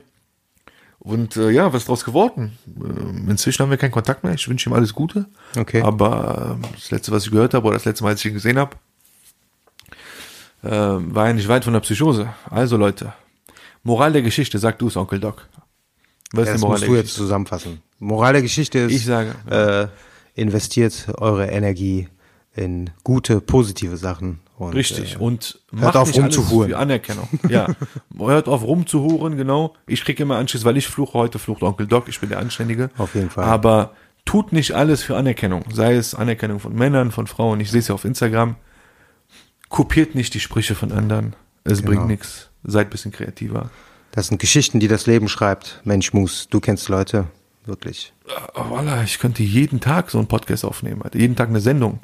Und 0.99 1.38
äh, 1.38 1.51
ja, 1.51 1.72
was 1.72 1.84
ist 1.84 1.89
draus 1.89 2.03
geworden? 2.03 2.58
Ähm, 2.68 3.30
inzwischen 3.30 3.62
haben 3.62 3.70
wir 3.70 3.78
keinen 3.78 3.91
Kontakt 3.91 4.24
mehr. 4.24 4.34
Ich 4.34 4.47
wünsche 4.47 4.70
ihm 4.70 4.74
alles 4.74 4.93
Gute. 4.93 5.28
Okay. 5.56 5.82
Aber 5.82 6.58
äh, 6.64 6.68
das 6.74 6.89
letzte, 6.89 7.12
was 7.12 7.26
ich 7.26 7.32
gehört 7.32 7.53
habe, 7.53 7.68
oder 7.68 7.76
das 7.76 7.86
letzte 7.86 8.03
Mal, 8.03 8.12
als 8.12 8.22
ich 8.22 8.26
ihn 8.26 8.34
gesehen 8.34 8.58
habe, 8.58 8.76
äh, 10.64 10.70
war 10.70 11.28
er 11.28 11.34
nicht 11.34 11.47
weit 11.47 11.64
von 11.64 11.74
der 11.74 11.82
Psychose. 11.82 12.34
Also 12.49 12.76
Leute, 12.78 13.14
Moral 13.84 14.14
der 14.14 14.24
Geschichte, 14.24 14.58
sag 14.58 14.80
du 14.80 14.88
es, 14.88 14.97
Onkel 14.97 15.20
Doc. 15.20 15.47
Was 16.32 16.47
Ja, 16.47 16.53
das 16.53 16.62
musst 16.62 16.88
du 16.88 16.95
jetzt 16.95 17.14
zusammenfassen. 17.14 17.82
Moral 17.99 18.34
der 18.34 18.41
Geschichte 18.41 18.80
ist, 18.80 18.91
Ich 18.91 19.06
sage, 19.06 19.36
äh, 19.47 19.88
investiert 20.41 21.08
eure 21.20 21.45
Energie 21.47 22.10
in 22.56 22.89
gute, 23.03 23.41
positive 23.41 23.97
Sachen. 23.97 24.39
Und, 24.58 24.74
Richtig. 24.74 25.16
Äh, 25.16 25.18
Und 25.18 25.60
hört 25.72 25.82
macht 25.84 25.95
auf, 25.97 26.16
rumzuhuren. 26.16 26.74
Anerkennung. 26.74 27.28
Ja. 27.49 27.68
hört 28.18 28.47
auf 28.47 28.64
rumzuhuren, 28.64 29.36
genau. 29.36 29.74
Ich 29.86 30.03
kriege 30.06 30.24
immer 30.24 30.38
Anschiss, 30.38 30.64
weil 30.64 30.78
ich 30.78 30.88
fluche. 30.88 31.14
Heute 31.14 31.39
flucht 31.39 31.62
Onkel 31.62 31.88
Doc. 31.88 32.08
Ich 32.08 32.20
bin 32.22 32.30
der 32.30 32.39
Anständige. 32.39 32.89
Auf 32.97 33.16
jeden 33.16 33.30
Fall. 33.30 33.43
Aber 33.43 33.91
tut 34.24 34.53
nicht 34.53 34.72
alles 34.72 35.03
für 35.03 35.18
Anerkennung. 35.18 35.66
Sei 35.74 35.95
es 35.95 36.16
Anerkennung 36.16 36.60
von 36.60 36.74
Männern, 36.74 37.12
von 37.12 37.28
Frauen. 37.28 37.60
Ich 37.60 37.70
sehe 37.70 37.80
es 37.80 37.89
ja 37.89 37.95
auf 37.95 38.06
Instagram. 38.06 38.56
Kopiert 39.70 40.16
nicht 40.16 40.34
die 40.34 40.39
Sprüche 40.39 40.76
von 40.76 40.91
anderen. 40.91 41.36
Es 41.66 41.80
Genau. 41.80 41.91
bringt 41.91 42.08
nichts. 42.08 42.49
Seid 42.64 42.89
bisschen 42.89 43.12
kreativer. 43.12 43.70
das 44.12 44.28
sind 44.28 44.39
Geschichten, 44.39 44.80
die 44.80 44.88
das 44.88 45.06
Leben 45.08 45.28
schreibt. 45.28 45.82
Mensch, 45.84 46.14
Mus, 46.14 46.47
du 46.49 46.62
kennst 46.62 46.88
Leute. 46.88 47.28
Wirklich. 47.66 48.14
Oh, 48.56 48.62
voilà, 48.62 49.03
ich 49.03 49.20
könnte 49.20 49.43
jeden 49.43 49.82
Tag 49.82 50.10
so 50.12 50.18
einen 50.20 50.28
Podcast 50.28 50.64
aufnehmen. 50.64 51.01
Jeden 51.14 51.36
Tag 51.36 51.49
eine 51.49 51.60
Sendung. 51.60 51.99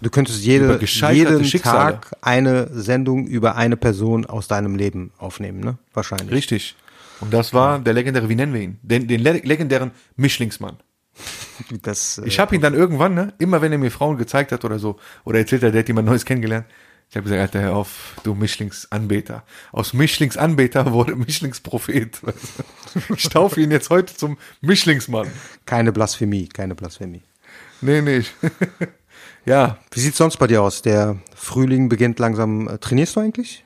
Du 0.00 0.10
könntest 0.10 0.42
jede, 0.44 0.78
jeden 1.12 1.44
Schicksale. 1.44 1.92
Tag 1.94 2.12
eine 2.20 2.68
Sendung 2.72 3.26
über 3.26 3.56
eine 3.56 3.76
Person 3.76 4.26
aus 4.26 4.48
deinem 4.48 4.76
Leben 4.76 5.12
aufnehmen, 5.18 5.60
ne? 5.60 5.78
Wahrscheinlich. 5.92 6.30
Richtig. 6.30 6.76
Und 7.20 7.32
das 7.32 7.54
war 7.54 7.78
der 7.78 7.92
legendäre, 7.94 8.28
wie 8.28 8.34
nennen 8.34 8.52
wir 8.52 8.60
ihn? 8.60 8.78
Den, 8.82 9.06
den 9.08 9.20
le- 9.20 9.40
legendären 9.44 9.92
Mischlingsmann. 10.16 10.76
Das, 11.82 12.18
äh, 12.18 12.26
Ich 12.26 12.40
habe 12.40 12.54
ihn 12.56 12.60
dann 12.60 12.74
irgendwann, 12.74 13.14
ne, 13.14 13.32
immer 13.38 13.62
wenn 13.62 13.70
er 13.70 13.78
mir 13.78 13.92
Frauen 13.92 14.16
gezeigt 14.18 14.50
hat 14.50 14.64
oder 14.64 14.80
so, 14.80 14.98
oder 15.24 15.38
erzählt 15.38 15.62
hat, 15.62 15.72
der 15.72 15.80
hat 15.80 15.88
jemand 15.88 16.08
Neues 16.08 16.24
kennengelernt, 16.24 16.66
ich 17.08 17.14
habe 17.16 17.22
gesagt, 17.24 17.40
Alter, 17.40 17.60
hör 17.60 17.76
auf, 17.76 18.16
du 18.24 18.34
Mischlingsanbeter. 18.34 19.44
Aus 19.70 19.92
Mischlingsanbeter 19.92 20.92
wurde 20.92 21.14
Mischlingsprophet. 21.14 22.20
Ich 23.16 23.28
taufe 23.28 23.60
ihn 23.60 23.70
jetzt 23.70 23.90
heute 23.90 24.16
zum 24.16 24.36
Mischlingsmann. 24.60 25.28
keine 25.66 25.92
Blasphemie, 25.92 26.48
keine 26.48 26.74
Blasphemie. 26.74 27.22
Nee, 27.80 28.00
nee. 28.02 28.24
Ja, 29.44 29.78
Wie 29.92 30.00
sieht's 30.00 30.18
sonst 30.18 30.36
bei 30.38 30.46
dir 30.46 30.62
aus? 30.62 30.82
Der 30.82 31.16
Frühling 31.34 31.88
beginnt 31.88 32.18
langsam. 32.18 32.68
Äh, 32.68 32.78
Trainierst 32.78 33.16
du 33.16 33.20
eigentlich? 33.20 33.64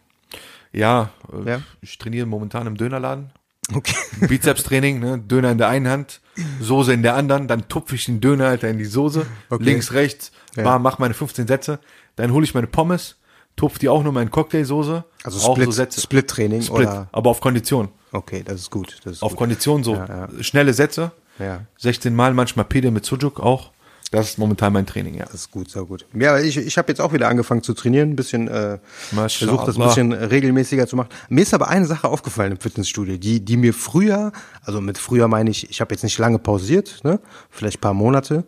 ja, 0.72 1.10
äh, 1.32 1.50
Ja. 1.50 1.60
ich 1.80 1.96
trainiere 1.98 2.26
momentan 2.26 2.66
im 2.66 2.76
Dönerladen. 2.76 3.30
Okay. 3.74 3.94
Bizeps-Training, 4.28 4.98
ne? 5.00 5.18
Döner 5.18 5.50
in 5.52 5.58
der 5.58 5.68
einen 5.68 5.88
Hand, 5.88 6.20
Soße 6.60 6.92
in 6.92 7.02
der 7.02 7.14
anderen, 7.16 7.48
dann 7.48 7.68
tupfe 7.68 7.94
ich 7.96 8.04
den 8.06 8.20
Döner, 8.20 8.46
Alter, 8.46 8.68
in 8.68 8.78
die 8.78 8.84
Soße, 8.84 9.26
Okay. 9.50 9.62
links, 9.64 9.92
rechts, 9.92 10.32
Ja. 10.56 10.78
mach 10.78 10.98
meine 10.98 11.12
15 11.14 11.46
Sätze, 11.46 11.78
dann 12.16 12.32
hole 12.32 12.44
ich 12.44 12.54
meine 12.54 12.66
Pommes, 12.66 13.16
tupfe 13.56 13.78
die 13.78 13.88
auch 13.88 14.02
nur 14.02 14.12
mal 14.12 14.22
in 14.22 14.30
Cocktailsoße, 14.30 15.04
Also 15.24 15.38
auch 15.48 15.52
Split, 15.54 15.66
so 15.66 15.72
Sätze. 15.72 16.00
Split-Training 16.00 16.62
Split, 16.62 16.86
oder? 16.88 17.08
aber 17.12 17.28
auf 17.30 17.40
Kondition. 17.40 17.88
Okay, 18.12 18.42
das 18.42 18.60
ist 18.62 18.70
gut. 18.70 18.96
Das 19.04 19.14
ist 19.14 19.22
Auf 19.22 19.32
gut. 19.32 19.38
Kondition 19.40 19.84
so 19.84 19.94
Ja, 19.96 20.28
schnelle 20.40 20.72
Sätze, 20.72 21.10
Ja. 21.38 21.62
16 21.76 22.14
Mal, 22.16 22.32
manchmal 22.32 22.64
Pede 22.64 22.90
mit 22.90 23.04
Sujuk 23.04 23.38
auch. 23.40 23.70
Das 24.10 24.30
ist 24.30 24.38
momentan 24.38 24.72
mein 24.72 24.86
Training, 24.86 25.14
ja. 25.14 25.24
Das 25.26 25.34
ist 25.34 25.50
gut, 25.50 25.70
sehr 25.70 25.84
gut. 25.84 26.06
Ja, 26.14 26.38
ich, 26.38 26.56
ich 26.56 26.78
habe 26.78 26.88
jetzt 26.90 27.00
auch 27.00 27.12
wieder 27.12 27.28
angefangen 27.28 27.62
zu 27.62 27.74
trainieren, 27.74 28.10
ein 28.10 28.16
bisschen 28.16 28.48
äh, 28.48 28.78
versucht 29.12 29.68
das 29.68 29.76
ein 29.76 29.86
bisschen 29.86 30.12
regelmäßiger 30.12 30.86
zu 30.86 30.96
machen. 30.96 31.10
Mir 31.28 31.42
ist 31.42 31.52
aber 31.52 31.68
eine 31.68 31.84
Sache 31.84 32.08
aufgefallen 32.08 32.52
im 32.52 32.58
Fitnessstudio, 32.58 33.18
die 33.18 33.44
die 33.44 33.58
mir 33.58 33.74
früher, 33.74 34.32
also 34.62 34.80
mit 34.80 34.96
früher 34.96 35.28
meine 35.28 35.50
ich, 35.50 35.68
ich 35.68 35.82
habe 35.82 35.94
jetzt 35.94 36.04
nicht 36.04 36.16
lange 36.18 36.38
pausiert, 36.38 37.00
ne, 37.04 37.20
vielleicht 37.50 37.78
ein 37.78 37.80
paar 37.82 37.94
Monate, 37.94 38.44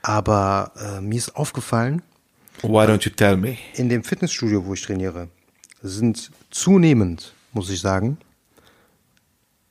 aber 0.00 0.72
äh, 0.76 1.00
mir 1.02 1.18
ist 1.18 1.36
aufgefallen, 1.36 2.00
Why 2.62 2.86
don't 2.86 3.04
you 3.04 3.10
tell 3.10 3.36
me? 3.36 3.58
in 3.74 3.90
dem 3.90 4.02
Fitnessstudio, 4.02 4.64
wo 4.64 4.72
ich 4.72 4.82
trainiere, 4.82 5.28
sind 5.82 6.30
zunehmend, 6.50 7.34
muss 7.52 7.68
ich 7.68 7.80
sagen, 7.80 8.16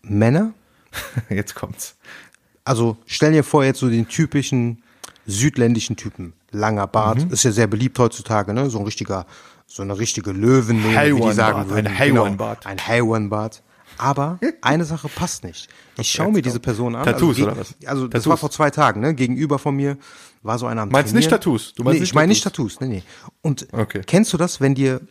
Männer. 0.04 0.54
Jetzt 1.30 1.56
kommt's. 1.56 1.96
Also 2.64 2.98
stell 3.06 3.32
dir 3.32 3.44
vor, 3.44 3.64
jetzt 3.64 3.80
so 3.80 3.90
den 3.90 4.08
typischen 4.08 4.82
südländischen 5.26 5.96
Typen. 5.96 6.34
Langer 6.52 6.88
Bart, 6.88 7.24
ist 7.32 7.44
ja 7.44 7.52
sehr 7.52 7.68
beliebt 7.68 7.98
heutzutage, 8.00 8.54
ne? 8.54 8.70
So 8.70 8.80
ein 8.80 8.86
richtiger, 8.86 9.26
so 9.68 9.82
eine 9.82 9.98
richtige 9.98 10.32
Löwennähe, 10.32 10.84
wie 10.84 10.94
die 10.94 10.96
Haiwan-Bart, 10.98 11.36
sagen 11.36 11.60
ein 11.62 11.70
würden. 11.70 12.00
Haiwan-Bart. 12.00 12.62
Genau, 12.62 12.72
ein 12.72 12.88
Haiwan-Bart. 12.88 13.64
Aber 13.98 14.40
eine 14.62 14.84
Sache 14.84 15.08
passt 15.08 15.44
nicht. 15.46 15.70
Ich 15.98 16.12
schaue 16.12 16.32
mir 16.32 16.42
diese 16.42 16.60
Person 16.60 16.96
an. 16.96 17.06
Tattoos 17.06 17.38
also, 17.38 17.44
oder 17.44 17.58
was? 17.58 17.76
Also 17.86 18.08
das 18.08 18.24
Tattoos. 18.24 18.30
war 18.30 18.38
vor 18.38 18.52
zwei 18.52 18.70
Tagen, 18.70 19.00
ne? 19.02 19.14
Gegenüber 19.16 19.58
von 19.58 19.76
mir 19.76 19.98
war 20.44 20.60
so 20.60 20.66
einer 20.68 20.82
am 20.82 20.90
Meinst 20.90 21.14
nicht 21.14 21.26
Trainieren. 21.30 21.42
Tattoos? 21.42 21.74
Du 21.76 21.84
meinst 21.84 21.96
nee, 21.96 22.00
nicht 22.02 22.10
ich 22.10 22.14
meine 22.16 22.28
nicht 22.30 22.44
Tattoos? 22.44 22.80
Nee, 22.82 22.88
nee. 22.88 23.04
Und 23.42 23.68
Okay. 23.72 24.02
kennst 24.06 24.34
du 24.34 24.38
das, 24.38 24.60
wenn 24.62 24.76
dir 24.76 25.02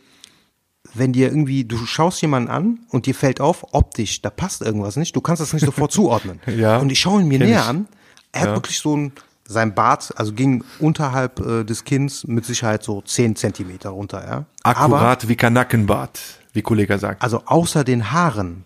wenn 0.93 1.11
dir 1.13 1.27
irgendwie, 1.27 1.65
du 1.65 1.77
schaust 1.85 2.21
jemanden 2.21 2.49
an 2.49 2.79
und 2.89 3.05
dir 3.07 3.15
fällt 3.15 3.41
auf, 3.41 3.65
optisch, 3.73 4.21
da 4.21 4.29
passt 4.29 4.61
irgendwas 4.61 4.95
nicht, 4.97 5.15
du 5.15 5.19
kannst 5.21 5.41
das 5.41 5.51
nicht 5.51 5.65
sofort 5.65 5.91
zuordnen. 5.91 6.39
Ja, 6.45 6.77
Und 6.77 6.91
ich 6.91 6.99
schaue 6.99 7.21
ihn 7.21 7.27
mir 7.27 7.39
näher 7.39 7.61
ich. 7.61 7.65
an, 7.67 7.87
er 8.31 8.41
hat 8.41 8.49
wirklich 8.55 8.79
so 8.79 8.95
ein, 8.95 9.11
sein 9.47 9.75
Bart, 9.75 10.11
also 10.17 10.33
ging 10.33 10.63
unterhalb 10.79 11.39
äh, 11.39 11.63
des 11.63 11.83
Kinns 11.83 12.25
mit 12.25 12.45
Sicherheit 12.45 12.83
so 12.83 13.01
10 13.01 13.35
Zentimeter 13.35 13.89
runter, 13.91 14.25
ja. 14.25 14.45
Aber, 14.63 14.95
Akkurat 14.97 15.27
wie 15.27 15.35
Kanackenbart, 15.35 16.19
wie 16.53 16.61
Kollege 16.63 16.97
sagt. 16.97 17.21
also 17.21 17.43
außer 17.45 17.83
den 17.83 18.11
Haaren 18.11 18.63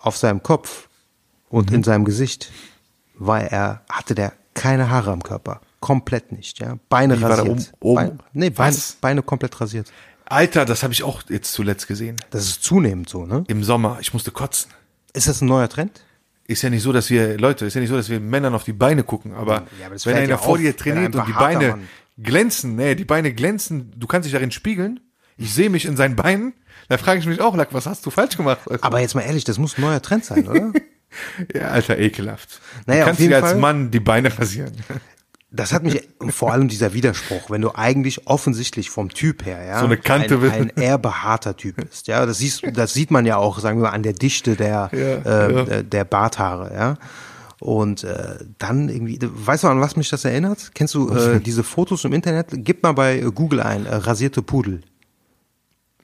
auf 0.00 0.16
seinem 0.16 0.42
Kopf 0.42 0.88
und 1.50 1.70
Mhm. 1.70 1.76
in 1.76 1.82
seinem 1.84 2.04
Gesicht 2.04 2.50
war 3.18 3.40
er, 3.42 3.82
hatte 3.90 4.14
der 4.14 4.32
keine 4.54 4.88
Haare 4.90 5.10
am 5.12 5.22
Körper. 5.22 5.60
Komplett 5.80 6.32
nicht, 6.32 6.60
ja. 6.60 6.76
Beine 6.88 7.18
Wie 7.20 7.24
rasiert. 7.24 7.48
oben- 7.48 7.64
oben? 7.80 7.94
Beine, 7.96 8.18
nee, 8.32 8.50
Beine? 8.50 8.76
Beine 9.02 9.22
komplett 9.22 9.60
rasiert. 9.60 9.92
Alter, 10.24 10.64
das 10.64 10.82
habe 10.82 10.92
ich 10.94 11.02
auch 11.04 11.22
jetzt 11.28 11.52
zuletzt 11.52 11.86
gesehen. 11.86 12.16
Das 12.30 12.44
ist 12.44 12.62
zunehmend 12.64 13.08
so, 13.08 13.26
ne? 13.26 13.44
Im 13.48 13.62
Sommer. 13.62 13.98
Ich 14.00 14.12
musste 14.12 14.30
kotzen. 14.32 14.72
Ist 15.12 15.28
das 15.28 15.40
ein 15.42 15.46
neuer 15.46 15.68
Trend? 15.68 16.02
Ist 16.48 16.62
ja 16.62 16.70
nicht 16.70 16.82
so, 16.82 16.92
dass 16.92 17.10
wir, 17.10 17.38
Leute, 17.38 17.66
ist 17.66 17.74
ja 17.74 17.80
nicht 17.80 17.90
so, 17.90 17.96
dass 17.96 18.08
wir 18.08 18.20
Männern 18.20 18.54
auf 18.54 18.62
die 18.64 18.72
Beine 18.72 19.02
gucken, 19.02 19.34
aber, 19.34 19.66
Ja, 19.80 19.86
aber 19.86 19.96
wenn 20.04 20.16
einer 20.16 20.28
ja 20.28 20.38
vor 20.38 20.54
auf, 20.54 20.58
dir 20.58 20.76
trainiert 20.76 21.14
und 21.16 21.26
die 21.26 21.32
Beine 21.32 21.68
Mann- 21.70 21.88
glänzen, 22.18 22.76
nee, 22.76 22.94
die 22.94 23.04
Beine 23.04 23.32
glänzen, 23.32 23.92
du 23.96 24.06
kannst 24.06 24.26
dich 24.26 24.32
darin 24.32 24.50
spiegeln. 24.52 25.00
Ich 25.36 25.52
sehe 25.52 25.68
mich 25.70 25.84
in 25.84 25.96
seinen 25.96 26.14
Beinen, 26.16 26.54
da 26.88 26.98
frage 26.98 27.18
ich 27.18 27.26
mich 27.26 27.40
auch, 27.40 27.54
Lack, 27.56 27.74
was 27.74 27.86
hast 27.86 28.06
du 28.06 28.10
falsch 28.10 28.36
gemacht? 28.36 28.60
Du? 28.66 28.76
Aber 28.80 29.00
jetzt 29.00 29.14
mal 29.14 29.22
ehrlich, 29.22 29.44
das 29.44 29.58
muss 29.58 29.76
ein 29.76 29.80
neuer 29.82 30.00
Trend 30.00 30.24
sein, 30.24 30.46
oder? 30.48 30.72
ja, 31.54 31.62
Alter, 31.68 31.98
ekelhaft. 31.98 32.60
Naja, 32.86 33.00
du 33.00 33.06
kannst 33.06 33.20
dir 33.20 33.36
als 33.36 33.46
Fall- 33.50 33.56
Mann 33.58 33.90
die 33.90 34.00
Beine 34.00 34.36
rasieren. 34.38 34.72
Das 35.50 35.72
hat 35.72 35.84
mich, 35.84 36.08
vor 36.28 36.52
allem 36.52 36.68
dieser 36.68 36.92
Widerspruch, 36.92 37.50
wenn 37.50 37.62
du 37.62 37.70
eigentlich 37.74 38.26
offensichtlich 38.26 38.90
vom 38.90 39.10
Typ 39.10 39.46
her, 39.46 39.64
ja, 39.64 39.78
So 39.78 39.86
eine 39.86 39.96
Kante 39.96 40.38
ein, 40.38 40.50
ein 40.50 40.68
eher 40.70 40.98
behaarter 40.98 41.56
Typ 41.56 41.76
bist, 41.76 42.08
ja, 42.08 42.26
das 42.26 42.38
siehst, 42.38 42.62
das 42.74 42.92
sieht 42.92 43.10
man 43.10 43.24
ja 43.26 43.36
auch, 43.36 43.60
sagen 43.60 43.78
wir 43.78 43.84
mal, 43.84 43.94
an 43.94 44.02
der 44.02 44.12
Dichte 44.12 44.56
der, 44.56 44.90
Ja, 44.92 44.98
äh, 44.98 45.54
ja. 45.54 45.62
äh, 45.62 45.84
der 45.84 46.04
Barthaare, 46.04 46.74
ja. 46.74 46.98
Und 47.58 48.04
äh, 48.04 48.36
dann 48.58 48.88
irgendwie, 48.88 49.18
weißt 49.22 49.64
du, 49.64 49.68
an 49.68 49.80
was 49.80 49.96
mich 49.96 50.10
das 50.10 50.24
erinnert? 50.24 50.72
Kennst 50.74 50.94
du 50.94 51.10
äh, 51.10 51.40
diese 51.44 51.62
Fotos 51.64 52.04
im 52.04 52.12
Internet? 52.12 52.48
Gib 52.52 52.82
mal 52.82 52.92
bei 52.92 53.18
äh, 53.18 53.30
Google 53.32 53.60
ein, 53.60 53.86
äh, 53.86 53.94
rasierte 53.94 54.42
Pudel. 54.42 54.82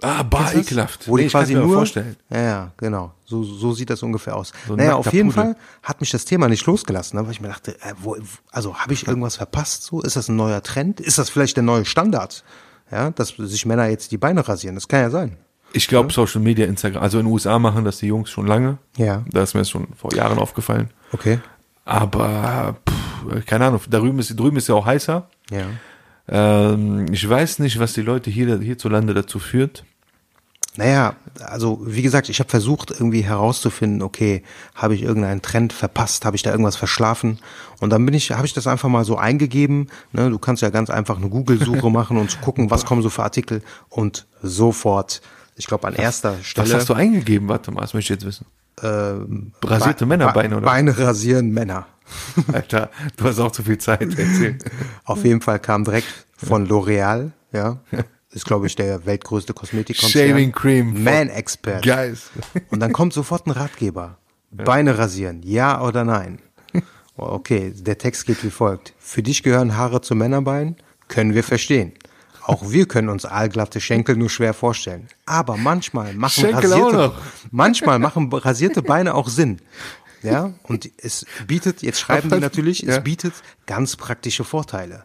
Ah, 0.03 0.23
das? 0.23 0.55
ekelhaft. 0.55 1.09
Wo 1.09 1.17
die 1.17 1.23
Nee, 1.23 1.27
ich 1.27 1.33
kann's 1.33 1.49
quasi 1.49 1.55
nur, 1.55 1.73
vorstellen. 1.75 2.17
Ja, 2.31 2.41
ja, 2.43 2.73
genau. 2.77 3.13
So, 3.25 3.43
so 3.43 3.73
sieht 3.73 3.91
das 3.91 4.03
ungefähr 4.03 4.37
aus. 4.37 4.53
So 4.67 4.77
naja, 4.77 4.95
auf 4.97 5.13
jeden 5.13 5.31
Pudel. 5.31 5.55
Fall 5.55 5.57
hat 5.83 6.01
mich 6.01 6.11
das 6.11 6.25
Thema 6.25 6.49
nicht 6.49 6.67
losgelassen, 6.67 7.19
ne, 7.19 7.25
weil 7.25 7.33
ich 7.33 7.41
mir 7.41 7.49
dachte, 7.49 7.75
äh, 7.83 7.95
wo, 8.01 8.17
also 8.51 8.77
habe 8.77 8.93
ich 8.93 9.07
irgendwas 9.07 9.37
verpasst? 9.37 9.85
So 9.85 10.03
ist 10.03 10.17
das 10.17 10.29
ein 10.29 10.37
neuer 10.37 10.63
Trend? 10.63 11.01
Ist 11.01 11.19
das 11.19 11.31
vielleicht 11.31 11.57
der 11.57 11.65
neue 11.65 11.85
Standard? 11.85 12.45
Ja, 12.91 13.11
dass 13.11 13.35
sich 13.39 13.65
Männer 13.65 13.87
jetzt 13.89 14.13
die 14.13 14.19
Beine 14.19 14.47
rasieren. 14.47 14.75
Das 14.75 14.87
kann 14.87 15.01
ja 15.01 15.11
sein. 15.11 15.39
Ich 15.73 15.89
glaube, 15.89 16.13
Social 16.13 16.43
Media, 16.43 16.67
Instagram, 16.67 17.03
also 17.03 17.19
in 17.19 17.25
den 17.25 17.33
USA 17.33 17.59
machen 17.59 17.85
das 17.87 17.97
die 17.99 18.07
Jungs 18.07 18.29
schon 18.29 18.47
lange. 18.47 18.77
Ja. 18.99 19.25
Da 19.31 19.43
ist 19.43 19.55
mir 19.55 19.61
das 19.61 19.71
schon 19.71 19.89
vor 19.97 20.15
Jahren 20.15 20.39
aufgefallen. 20.39 20.91
Okay. 21.13 21.39
Aber 21.87 22.77
pff, 22.89 23.47
keine 23.47 23.67
Ahnung, 23.67 23.81
da 23.89 23.99
drüben 23.99 24.19
ist, 24.19 24.39
drüben 24.39 24.59
ist 24.59 24.69
ja 24.69 24.75
auch 24.75 24.85
heißer. 24.85 25.29
Ja. 25.51 25.65
Ähm, 26.29 27.07
ich 27.11 27.29
weiß 27.29 27.59
nicht, 27.61 27.79
was 27.79 27.95
die 27.95 28.03
Leute 28.03 28.31
hier 28.31 28.59
hierzulande 28.61 29.15
dazu 29.15 29.39
führt. 29.39 29.85
Naja, 30.77 31.17
also 31.45 31.81
wie 31.85 32.01
gesagt, 32.01 32.31
ich 32.31 32.39
habe 32.41 32.49
versucht 32.49 32.91
irgendwie 32.93 33.21
herauszufinden, 33.23 34.01
okay, 34.01 34.43
habe 34.75 34.95
ich 34.95 35.03
irgendeinen 35.03 35.43
Trend 35.43 35.75
verpasst, 35.75 36.25
habe 36.25 36.35
ich 36.35 36.43
da 36.43 36.51
irgendwas 36.51 36.77
verschlafen 36.77 37.41
und 37.81 37.91
dann 37.91 38.07
bin 38.07 38.15
ich, 38.15 38.31
habe 38.33 38.47
ich 38.47 38.55
das 38.55 38.67
einfach 38.67 38.89
mal 38.89 39.05
so 39.05 39.19
eingegeben. 39.19 39.89
Ne, 40.13 40.31
du 40.31 40.39
kannst 40.39 40.63
ja 40.63 40.71
ganz 40.71 40.89
einfach 40.89 41.19
eine 41.19 41.29
Google-Suche 41.29 41.91
machen 41.91 42.17
und 42.17 42.41
gucken, 42.41 42.71
was 42.71 42.87
kommen 42.87 43.03
so 43.03 43.11
für 43.11 43.23
Artikel 43.23 43.63
und 43.91 44.27
sofort, 44.43 45.21
ich 45.57 45.67
glaube 45.67 45.87
an 45.89 45.95
erster 45.95 46.37
Stelle. 46.43 46.69
Was 46.69 46.75
hast 46.75 46.89
du 46.89 46.95
eingegeben? 46.95 47.49
Warte 47.49 47.71
mal, 47.71 47.83
das 47.83 47.93
möchte 47.93 48.15
ich 48.15 48.21
jetzt 48.21 48.27
wissen. 48.27 48.47
ähm, 48.83 49.53
Rasierte 49.63 50.05
Be- 50.07 50.09
Männerbeine, 50.09 50.57
oder? 50.57 50.65
Beine 50.65 50.97
rasieren 50.99 51.51
Männer. 51.51 51.87
Alter, 52.53 52.91
du 53.19 53.25
hast 53.25 53.39
auch 53.41 53.53
zu 53.53 53.63
viel 53.63 53.77
Zeit. 53.79 54.01
Erzähl. 54.03 54.59
Auf 55.05 55.23
jeden 55.25 55.43
Fall 55.43 55.59
kam 55.59 55.85
direkt 55.85 56.07
von 56.37 56.67
L'Oreal, 56.67 57.33
ja. 57.53 57.79
Ist, 58.33 58.47
glaube 58.47 58.67
ich, 58.67 58.75
der 58.75 59.05
weltgrößte 59.05 59.53
Kosmetikkonzern. 59.53 60.29
Shaving 60.31 60.53
Cream. 60.53 61.05
Man 61.05 61.29
Expert. 61.29 61.85
Guys. 61.85 62.31
Und 62.71 62.81
dann 62.81 62.93
kommt 62.93 63.13
sofort 63.13 63.47
ein 63.47 63.51
Ratgeber. 63.51 64.17
Beine 64.51 64.99
rasieren, 64.99 65.43
ja 65.43 65.83
oder 65.83 66.05
nein? 66.05 66.41
Okay, 67.15 67.75
der 67.77 67.99
Text 67.99 68.25
geht 68.25 68.43
wie 68.43 68.51
folgt. 68.51 68.95
Für 68.99 69.23
dich 69.23 69.43
gehören 69.43 69.77
Haare 69.77 70.01
zu 70.01 70.15
Männerbeinen? 70.15 70.77
Können 71.09 71.35
wir 71.35 71.45
verstehen. 71.45 71.93
Auch 72.45 72.71
wir 72.71 72.89
können 72.89 73.11
uns 73.11 73.27
aalglatte 73.27 73.81
Schenkel 73.81 74.17
nur 74.17 74.31
schwer 74.31 74.55
vorstellen. 74.55 75.09
Aber 75.27 75.59
manchmal 75.59 76.15
machen 76.15 76.41
Schenkel 76.41 76.73
rasierte, 76.73 77.13
manchmal 77.51 77.99
machen 77.99 78.33
rasierte 78.33 78.83
Beine 78.83 79.15
auch 79.15 79.29
Sinn. 79.29 79.61
Ja, 80.23 80.53
und 80.63 80.91
es 80.99 81.27
bietet, 81.47 81.83
jetzt 81.83 82.01
schreiben 82.01 82.31
die 82.31 82.41
natürlich, 82.41 82.87
es 82.87 83.03
bietet 83.03 83.35
ganz 83.67 83.97
praktische 83.97 84.45
Vorteile. 84.45 85.05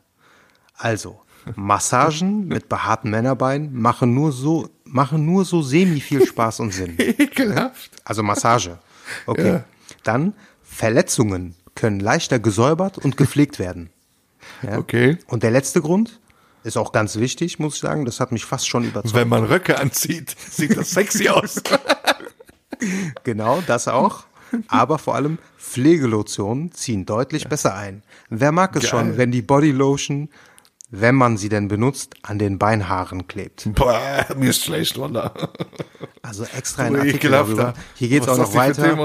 Also, 0.76 1.20
Massagen 1.56 2.48
mit 2.48 2.70
behaarten 2.70 3.12
Männerbeinen 3.12 3.74
machen 3.74 4.14
nur 4.14 4.32
so, 4.32 4.70
machen 4.84 5.26
nur 5.26 5.46
so 5.46 5.62
semi 5.62 6.00
viel 6.00 6.26
Spaß 6.26 6.60
und 6.62 6.74
Sinn. 6.74 6.96
Ekelhaft. 6.98 7.92
Also 8.04 8.24
Massage. 8.24 8.78
Okay. 9.26 9.48
Ja. 9.48 9.64
Dann 10.04 10.34
Verletzungen 10.64 11.56
können 11.76 12.00
leichter 12.00 12.40
gesäubert 12.40 12.98
und 12.98 13.18
gepflegt 13.18 13.60
werden. 13.60 13.90
Ja? 14.64 14.78
Okay. 14.78 15.18
Und 15.28 15.44
der 15.44 15.52
letzte 15.52 15.82
Grund 15.82 16.20
ist 16.64 16.78
auch 16.78 16.92
ganz 16.92 17.18
wichtig, 17.18 17.60
muss 17.60 17.76
ich 17.76 17.82
sagen. 17.82 18.06
Das 18.06 18.20
hat 18.20 18.32
mich 18.32 18.46
fast 18.46 18.68
schon 18.68 18.84
überzeugt. 18.84 19.16
Wenn 19.16 19.30
man 19.30 19.46
Röcke 19.46 19.80
anzieht, 19.80 20.36
sieht 20.50 20.76
das 20.76 20.92
sexy 20.92 21.30
aus. 21.30 21.62
Genau, 23.24 23.64
das 23.66 23.88
auch. 23.88 24.26
Aber 24.68 24.98
vor 24.98 25.16
allem 25.16 25.40
Pflegelotionen 25.58 26.72
ziehen 26.72 27.06
deutlich 27.06 27.48
besser 27.48 27.76
ein. 27.76 28.04
Wer 28.30 28.52
mag 28.52 28.76
es 28.76 28.84
Geil. 28.84 28.90
schon, 28.90 29.18
wenn 29.18 29.32
die 29.32 29.42
Bodylotion, 29.42 30.30
wenn 30.90 31.16
man 31.16 31.38
sie 31.38 31.50
denn 31.50 31.68
benutzt, 31.68 32.16
an 32.22 32.40
den 32.40 32.58
Beinhaaren 32.58 33.28
klebt? 33.28 33.68
Boah, 33.76 34.26
mir 34.38 34.52
ist 34.52 34.64
schlecht, 34.64 34.98
Wallah. 35.00 35.34
Also 36.22 36.46
extra 36.56 36.84
ein 36.84 36.96
Artikel 36.96 37.32
darüber. 37.32 37.74
Hier 37.96 38.08
geht's 38.10 38.28
Was 38.28 38.40
auch 38.40 38.44
noch 38.48 38.54
weiter. 38.56 38.98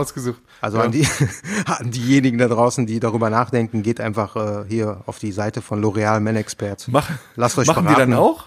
Also 0.60 0.78
Ja. 0.78 0.84
an, 0.84 0.92
die, 0.92 1.06
an 1.66 1.90
diejenigen 1.90 2.38
da 2.38 2.48
draußen, 2.48 2.86
die 2.86 3.00
darüber 3.00 3.30
nachdenken, 3.30 3.82
geht 3.82 4.00
einfach 4.00 4.36
äh, 4.36 4.64
hier 4.68 5.02
auf 5.06 5.18
die 5.18 5.32
Seite 5.32 5.60
von 5.62 5.82
L'Oreal 5.82 6.20
Men 6.20 6.36
Expert. 6.36 6.86
Mach, 6.90 7.10
Lasst 7.36 7.58
euch 7.58 7.66
machen 7.66 7.84
beraten. 7.84 8.10
die 8.10 8.10
dann 8.12 8.18
auch? 8.20 8.46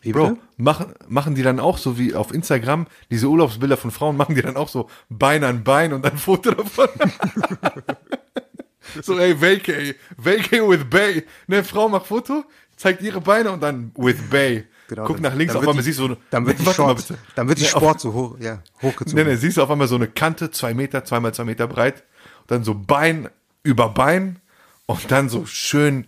Wie 0.00 0.12
Bro, 0.12 0.28
bitte? 0.28 0.40
machen, 0.58 0.92
machen 1.08 1.34
die 1.34 1.42
dann 1.42 1.58
auch 1.58 1.76
so 1.76 1.98
wie 1.98 2.14
auf 2.14 2.32
Instagram, 2.32 2.86
diese 3.10 3.26
Urlaubsbilder 3.28 3.76
von 3.76 3.90
Frauen, 3.90 4.16
machen 4.16 4.34
die 4.36 4.42
dann 4.42 4.56
auch 4.56 4.68
so 4.68 4.88
Bein 5.08 5.42
an 5.42 5.64
Bein 5.64 5.92
und 5.92 6.04
dann 6.04 6.12
ein 6.12 6.18
Foto 6.18 6.52
davon? 6.52 6.88
so, 9.02 9.18
ey, 9.18 9.40
Vacay, 9.40 9.94
Vacay 10.16 10.60
with 10.68 10.84
Bay. 10.88 11.24
Ne, 11.46 11.62
Frau 11.64 11.88
macht 11.88 12.06
Foto, 12.06 12.44
zeigt 12.76 13.02
ihre 13.02 13.20
Beine 13.20 13.50
und 13.52 13.62
dann 13.62 13.92
with 13.96 14.16
Bay. 14.30 14.64
Genau, 14.88 15.04
Guck 15.04 15.20
nach 15.20 15.34
links, 15.34 15.54
auf 15.54 15.60
einmal 15.60 15.76
die- 15.76 15.82
siehst 15.82 15.98
du 15.98 16.08
so, 16.08 16.16
Dann 16.30 16.46
wird 16.46 16.58
die 16.58 16.66
warte 16.66 16.80
mal 16.82 16.88
Sport, 16.98 17.08
bitte. 17.08 17.20
dann 17.34 17.48
wird 17.48 17.58
die 17.58 17.62
Nee, 17.64 17.72
auf- 17.72 17.82
Sport 17.82 18.00
so 18.00 18.12
hoch, 18.14 18.36
ja, 18.40 18.62
hochgezogen. 18.80 19.22
Nee, 19.24 19.30
nee, 19.30 19.36
siehst 19.36 19.56
du 19.58 19.62
auf 19.62 19.70
einmal 19.70 19.86
so 19.88 19.96
eine 19.96 20.08
Kante, 20.08 20.50
zwei 20.50 20.72
Meter, 20.72 21.04
zweimal 21.04 21.34
zwei 21.34 21.44
Meter 21.44 21.66
breit, 21.66 22.04
und 22.42 22.50
dann 22.50 22.64
so 22.64 22.74
Bein 22.74 23.28
über 23.62 23.90
Bein 23.90 24.38
und 24.86 25.10
dann 25.10 25.28
so 25.28 25.44
schön 25.44 26.06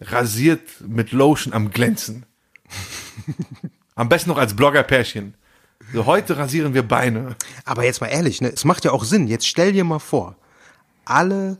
rasiert 0.00 0.62
mit 0.86 1.10
Lotion 1.12 1.52
am 1.52 1.70
Glänzen. 1.72 2.24
Am 3.94 4.08
besten 4.08 4.30
noch 4.30 4.38
als 4.38 4.54
Blogger-Pärchen. 4.54 5.34
So, 5.92 6.06
heute 6.06 6.36
rasieren 6.36 6.72
wir 6.72 6.82
Beine. 6.86 7.34
Aber 7.64 7.84
jetzt 7.84 8.00
mal 8.00 8.06
ehrlich, 8.06 8.40
ne, 8.40 8.48
es 8.52 8.64
macht 8.64 8.84
ja 8.84 8.92
auch 8.92 9.04
Sinn. 9.04 9.26
Jetzt 9.26 9.46
stell 9.48 9.72
dir 9.72 9.82
mal 9.84 9.98
vor, 9.98 10.36
alle, 11.04 11.58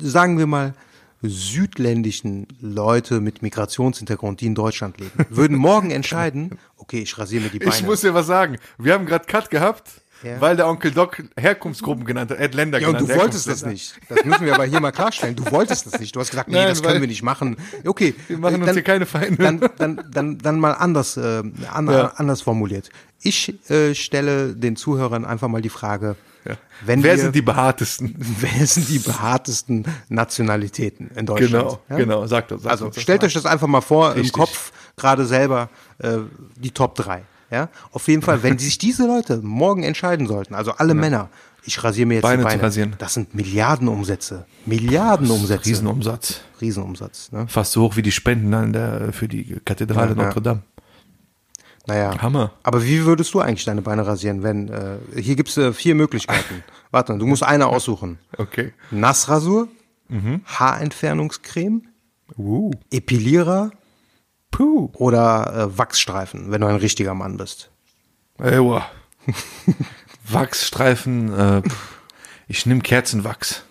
sagen 0.00 0.38
wir 0.38 0.46
mal, 0.46 0.74
südländischen 1.22 2.46
Leute 2.60 3.20
mit 3.20 3.42
Migrationshintergrund, 3.42 4.40
die 4.40 4.46
in 4.46 4.54
Deutschland 4.54 4.98
leben, 4.98 5.12
würden 5.30 5.56
morgen 5.56 5.90
entscheiden, 5.90 6.58
okay, 6.76 7.00
ich 7.02 7.16
rasiere 7.18 7.44
mir 7.44 7.48
die 7.50 7.58
Beine. 7.58 7.70
Ich 7.72 7.82
muss 7.82 8.02
dir 8.02 8.14
was 8.14 8.26
sagen. 8.26 8.58
Wir 8.78 8.94
haben 8.94 9.06
gerade 9.06 9.24
Cut 9.24 9.48
gehabt, 9.50 9.88
Ja. 10.22 10.40
weil 10.40 10.56
der 10.56 10.68
Onkel 10.68 10.90
Doc 10.90 11.22
Herkunftsgruppen 11.38 12.04
genannt 12.04 12.30
hat, 12.30 12.38
hat 12.38 12.54
Länder 12.54 12.78
ja, 12.80 12.88
und 12.88 12.98
genannt. 12.98 13.10
du 13.10 13.16
wolltest 13.20 13.46
das 13.48 13.64
nicht. 13.64 13.98
Das 14.08 14.24
müssen 14.24 14.44
wir 14.44 14.54
aber 14.54 14.64
hier 14.66 14.80
mal 14.80 14.92
klarstellen. 14.92 15.34
Du 15.36 15.50
wolltest 15.50 15.86
das 15.86 15.98
nicht. 15.98 16.14
Du 16.14 16.20
hast 16.20 16.30
gesagt, 16.30 16.48
nee, 16.48 16.56
Nein, 16.56 16.68
das 16.68 16.82
können 16.82 17.00
wir 17.00 17.08
nicht 17.08 17.22
machen. 17.22 17.56
Okay. 17.86 18.14
Wir 18.28 18.38
machen 18.38 18.56
uns 18.56 18.66
dann, 18.66 18.74
hier 18.74 18.82
keine 18.84 19.06
Feinde. 19.06 19.36
Dann, 19.42 19.60
dann, 19.78 20.04
dann, 20.10 20.38
dann 20.38 20.60
mal 20.60 20.72
anders, 20.72 21.16
äh, 21.16 21.42
an, 21.72 21.86
Ja. 21.88 22.12
anders 22.16 22.42
formuliert. 22.42 22.90
Ich 23.22 23.54
äh, 23.70 23.94
stelle 23.94 24.54
den 24.54 24.76
Zuhörern 24.76 25.24
einfach 25.24 25.48
mal 25.48 25.62
die 25.62 25.70
Frage, 25.70 26.16
Ja. 26.44 26.56
wenn 26.84 27.02
Wer 27.02 27.16
wir, 27.16 27.22
sind 27.22 27.34
die 27.34 27.42
behaartesten? 27.42 28.14
wer 28.40 28.66
sind 28.66 28.88
die 28.88 28.98
behaartesten 28.98 29.84
Nationalitäten 30.08 31.10
in 31.16 31.26
Deutschland? 31.26 31.52
Genau, 31.52 31.80
Ja? 31.88 31.96
genau, 31.96 32.26
sagt 32.26 32.52
uns. 32.52 32.62
sagt 32.62 32.72
Also 32.72 32.86
uns 32.86 33.00
stellt 33.00 33.22
mal. 33.22 33.26
euch 33.26 33.34
das 33.34 33.46
einfach 33.46 33.66
mal 33.66 33.80
vor 33.80 34.10
Richtig. 34.14 34.26
im 34.26 34.32
Kopf, 34.32 34.72
gerade 34.96 35.24
selber 35.26 35.70
äh, 35.98 36.18
die 36.56 36.70
Top 36.70 36.94
3. 36.96 37.22
Ja? 37.50 37.68
Auf 37.92 38.08
jeden 38.08 38.22
Fall, 38.22 38.42
wenn 38.42 38.58
sich 38.58 38.78
diese 38.78 39.06
Leute 39.06 39.38
morgen 39.42 39.82
entscheiden 39.84 40.26
sollten, 40.26 40.54
also 40.54 40.72
alle 40.72 40.94
Männer, 40.94 41.28
ich 41.66 41.82
rasiere 41.82 42.06
mir 42.06 42.14
jetzt 42.14 42.22
Beine 42.22 42.42
die 42.42 42.48
zu 42.48 42.48
Beine, 42.56 42.62
rasieren. 42.62 42.94
das 42.98 43.14
sind 43.14 43.34
Milliardenumsätze. 43.34 44.44
Milliardenumsätze. 44.66 45.64
Riesenumsatz. 45.66 46.40
Riesenumsatz. 46.60 47.32
Ne? 47.32 47.46
Fast 47.48 47.72
so 47.72 47.82
hoch 47.82 47.96
wie 47.96 48.02
die 48.02 48.12
Spenden 48.12 48.52
an 48.54 48.72
der, 48.72 49.12
für 49.12 49.28
die 49.28 49.56
Kathedrale 49.64 50.10
Ja, 50.14 50.16
ja. 50.18 50.24
Notre 50.24 50.42
Dame. 50.42 50.62
Naja. 51.86 52.20
Hammer. 52.22 52.52
Aber 52.62 52.82
wie 52.84 53.04
würdest 53.04 53.34
du 53.34 53.40
eigentlich 53.40 53.64
deine 53.66 53.82
Beine 53.82 54.06
rasieren, 54.06 54.42
wenn, 54.42 54.68
äh, 54.68 54.96
hier 55.20 55.36
gibt's 55.36 55.56
äh, 55.58 55.72
vier 55.72 55.94
Möglichkeiten. 55.94 56.64
Warte, 56.90 57.16
du 57.18 57.26
musst 57.26 57.42
eine 57.42 57.66
aussuchen. 57.66 58.18
Okay. 58.38 58.72
Nassrasur, 58.90 59.68
Haarentfernungscreme, 60.46 61.82
Uh. 62.38 62.70
Epilierer 62.90 63.70
Puh. 64.50 64.88
oder 64.94 65.68
äh, 65.72 65.78
Wachsstreifen, 65.78 66.50
wenn 66.50 66.62
du 66.62 66.66
ein 66.68 66.76
richtiger 66.76 67.12
Mann 67.14 67.36
bist. 67.36 67.70
Ewa. 68.38 68.86
Wachsstreifen. 70.28 71.32
Äh, 71.38 71.62
ich 72.48 72.64
nehme 72.66 72.80
Kerzenwachs. 72.80 73.62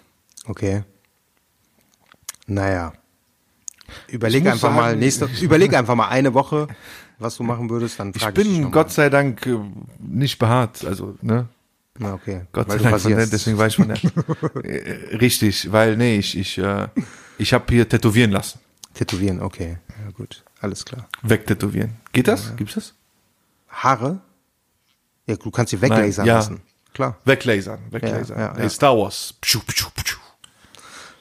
Okay. 0.45 0.83
Naja. 2.45 2.93
Überleg 4.07 4.45
einfach 4.45 4.59
sagen- 4.69 4.75
mal 4.75 4.95
nächste, 4.95 5.29
überleg 5.41 5.73
einfach 5.73 5.95
mal 5.95 6.07
eine 6.09 6.33
Woche, 6.33 6.67
was 7.19 7.37
du 7.37 7.43
machen 7.43 7.69
würdest, 7.69 7.99
dann 7.99 8.11
Ich 8.15 8.21
frage 8.21 8.41
ich, 8.41 8.47
bin 8.47 8.61
noch 8.61 8.71
Gott 8.71 8.91
sei 8.91 9.09
Dank 9.09 9.45
äh, 9.45 9.57
nicht 9.99 10.39
behaart. 10.39 10.85
Also, 10.85 11.15
ne? 11.21 11.47
Na, 11.99 12.13
okay. 12.13 12.41
Gott 12.51 12.67
Weil 12.69 12.77
sei 12.77 12.83
Dank, 12.83 12.95
rasierst. 12.95 13.33
deswegen 13.33 13.57
war 13.57 13.67
ich 13.67 13.75
von 13.75 13.87
der. 13.87 13.97
Äh, 14.63 15.15
Richtig, 15.17 15.71
weil, 15.71 15.95
nee, 15.95 16.17
ich, 16.17 16.37
ich, 16.37 16.57
äh, 16.57 16.87
ich 17.37 17.53
habe 17.53 17.65
hier 17.69 17.87
tätowieren 17.87 18.31
lassen. 18.31 18.59
Tätowieren, 18.93 19.41
okay. 19.41 19.77
Ja, 20.03 20.11
gut. 20.11 20.43
Alles 20.59 20.85
klar. 20.85 21.07
Wegtätowieren. 21.21 21.95
Geht 22.11 22.27
das? 22.27 22.55
Gibt's 22.55 22.75
das? 22.75 22.93
Haare? 23.69 24.21
Ja, 25.27 25.35
du 25.35 25.51
kannst 25.51 25.71
sie 25.71 25.81
weglasern 25.81 26.25
Nein, 26.25 26.27
ja. 26.27 26.35
lassen. 26.35 26.61
Klar. 26.93 27.17
Weglasern. 27.25 27.79
Weglasern. 27.91 28.39
Ja, 28.39 28.53
ja, 28.55 28.61
ja. 28.63 28.69
Star 28.69 28.97
Wars. 28.97 29.33
Pschu, 29.41 29.59
pschu, 29.59 29.89
pschu. 29.95 30.19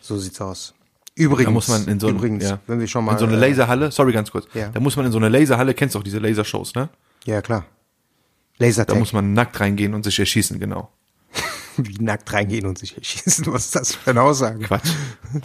So 0.00 0.18
sieht's 0.18 0.40
aus. 0.40 0.74
Übrigens, 1.14 1.44
Da 1.46 1.50
muss 1.50 1.68
man 1.68 1.86
in 1.88 2.00
so, 2.00 2.06
ein, 2.08 2.16
übrigens, 2.16 2.44
ja, 2.44 2.58
wenn 2.66 2.80
wir 2.80 2.86
schon 2.86 3.04
mal 3.04 3.12
in 3.12 3.18
so 3.18 3.26
eine 3.26 3.36
äh, 3.36 3.48
Laserhalle, 3.48 3.90
sorry 3.90 4.12
ganz 4.12 4.30
kurz, 4.30 4.46
Ja. 4.54 4.68
da 4.70 4.80
muss 4.80 4.96
man 4.96 5.04
in 5.06 5.12
so 5.12 5.18
eine 5.18 5.28
Laserhalle, 5.28 5.74
kennst 5.74 5.94
du 5.94 5.98
auch 5.98 6.02
diese 6.02 6.18
Lasershows, 6.18 6.74
ne? 6.74 6.88
Ja, 7.24 7.42
klar. 7.42 7.66
Da 8.58 8.64
Lasertag. 8.66 8.98
muss 8.98 9.12
man 9.12 9.32
nackt 9.34 9.58
reingehen 9.60 9.92
und 9.94 10.04
sich 10.04 10.18
erschießen, 10.18 10.58
genau. 10.58 10.90
wie 11.76 12.02
nackt 12.02 12.32
reingehen 12.32 12.66
und 12.66 12.78
sich 12.78 12.96
erschießen. 12.96 13.46
Was 13.52 13.66
ist 13.66 13.76
das 13.76 13.94
für 13.94 14.10
eine 14.10 14.22
Aussage? 14.22 14.60
Quatsch. 14.60 14.90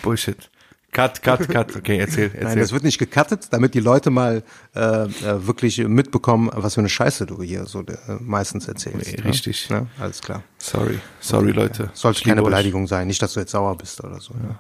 Bullshit. 0.02 0.50
Cut, 0.94 1.22
cut, 1.22 1.50
cut. 1.50 1.76
Okay, 1.76 1.98
erzähl, 1.98 2.26
erzähl. 2.28 2.44
Nein, 2.44 2.60
das 2.60 2.72
wird 2.72 2.84
nicht 2.84 2.98
gecuttet, 2.98 3.48
damit 3.52 3.74
die 3.74 3.82
Leute 3.82 4.10
mal 4.10 4.42
äh, 4.74 4.80
äh, 4.80 5.08
wirklich 5.46 5.78
mitbekommen, 5.80 6.50
was 6.54 6.76
für 6.76 6.80
eine 6.82 6.90
Scheiße 6.90 7.26
du 7.26 7.44
hier 7.44 7.66
so 7.66 7.82
äh, 7.82 7.98
meistens 8.22 8.68
erzählst. 8.70 9.12
Nee, 9.12 9.18
ne? 9.22 9.26
richtig. 9.26 9.70
Ne? 9.70 9.88
Alles 10.00 10.22
klar. 10.22 10.44
sorry, 10.58 11.00
sorry 11.20 11.52
Leute. 11.52 11.90
Sollte 11.94 12.20
Ich 12.20 12.26
liebe 12.26 12.36
keine 12.36 12.42
euch. 12.42 12.46
Beleidigung 12.48 12.88
sein, 12.88 13.06
nicht, 13.08 13.22
dass 13.22 13.34
du 13.34 13.42
jetzt 13.42 13.52
sauer 13.52 13.78
bist 13.78 14.02
oder 14.02 14.22
so. 14.22 14.34
ne? 14.36 14.58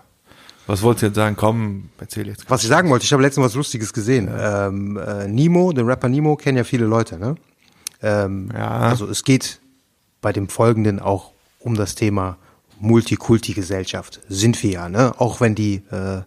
Was 0.68 0.82
wolltest 0.82 1.02
du 1.02 1.06
jetzt 1.08 1.16
sagen? 1.16 1.36
Komm, 1.36 1.90
erzähl 2.00 2.28
jetzt. 2.28 2.50
Was 2.50 2.62
ich 2.64 2.70
sagen 2.70 2.90
wollte, 2.90 3.06
ich 3.06 3.14
habe 3.14 3.24
letztens 3.24 3.46
was 3.46 3.56
Lustiges 3.56 3.94
gesehen. 3.94 4.30
Ähm, 4.38 4.98
äh, 4.98 5.28
Nemo, 5.28 5.72
den 5.72 5.86
Rapper 5.86 6.10
Nemo, 6.10 6.36
kennen 6.36 6.58
ja 6.58 6.64
viele 6.64 6.86
Leute, 6.86 7.18
ne? 7.18 7.36
Ähm, 8.02 8.52
Ja. 8.54 8.70
Also 8.80 9.08
es 9.08 9.24
geht 9.24 9.60
bei 10.22 10.34
dem 10.34 10.50
Folgenden 10.50 11.00
auch 11.00 11.32
um 11.60 11.76
das 11.76 11.96
Thema 11.96 12.38
Multikulti-Gesellschaft. 12.80 14.20
Sind 14.30 14.62
wir 14.62 14.72
ja, 14.72 14.90
ne? 14.90 15.14
Auch 15.20 15.42
wenn 15.42 15.56
die 15.56 15.82
äh, 15.90 16.22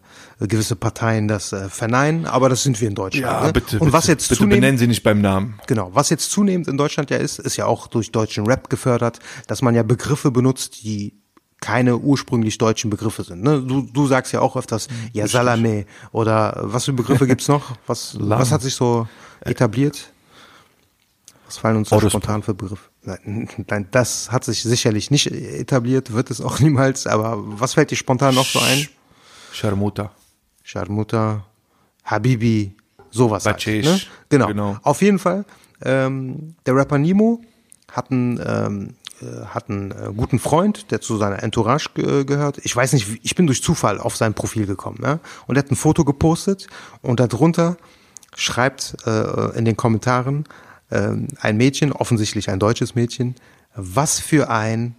gewisse 0.47 0.75
Parteien 0.75 1.29
das 1.29 1.53
äh, 1.53 1.69
verneinen, 1.69 2.27
aber 2.27 2.49
das 2.49 2.63
sind 2.63 2.81
wir 2.81 2.89
in 2.89 2.95
Deutschland. 2.95 3.27
ne? 3.47 3.53
bitte, 3.53 3.77
Und 3.77 3.81
bitte, 3.81 3.93
was 3.93 4.07
jetzt 4.07 4.29
bitte 4.29 4.39
zunehmend, 4.41 4.61
benennen 4.63 4.79
Sie 4.79 4.87
nicht 4.87 5.03
beim 5.03 5.21
Namen. 5.21 5.61
Genau, 5.67 5.91
was 5.95 6.11
jetzt 6.11 6.31
zunehmend 6.31 6.67
in 6.67 6.77
Deutschland 6.77 7.11
ja 7.11 7.19
ist, 7.19 7.39
ist 7.39 7.57
ja 7.57 7.67
auch 7.67 7.87
durch 7.87 8.11
deutschen 8.11 8.47
Rap 8.47 8.69
gefördert, 8.71 9.21
dass 9.47 9.63
man 9.63 9.75
ja 9.75 9.83
Begriffe 9.83 10.31
benutzt, 10.31 10.83
die 10.83 11.15
keine 11.61 11.97
ursprünglich 11.99 12.57
deutschen 12.59 12.89
Begriffe 12.91 13.23
sind. 13.23 13.43
Ne? 13.43 13.61
Du, 13.61 13.83
du 13.83 14.07
sagst 14.07 14.33
ja 14.33 14.41
auch 14.41 14.57
öfters, 14.57 14.89
ja, 15.13 15.27
Salame 15.27 15.85
oder 16.13 16.57
äh, 16.57 16.61
was 16.73 16.87
für 16.87 16.93
Begriffe 16.93 17.27
gibt's 17.27 17.49
noch? 17.49 17.77
Was, 17.87 18.17
was 18.21 18.51
hat 18.51 18.63
sich 18.63 18.75
so 18.75 19.07
etabliert? 19.43 20.13
Was 21.47 21.59
fallen 21.59 21.77
uns 21.77 21.93
Oh, 21.93 22.01
das- 22.01 22.13
spontan 22.13 22.43
für 22.43 22.55
Begriffe? 22.55 22.89
Nein, 23.03 23.49
nein, 23.69 23.89
das 23.91 24.31
hat 24.31 24.45
sich 24.45 24.63
sicherlich 24.63 25.11
nicht 25.11 25.27
etabliert, 25.31 26.13
wird 26.13 26.31
es 26.31 26.41
auch 26.41 26.61
niemals, 26.61 27.07
aber 27.07 27.37
was 27.39 27.75
fällt 27.75 27.91
dir 27.91 27.97
spontan 27.97 28.35
noch 28.35 28.47
so 28.47 28.59
ein? 28.61 28.87
Charmuta. 29.53 30.13
Sharmuta, 30.63 31.45
Habibi, 32.05 32.75
sowas 33.11 33.45
halt, 33.47 33.57
Bachesh, 33.57 33.85
ne? 33.85 34.01
Genau. 34.29 34.47
genau. 34.47 34.77
Auf 34.83 35.03
jeden 35.03 35.19
Fall, 35.19 35.45
ähm, 35.83 36.55
der 36.67 36.77
Rapper 36.77 36.99
Nemo 36.99 37.41
hat 37.91 38.11
einen, 38.13 38.41
ähm, 38.47 38.89
äh, 38.91 38.93
hat 39.47 39.69
einen 39.69 39.91
äh, 39.91 40.13
guten 40.17 40.39
Freund, 40.39 40.91
der 40.91 41.01
zu 41.01 41.17
seiner 41.17 41.43
Entourage 41.43 41.91
ge 41.95 42.25
gehört. 42.25 42.59
Ich 42.63 42.75
weiß 42.75 42.93
nicht, 42.93 43.21
ich 43.23 43.35
bin 43.35 43.47
durch 43.47 43.63
Zufall 43.63 43.99
auf 43.99 44.17
sein 44.17 44.35
Profil 44.35 44.67
gekommen. 44.67 44.99
Ne? 45.01 45.21
Und 45.47 45.57
er 45.57 45.65
hat 45.65 45.71
ein 45.71 45.77
Foto 45.77 46.05
gepostet 46.05 46.67
und 47.03 47.21
darunter 47.21 47.77
schreibt 48.37 48.97
äh, 49.07 49.59
in 49.59 49.65
den 49.65 49.77
Kommentaren 49.77 50.45
ähm, 50.91 51.29
ein 51.41 51.57
Mädchen, 51.57 51.93
offensichtlich 51.93 52.51
ein 52.51 52.59
deutsches 52.59 52.95
Mädchen, 52.95 53.35
was 53.75 54.21
für 54.21 54.51
ein 54.51 54.97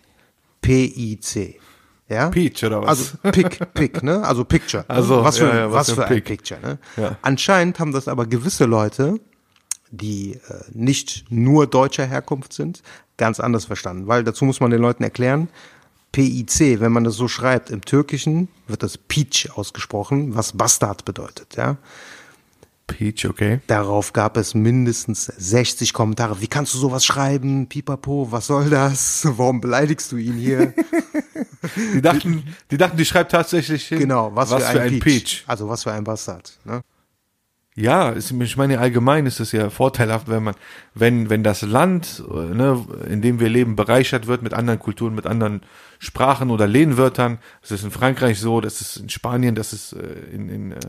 PIC. 0.62 1.60
Ja? 2.08 2.30
Peach 2.30 2.64
oder 2.66 2.82
was? 2.82 2.88
Also 2.90 3.18
Pick, 3.32 3.74
Pick, 3.74 4.04
ne? 4.04 4.24
Also 4.24 4.44
Picture. 4.44 4.84
Ach 4.88 5.04
so, 5.04 5.24
was 5.24 5.38
für, 5.38 5.48
ja, 5.48 5.56
ja, 5.56 5.72
was 5.72 5.88
was 5.88 5.96
für 5.96 6.02
ein 6.02 6.10
ein 6.10 6.16
Pick. 6.16 6.26
Picture, 6.26 6.60
ne? 6.60 6.78
Ja. 6.98 7.18
Anscheinend 7.22 7.80
haben 7.80 7.94
das 7.94 8.08
aber 8.08 8.26
gewisse 8.26 8.66
Leute, 8.66 9.20
die 9.92 10.34
äh, 10.34 10.40
nicht 10.72 11.26
nur 11.30 11.68
deutscher 11.68 12.06
Herkunft 12.06 12.54
sind, 12.54 12.84
ganz 13.22 13.40
anders 13.40 13.66
verstanden. 13.66 14.08
Weil 14.08 14.24
dazu 14.24 14.46
muss 14.46 14.60
man 14.60 14.72
den 14.72 14.82
Leuten 14.82 15.04
erklären, 15.04 15.48
PIC, 16.12 16.80
wenn 16.82 16.92
man 16.92 17.04
das 17.04 17.16
so 17.16 17.28
schreibt, 17.28 17.70
im 17.70 17.82
Türkischen 17.82 18.50
wird 18.68 18.82
das 18.82 18.98
Peach 18.98 19.50
ausgesprochen, 19.56 20.36
was 20.36 20.54
Bastard 20.54 21.06
bedeutet, 21.06 21.56
ja. 21.56 21.78
Peach, 22.88 23.26
okay. 23.26 23.62
Darauf 23.68 24.12
gab 24.12 24.36
es 24.36 24.54
mindestens 24.54 25.26
60 25.26 25.94
Kommentare. 25.94 26.42
Wie 26.42 26.48
kannst 26.48 26.74
du 26.74 26.80
sowas 26.80 27.06
schreiben? 27.06 27.68
Pipapo, 27.68 28.30
was 28.32 28.48
soll 28.48 28.70
das? 28.70 29.22
Warum 29.24 29.62
beleidigst 29.62 30.12
du 30.12 30.18
ihn 30.18 30.34
hier? 30.34 30.74
Die 31.94 32.02
dachten, 32.02 32.44
die 32.72 32.78
dachten, 32.78 32.98
die 32.98 33.06
schreibt 33.06 33.32
tatsächlich 33.32 33.88
hin. 33.88 34.00
genau, 34.00 34.32
was, 34.34 34.50
für, 34.52 34.66
ein, 34.66 35.00
Peach. 35.00 35.04
Peach. 35.04 35.44
Also 35.46 35.70
was 35.70 35.84
für 35.84 35.92
ein 35.92 36.04
Bastard. 36.04 36.58
Ne? 36.66 36.82
Ja, 37.76 38.16
ich 38.18 38.58
meine, 38.58 38.80
allgemein 38.80 39.26
ist 39.26 39.40
es 39.40 39.54
ja 39.54 39.70
vorteilhaft, 39.70 40.28
wenn 40.28 40.44
man, 40.44 40.56
wenn, 40.94 41.30
wenn 41.30 41.42
das 41.42 41.62
Land, 41.62 42.22
äh, 42.30 42.54
ne, 42.54 42.86
in 43.08 43.22
dem 43.22 43.40
wir 43.40 43.48
leben, 43.48 43.78
bereichert 43.78 44.28
wird 44.28 44.42
mit 44.42 44.54
anderen 44.54 44.78
Kulturen, 44.78 45.16
mit 45.16 45.26
anderen 45.26 45.62
Sprachen 45.98 46.52
oder 46.52 46.68
Lehnwörtern. 46.68 47.40
Das 47.62 47.72
ist 47.72 47.86
in 47.86 47.92
Frankreich 47.92 48.40
so, 48.40 48.60
das 48.60 48.82
ist 48.82 48.98
in 48.98 49.08
Spanien, 49.10 49.56
das 49.56 49.72
ist 49.72 49.94
äh, 49.94 50.00
in, 50.34 50.50
in, 50.50 50.72
äh, 50.74 50.80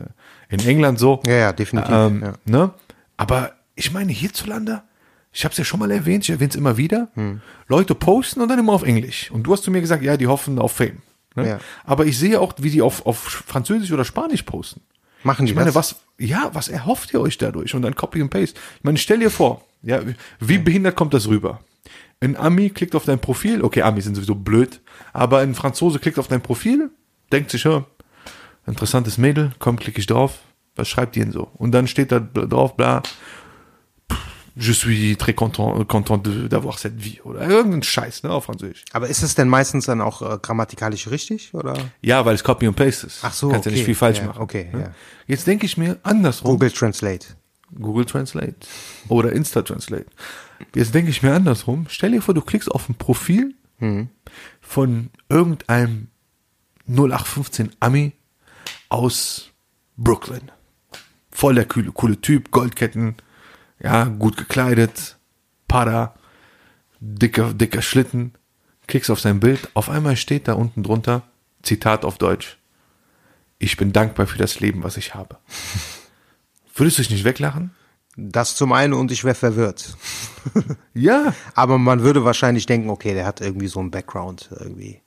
in 0.49 0.59
England 0.59 0.99
so. 0.99 1.21
Ja, 1.25 1.35
ja, 1.35 1.53
definitiv. 1.53 1.95
Ähm, 1.95 2.21
ja. 2.21 2.33
ne? 2.43 2.73
Aber 3.15 3.53
ich 3.75 3.93
meine, 3.93 4.11
hierzulande, 4.11 4.83
ich 5.31 5.45
habe 5.45 5.53
es 5.53 5.57
ja 5.57 5.63
schon 5.63 5.79
mal 5.79 5.89
erwähnt, 5.89 6.25
ich 6.25 6.31
erwähne 6.31 6.49
es 6.49 6.55
immer 6.55 6.75
wieder, 6.75 7.07
Hm. 7.13 7.39
Leute 7.69 7.95
posten 7.95 8.41
und 8.41 8.49
dann 8.49 8.59
immer 8.59 8.73
auf 8.73 8.83
Englisch. 8.83 9.31
Und 9.31 9.43
du 9.43 9.53
hast 9.53 9.63
zu 9.63 9.71
mir 9.71 9.79
gesagt, 9.79 10.03
ja, 10.03 10.17
die 10.17 10.27
hoffen 10.27 10.59
auf 10.59 10.73
Fame. 10.73 11.01
Ne? 11.35 11.47
Ja. 11.47 11.59
Aber 11.85 12.05
ich 12.05 12.19
sehe 12.19 12.41
auch, 12.41 12.53
wie 12.57 12.69
die 12.69 12.81
auf, 12.81 13.05
auf 13.05 13.17
Französisch 13.17 13.91
oder 13.93 14.03
Spanisch 14.03 14.43
posten. 14.43 14.81
Machen 15.23 15.45
die 15.45 15.51
Ich 15.51 15.55
meine, 15.55 15.71
das? 15.71 15.75
was, 15.75 15.95
ja, 16.19 16.49
was 16.53 16.69
erhofft 16.69 17.13
ihr 17.13 17.21
euch 17.21 17.37
dadurch? 17.37 17.73
Und 17.75 17.81
dann 17.81 17.95
Copy 17.95 18.21
and 18.21 18.29
Paste. 18.29 18.59
Ich 18.77 18.83
meine, 18.83 18.97
stell 18.97 19.19
dir 19.19 19.31
vor, 19.31 19.63
ja, 19.81 20.01
wie 20.39 20.57
behindert 20.57 20.95
kommt 20.95 21.13
das 21.13 21.27
rüber? 21.27 21.59
Ein 22.19 22.37
Ami 22.37 22.69
klickt 22.69 22.95
auf 22.95 23.05
dein 23.05 23.19
Profil, 23.19 23.63
okay, 23.63 23.81
Amis 23.81 24.05
sind 24.05 24.15
sowieso 24.15 24.35
blöd, 24.35 24.79
aber 25.11 25.39
ein 25.39 25.55
Franzose 25.55 25.99
klickt 25.99 26.19
auf 26.19 26.27
dein 26.29 26.41
Profil, 26.41 26.89
denkt 27.31 27.51
sich, 27.51 27.65
ja, 27.65 27.85
interessantes 28.65 29.17
Mädel, 29.17 29.51
komm, 29.59 29.77
klicke 29.77 29.99
ich 29.99 30.05
drauf, 30.05 30.39
was 30.75 30.87
schreibt 30.87 31.17
ihr 31.17 31.23
denn 31.25 31.33
so? 31.33 31.49
Und 31.55 31.71
dann 31.73 31.87
steht 31.87 32.11
da 32.13 32.19
drauf, 32.19 32.77
bla, 32.77 33.03
je 34.55 34.71
suis 34.71 35.15
très 35.17 35.33
content, 35.33 35.83
content 35.85 36.17
d'avoir 36.17 36.77
cette 36.77 36.95
vie, 36.99 37.19
oder 37.23 37.47
irgendein 37.47 37.81
Scheiß, 37.83 38.23
ne, 38.23 38.29
auf 38.29 38.45
Französisch. 38.45 38.85
Aber 38.91 39.07
ist 39.07 39.23
es 39.23 39.33
denn 39.35 39.47
meistens 39.49 39.85
dann 39.85 39.99
auch 40.01 40.21
äh, 40.21 40.37
grammatikalisch 40.41 41.07
richtig? 41.09 41.53
Oder? 41.53 41.75
Ja, 42.01 42.23
weil 42.25 42.35
es 42.35 42.43
Copy 42.43 42.67
and 42.67 42.75
Paste 42.75 43.07
ist. 43.07 43.19
Ach 43.23 43.33
so, 43.33 43.49
Kannst 43.49 43.65
ja 43.65 43.69
okay. 43.71 43.77
nicht 43.77 43.85
viel 43.85 43.95
falsch 43.95 44.19
Ja, 44.19 44.25
machen. 44.25 44.41
okay, 44.41 44.69
ne? 44.71 44.79
ja. 44.81 44.91
Jetzt 45.27 45.47
denke 45.47 45.65
ich 45.65 45.77
mir 45.77 45.97
andersrum. 46.03 46.51
Google 46.51 46.71
Translate. 46.71 47.25
Google 47.79 48.05
Translate 48.05 48.55
oder 49.07 49.31
Insta 49.31 49.63
Translate. 49.63 50.05
Jetzt 50.75 50.93
denke 50.93 51.09
ich 51.09 51.23
mir 51.23 51.33
andersrum. 51.33 51.87
Stell 51.89 52.11
dir 52.11 52.21
vor, 52.21 52.35
du 52.35 52.41
klickst 52.41 52.69
auf 52.69 52.87
ein 52.89 52.95
Profil 52.95 53.55
von 54.61 55.09
irgendeinem 55.29 56.07
0815 56.87 57.71
Ami 57.79 58.13
aus 58.89 59.49
Brooklyn. 59.97 60.51
Voll 61.31 61.55
der 61.55 61.65
coole, 61.65 61.91
coole 61.91 62.21
Typ, 62.21 62.51
Goldketten, 62.51 63.15
ja, 63.83 64.05
gut 64.05 64.37
gekleidet, 64.37 65.17
Para, 65.67 66.15
dicker, 66.99 67.53
dicker 67.53 67.81
Schlitten. 67.81 68.33
Klickst 68.87 69.11
auf 69.11 69.19
sein 69.19 69.39
Bild, 69.39 69.69
auf 69.75 69.89
einmal 69.89 70.17
steht 70.17 70.47
da 70.47 70.53
unten 70.53 70.83
drunter, 70.83 71.23
Zitat 71.61 72.03
auf 72.03 72.17
Deutsch. 72.17 72.57
Ich 73.59 73.77
bin 73.77 73.93
dankbar 73.93 74.27
für 74.27 74.37
das 74.37 74.59
Leben, 74.59 74.83
was 74.83 74.97
ich 74.97 75.15
habe. 75.15 75.37
Würdest 76.75 76.97
du 76.97 77.01
dich 77.01 77.11
nicht 77.11 77.23
weglachen? 77.23 77.71
Das 78.15 78.55
zum 78.55 78.73
einen 78.73 78.93
und 78.93 79.11
ich 79.11 79.23
wäre 79.23 79.35
verwirrt. 79.35 79.95
Ja. 80.93 81.33
Aber 81.55 81.79
man 81.79 82.01
würde 82.01 82.23
wahrscheinlich 82.23 82.67
denken, 82.67 82.89
okay, 82.89 83.13
der 83.13 83.25
hat 83.25 83.41
irgendwie 83.41 83.67
so 83.67 83.79
einen 83.79 83.89
Background 83.89 84.49
irgendwie. 84.59 85.01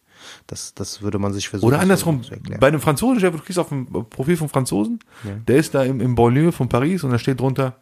Das, 0.48 0.74
das 0.74 1.02
würde 1.02 1.18
man 1.18 1.32
sich 1.32 1.48
versuchen 1.48 1.68
Oder 1.68 1.78
andersrum, 1.78 2.22
bei 2.58 2.66
einem 2.66 2.80
Franzosen, 2.80 3.20
du 3.20 3.30
klickst 3.38 3.58
auf 3.58 3.70
ein 3.70 3.86
Profil 3.86 4.36
vom 4.36 4.48
Franzosen, 4.48 4.98
der 5.46 5.58
ist 5.58 5.74
da 5.74 5.84
im, 5.84 6.00
im 6.00 6.16
Banlieue 6.16 6.50
von 6.50 6.68
Paris 6.68 7.04
und 7.04 7.12
da 7.12 7.18
steht 7.18 7.38
drunter, 7.38 7.76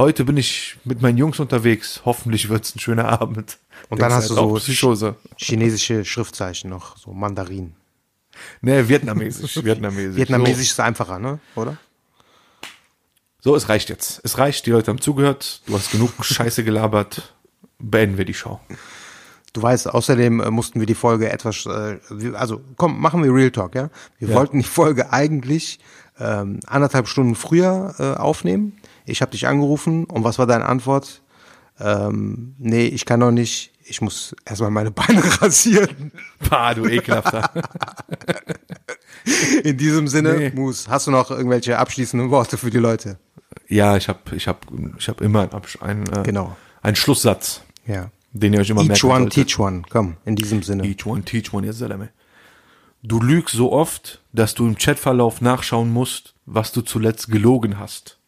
heute 0.00 0.24
bin 0.24 0.36
ich 0.36 0.76
mit 0.84 1.00
meinen 1.02 1.16
Jungs 1.18 1.38
unterwegs, 1.38 2.02
hoffentlich 2.04 2.48
wird's 2.48 2.74
ein 2.74 2.80
schöner 2.80 3.08
Abend. 3.20 3.58
Und 3.88 4.00
dann 4.00 4.10
Denkst 4.10 4.24
hast 4.24 4.30
du 4.30 4.36
halt, 4.36 4.48
so 4.48 4.54
Psychose. 4.56 5.16
chinesische 5.36 6.04
Schriftzeichen 6.04 6.68
noch, 6.70 6.96
so 6.96 7.12
Mandarin. 7.12 7.74
Nee, 8.62 8.88
vietnamesisch, 8.88 9.56
vietnamesisch. 9.64 10.16
Vietnamesisch 10.16 10.70
ist 10.70 10.80
einfacher, 10.80 11.18
ne? 11.18 11.38
Oder? 11.54 11.76
So. 13.42 13.50
so, 13.50 13.56
es 13.56 13.68
reicht 13.68 13.88
jetzt. 13.88 14.20
Es 14.24 14.38
reicht, 14.38 14.66
die 14.66 14.70
Leute 14.70 14.90
haben 14.90 15.00
zugehört, 15.00 15.62
du 15.66 15.74
hast 15.74 15.92
genug 15.92 16.12
Scheiße 16.24 16.64
gelabert, 16.64 17.34
beenden 17.78 18.18
wir 18.18 18.24
die 18.24 18.34
Show. 18.34 18.60
Du 19.52 19.62
weißt, 19.62 19.88
außerdem 19.88 20.40
äh, 20.40 20.50
mussten 20.50 20.78
wir 20.80 20.86
die 20.86 20.94
Folge 20.94 21.30
etwas, 21.30 21.66
äh, 21.66 21.98
also 22.34 22.60
komm, 22.76 23.00
machen 23.00 23.22
wir 23.24 23.32
Real 23.34 23.50
Talk, 23.50 23.74
ja? 23.74 23.90
Wir 24.18 24.28
Ja. 24.28 24.34
wollten 24.36 24.58
die 24.58 24.64
Folge 24.68 25.12
eigentlich 25.12 25.80
ähm, 26.18 26.60
anderthalb 26.66 27.08
Stunden 27.08 27.34
früher 27.34 27.94
äh, 27.98 28.18
aufnehmen. 28.18 28.78
Ich 29.10 29.22
habe 29.22 29.32
dich 29.32 29.46
angerufen 29.46 30.04
und 30.04 30.24
was 30.24 30.38
war 30.38 30.46
deine 30.46 30.66
Antwort? 30.66 31.22
Ähm, 31.78 32.54
nee, 32.58 32.86
ich 32.86 33.04
kann 33.04 33.20
noch 33.20 33.30
nicht. 33.30 33.72
Ich 33.84 34.00
muss 34.00 34.34
erstmal 34.44 34.70
meine 34.70 34.90
Beine 34.90 35.22
rasieren. 35.42 36.12
Pah, 36.38 36.74
du 36.74 36.86
ekelhafter. 36.86 37.50
In 39.64 39.76
diesem 39.76 40.08
Sinne, 40.08 40.34
Nee. 40.36 40.50
Mus, 40.54 40.88
hast 40.88 41.06
du 41.06 41.10
noch 41.10 41.30
irgendwelche 41.30 41.78
abschließenden 41.78 42.30
Worte 42.30 42.56
für 42.56 42.70
die 42.70 42.78
Leute? 42.78 43.18
ja, 43.68 43.96
ich 43.96 44.08
habe 44.08 44.18
ich 44.36 44.48
hab, 44.48 44.66
ich 44.98 45.08
hab 45.08 45.20
immer 45.20 45.42
einen, 45.42 45.50
Absch- 45.52 45.80
einen, 45.82 46.06
äh, 46.12 46.22
Genau. 46.24 46.56
einen 46.82 46.96
Schlusssatz, 46.96 47.62
Ja. 47.86 48.10
den 48.32 48.52
ihr 48.52 48.60
euch 48.60 48.70
immer 48.70 48.82
Each 48.82 48.88
merken 49.04 49.22
one, 49.22 49.28
teach 49.28 49.58
one. 49.58 49.82
Komm, 49.90 50.16
in 50.24 50.36
diesem 50.36 50.62
Sinne. 50.62 50.84
Each 50.86 51.04
one, 51.06 51.22
teach 51.22 51.52
one, 51.52 51.66
ya 51.66 51.72
Salame. 51.72 52.10
Du 53.02 53.20
lügst 53.20 53.54
so 53.54 53.72
oft, 53.72 54.22
dass 54.32 54.54
du 54.54 54.66
im 54.66 54.76
Chatverlauf 54.76 55.40
nachschauen 55.40 55.92
musst, 55.92 56.34
was 56.46 56.72
du 56.72 56.82
zuletzt 56.82 57.30
gelogen 57.30 57.78
hast. 57.78 58.18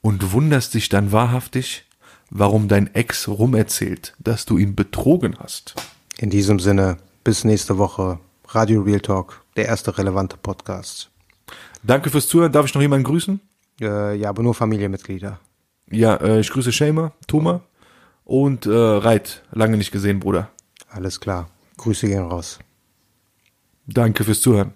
Und 0.00 0.32
wunderst 0.32 0.74
dich 0.74 0.88
dann 0.88 1.12
wahrhaftig, 1.12 1.84
warum 2.30 2.68
dein 2.68 2.94
Ex 2.94 3.28
rumerzählt, 3.28 4.14
dass 4.18 4.44
du 4.44 4.58
ihn 4.58 4.74
betrogen 4.74 5.36
hast. 5.38 5.74
In 6.18 6.30
diesem 6.30 6.60
Sinne, 6.60 6.98
bis 7.24 7.44
nächste 7.44 7.78
Woche. 7.78 8.18
Radio 8.48 8.80
Real 8.80 9.00
Talk, 9.00 9.42
der 9.56 9.66
erste 9.66 9.98
relevante 9.98 10.38
Podcast. 10.38 11.10
Danke 11.82 12.08
fürs 12.10 12.28
Zuhören. 12.28 12.50
Darf 12.50 12.64
ich 12.64 12.74
noch 12.74 12.80
jemanden 12.80 13.04
grüßen? 13.04 13.40
Äh, 13.80 14.16
ja, 14.16 14.30
aber 14.30 14.42
nur 14.42 14.54
Familienmitglieder. 14.54 15.38
Ja, 15.90 16.16
äh, 16.16 16.40
ich 16.40 16.50
grüße 16.50 16.72
Shamer, 16.72 17.12
Toma 17.26 17.60
und 18.24 18.66
äh, 18.66 18.70
Reit. 18.70 19.42
Lange 19.52 19.76
nicht 19.76 19.90
gesehen, 19.90 20.20
Bruder. 20.20 20.50
Alles 20.88 21.20
klar. 21.20 21.50
Grüße 21.76 22.08
gehen 22.08 22.24
raus. 22.24 22.58
Danke 23.86 24.24
fürs 24.24 24.40
Zuhören. 24.40 24.72